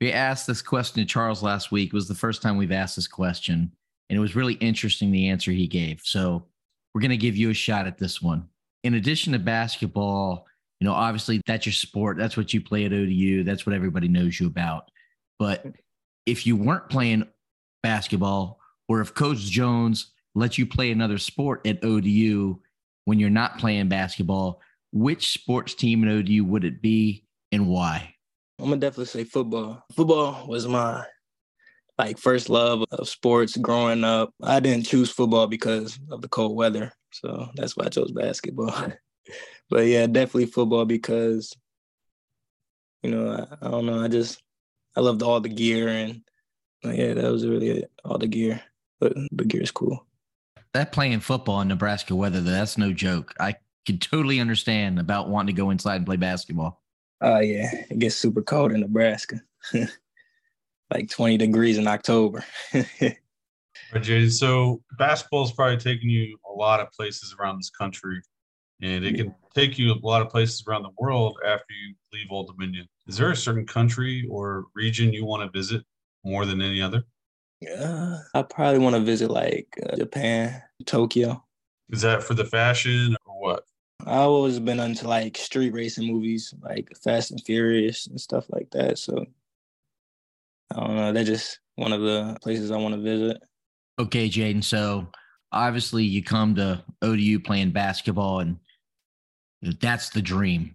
we 0.00 0.12
asked 0.12 0.46
this 0.46 0.62
question 0.62 1.02
to 1.02 1.06
Charles 1.06 1.42
last 1.42 1.70
week. 1.70 1.88
It 1.88 1.94
was 1.94 2.08
the 2.08 2.14
first 2.14 2.40
time 2.40 2.56
we've 2.56 2.72
asked 2.72 2.96
this 2.96 3.08
question. 3.08 3.72
And 4.08 4.16
it 4.16 4.20
was 4.20 4.36
really 4.36 4.54
interesting 4.54 5.10
the 5.10 5.28
answer 5.28 5.50
he 5.50 5.66
gave. 5.66 6.00
So 6.02 6.46
we're 6.94 7.00
going 7.02 7.10
to 7.10 7.16
give 7.16 7.36
you 7.36 7.50
a 7.50 7.54
shot 7.54 7.86
at 7.86 7.98
this 7.98 8.22
one. 8.22 8.48
In 8.84 8.94
addition 8.94 9.32
to 9.32 9.38
basketball, 9.38 10.46
you 10.80 10.86
know, 10.86 10.92
obviously 10.92 11.40
that's 11.46 11.66
your 11.66 11.72
sport. 11.72 12.16
That's 12.16 12.36
what 12.36 12.54
you 12.54 12.60
play 12.60 12.84
at 12.84 12.92
ODU. 12.92 13.42
That's 13.44 13.66
what 13.66 13.74
everybody 13.74 14.08
knows 14.08 14.38
you 14.38 14.46
about. 14.46 14.90
But 15.38 15.64
if 16.26 16.46
you 16.46 16.56
weren't 16.56 16.88
playing 16.88 17.24
basketball, 17.82 18.60
or 18.88 19.00
if 19.00 19.14
Coach 19.14 19.38
Jones 19.38 20.12
lets 20.34 20.56
you 20.56 20.66
play 20.66 20.90
another 20.90 21.18
sport 21.18 21.66
at 21.66 21.84
ODU 21.84 22.58
when 23.04 23.18
you're 23.18 23.30
not 23.30 23.58
playing 23.58 23.88
basketball, 23.88 24.60
which 24.92 25.32
sports 25.32 25.74
team 25.74 26.02
in 26.02 26.10
ODU 26.10 26.44
would 26.44 26.64
it 26.64 26.80
be 26.80 27.24
and 27.52 27.68
why? 27.68 28.14
I'm 28.58 28.66
gonna 28.66 28.76
definitely 28.76 29.06
say 29.06 29.24
football. 29.24 29.84
Football 29.94 30.46
was 30.48 30.66
my 30.66 31.04
like 31.96 32.18
first 32.18 32.48
love 32.48 32.84
of 32.90 33.08
sports 33.08 33.56
growing 33.56 34.04
up. 34.04 34.32
I 34.42 34.60
didn't 34.60 34.86
choose 34.86 35.10
football 35.10 35.46
because 35.46 35.98
of 36.10 36.22
the 36.22 36.28
cold 36.28 36.56
weather, 36.56 36.92
so 37.12 37.48
that's 37.54 37.76
why 37.76 37.86
I 37.86 37.88
chose 37.88 38.12
basketball. 38.12 38.74
but 39.70 39.86
yeah, 39.86 40.06
definitely 40.06 40.46
football 40.46 40.84
because 40.84 41.54
you 43.02 43.10
know 43.10 43.30
I, 43.30 43.66
I 43.66 43.70
don't 43.70 43.86
know. 43.86 44.02
I 44.02 44.08
just 44.08 44.42
I 44.96 45.00
loved 45.00 45.22
all 45.22 45.40
the 45.40 45.48
gear 45.48 45.88
and 45.88 46.22
uh, 46.84 46.90
yeah, 46.90 47.14
that 47.14 47.30
was 47.30 47.46
really 47.46 47.70
it. 47.70 47.90
All 48.04 48.18
the 48.18 48.26
gear, 48.26 48.60
but 49.00 49.14
the 49.32 49.44
gear 49.44 49.62
is 49.62 49.70
cool. 49.70 50.06
That 50.72 50.92
playing 50.92 51.20
football 51.20 51.60
in 51.60 51.68
Nebraska 51.68 52.14
weather, 52.14 52.40
that's 52.40 52.78
no 52.78 52.92
joke. 52.92 53.34
I 53.40 53.56
can 53.86 53.98
totally 53.98 54.38
understand 54.38 54.98
about 54.98 55.28
wanting 55.28 55.54
to 55.54 55.60
go 55.60 55.70
inside 55.70 55.96
and 55.96 56.06
play 56.06 56.16
basketball. 56.16 56.82
Oh 57.20 57.40
yeah, 57.40 57.70
it 57.90 57.98
gets 57.98 58.16
super 58.16 58.42
cold 58.42 58.72
in 58.72 58.80
Nebraska, 58.80 59.40
like 60.90 61.10
20 61.10 61.36
degrees 61.36 61.78
in 61.78 61.88
October. 61.88 62.44
All 62.74 62.80
right, 63.94 64.02
Jadin. 64.02 64.30
So 64.30 64.82
basketball 64.98 65.44
is 65.44 65.52
probably 65.52 65.78
taking 65.78 66.10
you 66.10 66.38
a 66.48 66.52
lot 66.52 66.80
of 66.80 66.92
places 66.92 67.34
around 67.38 67.58
this 67.58 67.70
country, 67.70 68.20
and 68.80 69.04
it 69.04 69.16
can 69.16 69.34
take 69.54 69.78
you 69.78 69.92
a 69.92 69.98
lot 70.02 70.22
of 70.22 70.28
places 70.28 70.62
around 70.66 70.82
the 70.82 70.90
world 70.98 71.36
after 71.44 71.72
you 71.72 71.94
leave 72.12 72.26
Old 72.30 72.48
Dominion. 72.48 72.86
Is 73.06 73.16
there 73.16 73.30
a 73.30 73.36
certain 73.36 73.66
country 73.66 74.26
or 74.30 74.66
region 74.74 75.12
you 75.12 75.24
want 75.24 75.42
to 75.42 75.58
visit 75.58 75.82
more 76.24 76.46
than 76.46 76.60
any 76.60 76.80
other? 76.80 77.02
Yeah, 77.60 78.18
I 78.34 78.42
probably 78.42 78.78
want 78.78 78.94
to 78.94 79.02
visit 79.02 79.30
like 79.30 79.66
uh, 79.84 79.96
Japan, 79.96 80.62
Tokyo. 80.86 81.44
Is 81.90 82.02
that 82.02 82.22
for 82.22 82.34
the 82.34 82.44
fashion 82.44 83.16
or 83.26 83.40
what? 83.40 83.64
I've 84.02 84.28
always 84.28 84.60
been 84.60 84.78
into 84.78 85.08
like 85.08 85.36
street 85.36 85.72
racing 85.72 86.06
movies, 86.06 86.54
like 86.62 86.88
Fast 87.02 87.32
and 87.32 87.42
Furious 87.44 88.06
and 88.06 88.20
stuff 88.20 88.46
like 88.50 88.70
that. 88.70 88.98
So 88.98 89.26
I 90.72 90.80
don't 90.80 90.96
know. 90.96 91.12
That's 91.12 91.28
just 91.28 91.58
one 91.74 91.92
of 91.92 92.02
the 92.02 92.36
places 92.42 92.70
I 92.70 92.76
want 92.76 92.94
to 92.94 93.00
visit. 93.00 93.42
Okay, 93.98 94.28
Jadin. 94.28 94.62
So 94.62 95.08
obviously 95.50 96.04
you 96.04 96.22
come 96.22 96.54
to 96.56 96.84
ODU 97.02 97.40
playing 97.40 97.72
basketball 97.72 98.40
and 98.40 98.58
that's 99.62 100.10
the 100.10 100.22
dream. 100.22 100.74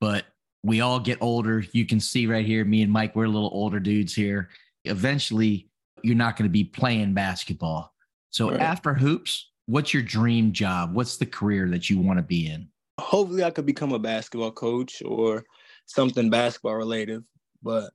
But 0.00 0.24
we 0.62 0.80
all 0.80 1.00
get 1.00 1.18
older. 1.20 1.64
You 1.72 1.86
can 1.86 2.00
see 2.00 2.26
right 2.26 2.44
here, 2.44 2.64
me 2.64 2.82
and 2.82 2.92
Mike, 2.92 3.14
we're 3.14 3.24
a 3.24 3.28
little 3.30 3.50
older 3.52 3.80
dudes 3.80 4.14
here. 4.14 4.48
Eventually, 4.84 5.68
you're 6.02 6.16
not 6.16 6.36
going 6.36 6.48
to 6.48 6.52
be 6.52 6.64
playing 6.64 7.14
basketball. 7.14 7.94
So 8.30 8.50
Right. 8.50 8.60
after 8.60 8.94
hoops, 8.94 9.50
what's 9.66 9.92
your 9.92 10.02
dream 10.02 10.52
job? 10.52 10.94
What's 10.94 11.16
the 11.16 11.26
career 11.26 11.68
that 11.70 11.90
you 11.90 11.98
want 11.98 12.18
to 12.18 12.22
be 12.22 12.48
in? 12.48 12.68
Hopefully, 13.00 13.44
I 13.44 13.50
could 13.50 13.66
become 13.66 13.92
a 13.92 13.98
basketball 13.98 14.52
coach 14.52 15.02
or 15.04 15.44
something 15.86 16.30
basketball 16.30 16.74
related. 16.74 17.24
But 17.62 17.92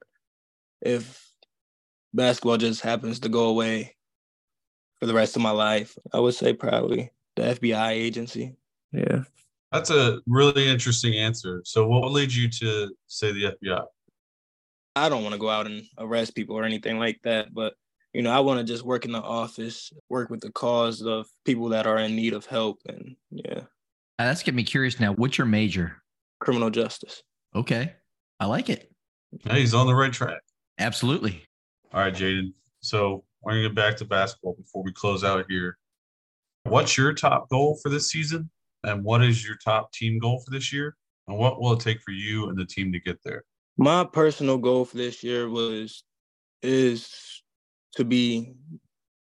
if 0.81 1.25
basketball 2.13 2.57
just 2.57 2.81
happens 2.81 3.19
to 3.19 3.29
go 3.29 3.45
away 3.49 3.95
for 4.99 5.05
the 5.05 5.13
rest 5.13 5.35
of 5.35 5.41
my 5.41 5.51
life, 5.51 5.97
I 6.13 6.19
would 6.19 6.35
say 6.35 6.53
probably 6.53 7.11
the 7.35 7.43
FBI 7.43 7.91
agency. 7.91 8.55
Yeah. 8.91 9.23
That's 9.73 9.89
a 9.89 10.19
really 10.27 10.67
interesting 10.69 11.15
answer. 11.15 11.61
So, 11.65 11.87
what 11.87 12.11
led 12.11 12.31
you 12.31 12.47
to 12.49 12.91
say 13.07 13.31
the 13.31 13.55
FBI? 13.63 13.83
I 14.95 15.09
don't 15.09 15.23
want 15.23 15.33
to 15.33 15.39
go 15.39 15.49
out 15.49 15.65
and 15.65 15.83
arrest 15.97 16.35
people 16.35 16.55
or 16.55 16.63
anything 16.63 16.99
like 16.99 17.19
that, 17.23 17.53
but 17.53 17.73
you 18.13 18.21
know, 18.21 18.29
I 18.29 18.39
want 18.41 18.59
to 18.59 18.63
just 18.63 18.83
work 18.85 19.05
in 19.05 19.11
the 19.11 19.21
office, 19.21 19.91
work 20.07 20.29
with 20.29 20.41
the 20.41 20.51
cause 20.51 21.01
of 21.01 21.25
people 21.45 21.69
that 21.69 21.87
are 21.87 21.97
in 21.97 22.15
need 22.15 22.33
of 22.33 22.45
help, 22.45 22.77
and 22.87 23.15
yeah, 23.31 23.61
Uh, 24.19 24.25
that's 24.25 24.43
getting 24.43 24.57
me 24.57 24.63
curious 24.63 24.99
now. 24.99 25.13
What's 25.13 25.37
your 25.37 25.47
major? 25.47 25.97
criminal 26.39 26.69
justice. 26.69 27.23
Okay. 27.55 27.93
I 28.39 28.45
like 28.47 28.69
it. 28.69 28.91
Hey, 29.45 29.61
he's 29.61 29.73
on 29.73 29.87
the 29.87 29.95
right 29.95 30.11
track. 30.11 30.41
Absolutely. 30.77 31.41
All 31.93 32.01
right, 32.01 32.13
Jadin. 32.13 32.51
So, 32.81 33.23
we're 33.41 33.53
going 33.53 33.63
to 33.63 33.69
get 33.69 33.75
back 33.75 33.95
to 33.97 34.05
basketball 34.05 34.53
before 34.55 34.83
we 34.83 34.91
close 34.91 35.23
out 35.23 35.45
here. 35.49 35.77
What's 36.65 36.97
your 36.97 37.13
top 37.13 37.49
goal 37.49 37.79
for 37.81 37.87
this 37.89 38.09
season? 38.09 38.49
And 38.83 39.03
what 39.03 39.23
is 39.23 39.45
your 39.45 39.55
top 39.63 39.93
team 39.93 40.19
goal 40.19 40.41
for 40.43 40.51
this 40.51 40.73
year? 40.73 40.95
And 41.27 41.37
what 41.37 41.61
will 41.61 41.73
it 41.73 41.79
take 41.79 42.01
for 42.01 42.11
you 42.11 42.49
and 42.49 42.57
the 42.57 42.65
team 42.65 42.91
to 42.91 42.99
get 42.99 43.19
there? 43.23 43.43
My 43.77 44.03
personal 44.03 44.57
goal 44.57 44.85
for 44.85 44.97
this 44.97 45.23
year 45.23 45.49
was 45.49 46.03
is 46.61 47.41
to 47.95 48.03
be 48.03 48.53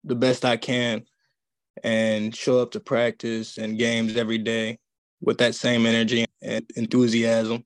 the 0.04 0.16
best 0.16 0.46
I 0.46 0.58
can 0.58 1.04
and 1.84 2.36
show 2.36 2.60
up 2.60 2.72
to 2.72 2.80
practice 2.80 3.58
and 3.58 3.78
games 3.78 4.18
every 4.18 4.38
day 4.38 4.80
with 5.22 5.38
that 5.38 5.56
same 5.56 5.86
energy 5.86 6.26
and 6.42 6.66
enthusiasm. 6.76 7.64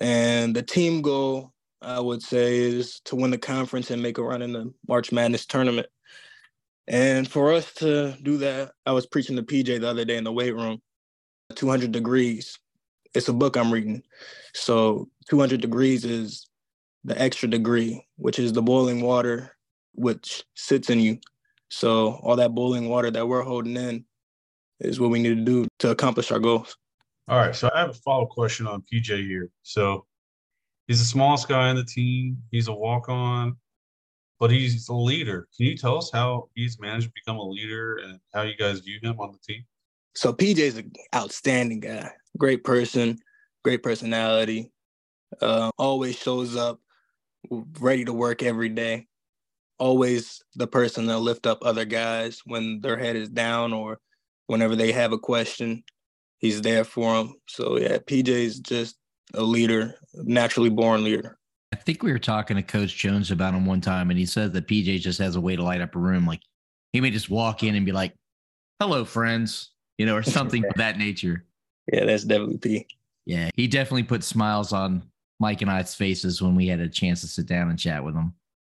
And 0.00 0.54
the 0.54 0.62
team 0.62 1.02
goal, 1.02 1.52
I 1.82 2.00
would 2.00 2.22
say, 2.22 2.58
is 2.58 3.00
to 3.06 3.16
win 3.16 3.30
the 3.30 3.38
conference 3.38 3.90
and 3.90 4.02
make 4.02 4.18
a 4.18 4.22
run 4.22 4.42
in 4.42 4.52
the 4.52 4.72
March 4.86 5.12
Madness 5.12 5.46
tournament. 5.46 5.88
And 6.86 7.30
for 7.30 7.52
us 7.52 7.72
to 7.74 8.16
do 8.22 8.38
that, 8.38 8.72
I 8.86 8.92
was 8.92 9.06
preaching 9.06 9.36
to 9.36 9.42
PJ 9.42 9.80
the 9.80 9.88
other 9.88 10.04
day 10.04 10.16
in 10.16 10.24
the 10.24 10.32
weight 10.32 10.54
room 10.54 10.80
200 11.54 11.92
degrees. 11.92 12.58
It's 13.14 13.28
a 13.28 13.32
book 13.32 13.56
I'm 13.56 13.72
reading. 13.72 14.02
So 14.54 15.08
200 15.30 15.60
degrees 15.60 16.04
is 16.04 16.46
the 17.04 17.20
extra 17.20 17.48
degree, 17.48 18.06
which 18.16 18.38
is 18.38 18.52
the 18.52 18.62
boiling 18.62 19.00
water 19.00 19.54
which 19.98 20.44
sits 20.54 20.90
in 20.90 21.00
you. 21.00 21.18
So 21.70 22.20
all 22.22 22.36
that 22.36 22.54
boiling 22.54 22.88
water 22.88 23.10
that 23.10 23.26
we're 23.26 23.42
holding 23.42 23.76
in 23.76 24.04
is 24.80 25.00
what 25.00 25.10
we 25.10 25.20
need 25.20 25.36
to 25.36 25.44
do 25.44 25.66
to 25.80 25.90
accomplish 25.90 26.30
our 26.30 26.38
goals. 26.38 26.76
All 27.26 27.38
right. 27.38 27.54
So 27.54 27.68
I 27.74 27.80
have 27.80 27.90
a 27.90 27.94
follow 27.94 28.24
up 28.24 28.30
question 28.30 28.66
on 28.66 28.82
PJ 28.90 29.26
here. 29.26 29.50
So 29.62 30.06
he's 30.86 31.00
the 31.00 31.04
smallest 31.04 31.48
guy 31.48 31.68
on 31.68 31.76
the 31.76 31.84
team. 31.84 32.38
He's 32.50 32.68
a 32.68 32.72
walk 32.72 33.08
on, 33.08 33.56
but 34.38 34.50
he's 34.50 34.88
a 34.88 34.94
leader. 34.94 35.48
Can 35.56 35.66
you 35.66 35.76
tell 35.76 35.98
us 35.98 36.10
how 36.12 36.48
he's 36.54 36.80
managed 36.80 37.08
to 37.08 37.12
become 37.14 37.36
a 37.36 37.48
leader 37.48 37.96
and 37.96 38.20
how 38.32 38.42
you 38.42 38.56
guys 38.56 38.80
view 38.80 38.98
him 39.02 39.18
on 39.18 39.32
the 39.32 39.38
team? 39.38 39.64
So 40.18 40.32
PJ's 40.32 40.78
an 40.78 40.90
outstanding 41.14 41.78
guy, 41.78 42.10
great 42.36 42.64
person, 42.64 43.18
great 43.62 43.84
personality. 43.84 44.72
Uh, 45.40 45.70
always 45.78 46.18
shows 46.18 46.56
up 46.56 46.80
ready 47.78 48.04
to 48.04 48.12
work 48.12 48.42
every 48.42 48.68
day. 48.68 49.06
Always 49.78 50.42
the 50.56 50.66
person 50.66 51.06
that 51.06 51.20
lift 51.20 51.46
up 51.46 51.60
other 51.62 51.84
guys 51.84 52.42
when 52.46 52.80
their 52.80 52.98
head 52.98 53.14
is 53.14 53.28
down 53.28 53.72
or 53.72 54.00
whenever 54.48 54.74
they 54.74 54.90
have 54.90 55.12
a 55.12 55.20
question. 55.20 55.84
He's 56.38 56.62
there 56.62 56.82
for 56.82 57.14
them. 57.14 57.34
So 57.46 57.78
yeah, 57.78 57.98
PJ's 57.98 58.58
just 58.58 58.96
a 59.34 59.42
leader, 59.42 59.94
naturally 60.14 60.70
born 60.70 61.04
leader. 61.04 61.38
I 61.72 61.76
think 61.76 62.02
we 62.02 62.10
were 62.10 62.18
talking 62.18 62.56
to 62.56 62.62
Coach 62.64 62.96
Jones 62.96 63.30
about 63.30 63.54
him 63.54 63.66
one 63.66 63.80
time, 63.80 64.10
and 64.10 64.18
he 64.18 64.26
said 64.26 64.52
that 64.54 64.66
PJ 64.66 64.98
just 64.98 65.20
has 65.20 65.36
a 65.36 65.40
way 65.40 65.54
to 65.54 65.62
light 65.62 65.80
up 65.80 65.94
a 65.94 66.00
room. 66.00 66.26
Like 66.26 66.40
he 66.92 67.00
may 67.00 67.12
just 67.12 67.30
walk 67.30 67.62
in 67.62 67.76
and 67.76 67.86
be 67.86 67.92
like, 67.92 68.14
"Hello, 68.80 69.04
friends," 69.04 69.70
you 69.98 70.06
know, 70.06 70.16
or 70.16 70.22
something 70.22 70.64
of 70.64 70.74
that 70.76 70.96
nature. 70.96 71.44
Yeah, 71.92 72.04
that's 72.04 72.24
definitely 72.24 72.58
P. 72.58 72.86
Yeah, 73.26 73.50
he 73.54 73.66
definitely 73.66 74.04
put 74.04 74.24
smiles 74.24 74.72
on 74.72 75.02
Mike 75.38 75.60
and 75.60 75.70
I's 75.70 75.94
faces 75.94 76.40
when 76.40 76.54
we 76.54 76.66
had 76.66 76.80
a 76.80 76.88
chance 76.88 77.20
to 77.20 77.26
sit 77.26 77.46
down 77.46 77.68
and 77.68 77.78
chat 77.78 78.02
with 78.02 78.14
him. 78.14 78.32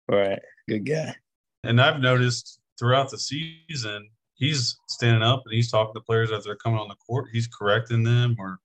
Right, 0.08 0.40
good 0.68 0.86
guy. 0.86 1.16
And 1.64 1.80
I've 1.80 2.00
noticed 2.00 2.60
throughout 2.78 3.10
the 3.10 3.18
season, 3.18 4.08
he's 4.34 4.76
standing 4.88 5.22
up 5.22 5.42
and 5.46 5.54
he's 5.54 5.70
talking 5.70 5.94
to 5.94 6.00
players 6.00 6.30
as 6.30 6.44
they're 6.44 6.56
coming 6.56 6.78
on 6.78 6.88
the 6.88 6.96
court. 6.96 7.26
He's 7.32 7.48
correcting 7.48 8.02
them 8.02 8.36
or 8.38 8.58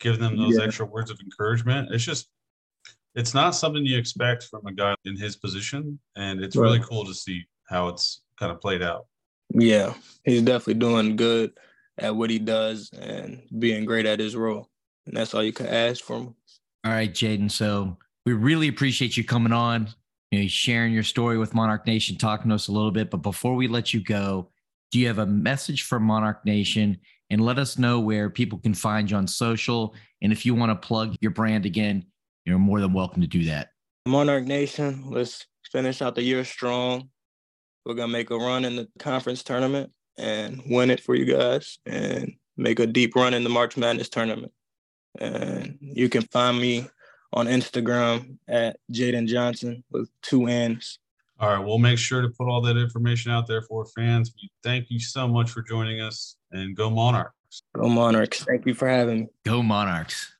giving 0.00 0.20
them 0.20 0.36
those 0.36 0.56
yeah. 0.58 0.64
extra 0.64 0.86
words 0.86 1.10
of 1.10 1.20
encouragement. 1.20 1.92
It's 1.92 2.04
just, 2.04 2.28
it's 3.14 3.34
not 3.34 3.50
something 3.50 3.84
you 3.84 3.98
expect 3.98 4.44
from 4.44 4.66
a 4.66 4.72
guy 4.72 4.94
in 5.04 5.16
his 5.16 5.36
position, 5.36 5.98
and 6.16 6.42
it's 6.42 6.56
right. 6.56 6.64
really 6.64 6.80
cool 6.80 7.04
to 7.04 7.14
see 7.14 7.44
how 7.68 7.88
it's 7.88 8.22
kind 8.38 8.52
of 8.52 8.60
played 8.60 8.82
out. 8.82 9.06
Yeah, 9.50 9.94
he's 10.24 10.42
definitely 10.42 10.74
doing 10.74 11.16
good 11.16 11.52
at 11.98 12.14
what 12.14 12.30
he 12.30 12.38
does 12.38 12.90
and 12.98 13.42
being 13.58 13.84
great 13.84 14.06
at 14.06 14.20
his 14.20 14.36
role, 14.36 14.68
and 15.06 15.16
that's 15.16 15.34
all 15.34 15.42
you 15.42 15.52
can 15.52 15.66
ask 15.66 16.04
from 16.04 16.22
him. 16.22 16.34
All 16.84 16.92
right, 16.92 17.12
Jadin. 17.12 17.50
So 17.50 17.96
we 18.24 18.32
really 18.32 18.68
appreciate 18.68 19.16
you 19.16 19.24
coming 19.24 19.52
on, 19.52 19.88
you 20.30 20.40
know, 20.40 20.48
sharing 20.48 20.92
your 20.92 21.02
story 21.02 21.38
with 21.38 21.54
Monarch 21.54 21.86
Nation, 21.86 22.16
talking 22.16 22.48
to 22.50 22.54
us 22.54 22.68
a 22.68 22.72
little 22.72 22.90
bit. 22.90 23.10
But 23.10 23.18
before 23.18 23.54
we 23.54 23.68
let 23.68 23.92
you 23.92 24.02
go, 24.02 24.50
do 24.90 24.98
you 24.98 25.06
have 25.08 25.18
a 25.18 25.26
message 25.26 25.82
for 25.82 25.98
Monarch 25.98 26.44
Nation? 26.44 26.98
And 27.30 27.42
let 27.42 27.58
us 27.58 27.76
know 27.76 28.00
where 28.00 28.30
people 28.30 28.58
can 28.58 28.72
find 28.72 29.10
you 29.10 29.16
on 29.16 29.26
social. 29.26 29.94
And 30.22 30.32
if 30.32 30.46
you 30.46 30.54
want 30.54 30.70
to 30.70 30.86
plug 30.86 31.16
your 31.20 31.30
brand 31.30 31.66
again, 31.66 32.06
you're 32.46 32.58
more 32.58 32.80
than 32.80 32.94
welcome 32.94 33.20
to 33.20 33.28
do 33.28 33.44
that. 33.44 33.68
Monarch 34.06 34.44
Nation, 34.44 35.04
let's 35.10 35.44
finish 35.70 36.00
out 36.00 36.14
the 36.14 36.22
year 36.22 36.42
strong. 36.44 37.10
We're 37.84 37.94
going 37.94 38.08
to 38.08 38.12
make 38.12 38.30
a 38.30 38.36
run 38.36 38.64
in 38.64 38.76
the 38.76 38.88
conference 38.98 39.42
tournament 39.42 39.90
and 40.18 40.62
win 40.66 40.90
it 40.90 41.00
for 41.00 41.14
you 41.14 41.24
guys 41.24 41.78
and 41.86 42.34
make 42.56 42.80
a 42.80 42.86
deep 42.86 43.14
run 43.14 43.34
in 43.34 43.44
the 43.44 43.50
March 43.50 43.76
Madness 43.76 44.08
tournament. 44.08 44.52
And 45.18 45.78
you 45.80 46.08
can 46.08 46.22
find 46.22 46.60
me 46.60 46.88
on 47.32 47.46
Instagram 47.46 48.38
at 48.48 48.78
Jadin 48.92 49.26
Johnson 49.26 49.84
with 49.90 50.10
two 50.22 50.46
N's. 50.46 50.98
All 51.40 51.48
right, 51.48 51.64
we'll 51.64 51.78
make 51.78 51.98
sure 51.98 52.20
to 52.20 52.28
put 52.28 52.48
all 52.48 52.60
that 52.62 52.76
information 52.76 53.30
out 53.30 53.46
there 53.46 53.62
for 53.62 53.86
fans. 53.86 54.34
Thank 54.64 54.90
you 54.90 54.98
so 54.98 55.28
much 55.28 55.50
for 55.50 55.62
joining 55.62 56.00
us 56.00 56.36
and 56.50 56.76
go 56.76 56.90
Monarchs. 56.90 57.62
Go 57.74 57.88
Monarchs. 57.88 58.44
Thank 58.44 58.66
you 58.66 58.74
for 58.74 58.88
having 58.88 59.20
me. 59.20 59.26
Go 59.44 59.62
Monarchs. 59.62 60.32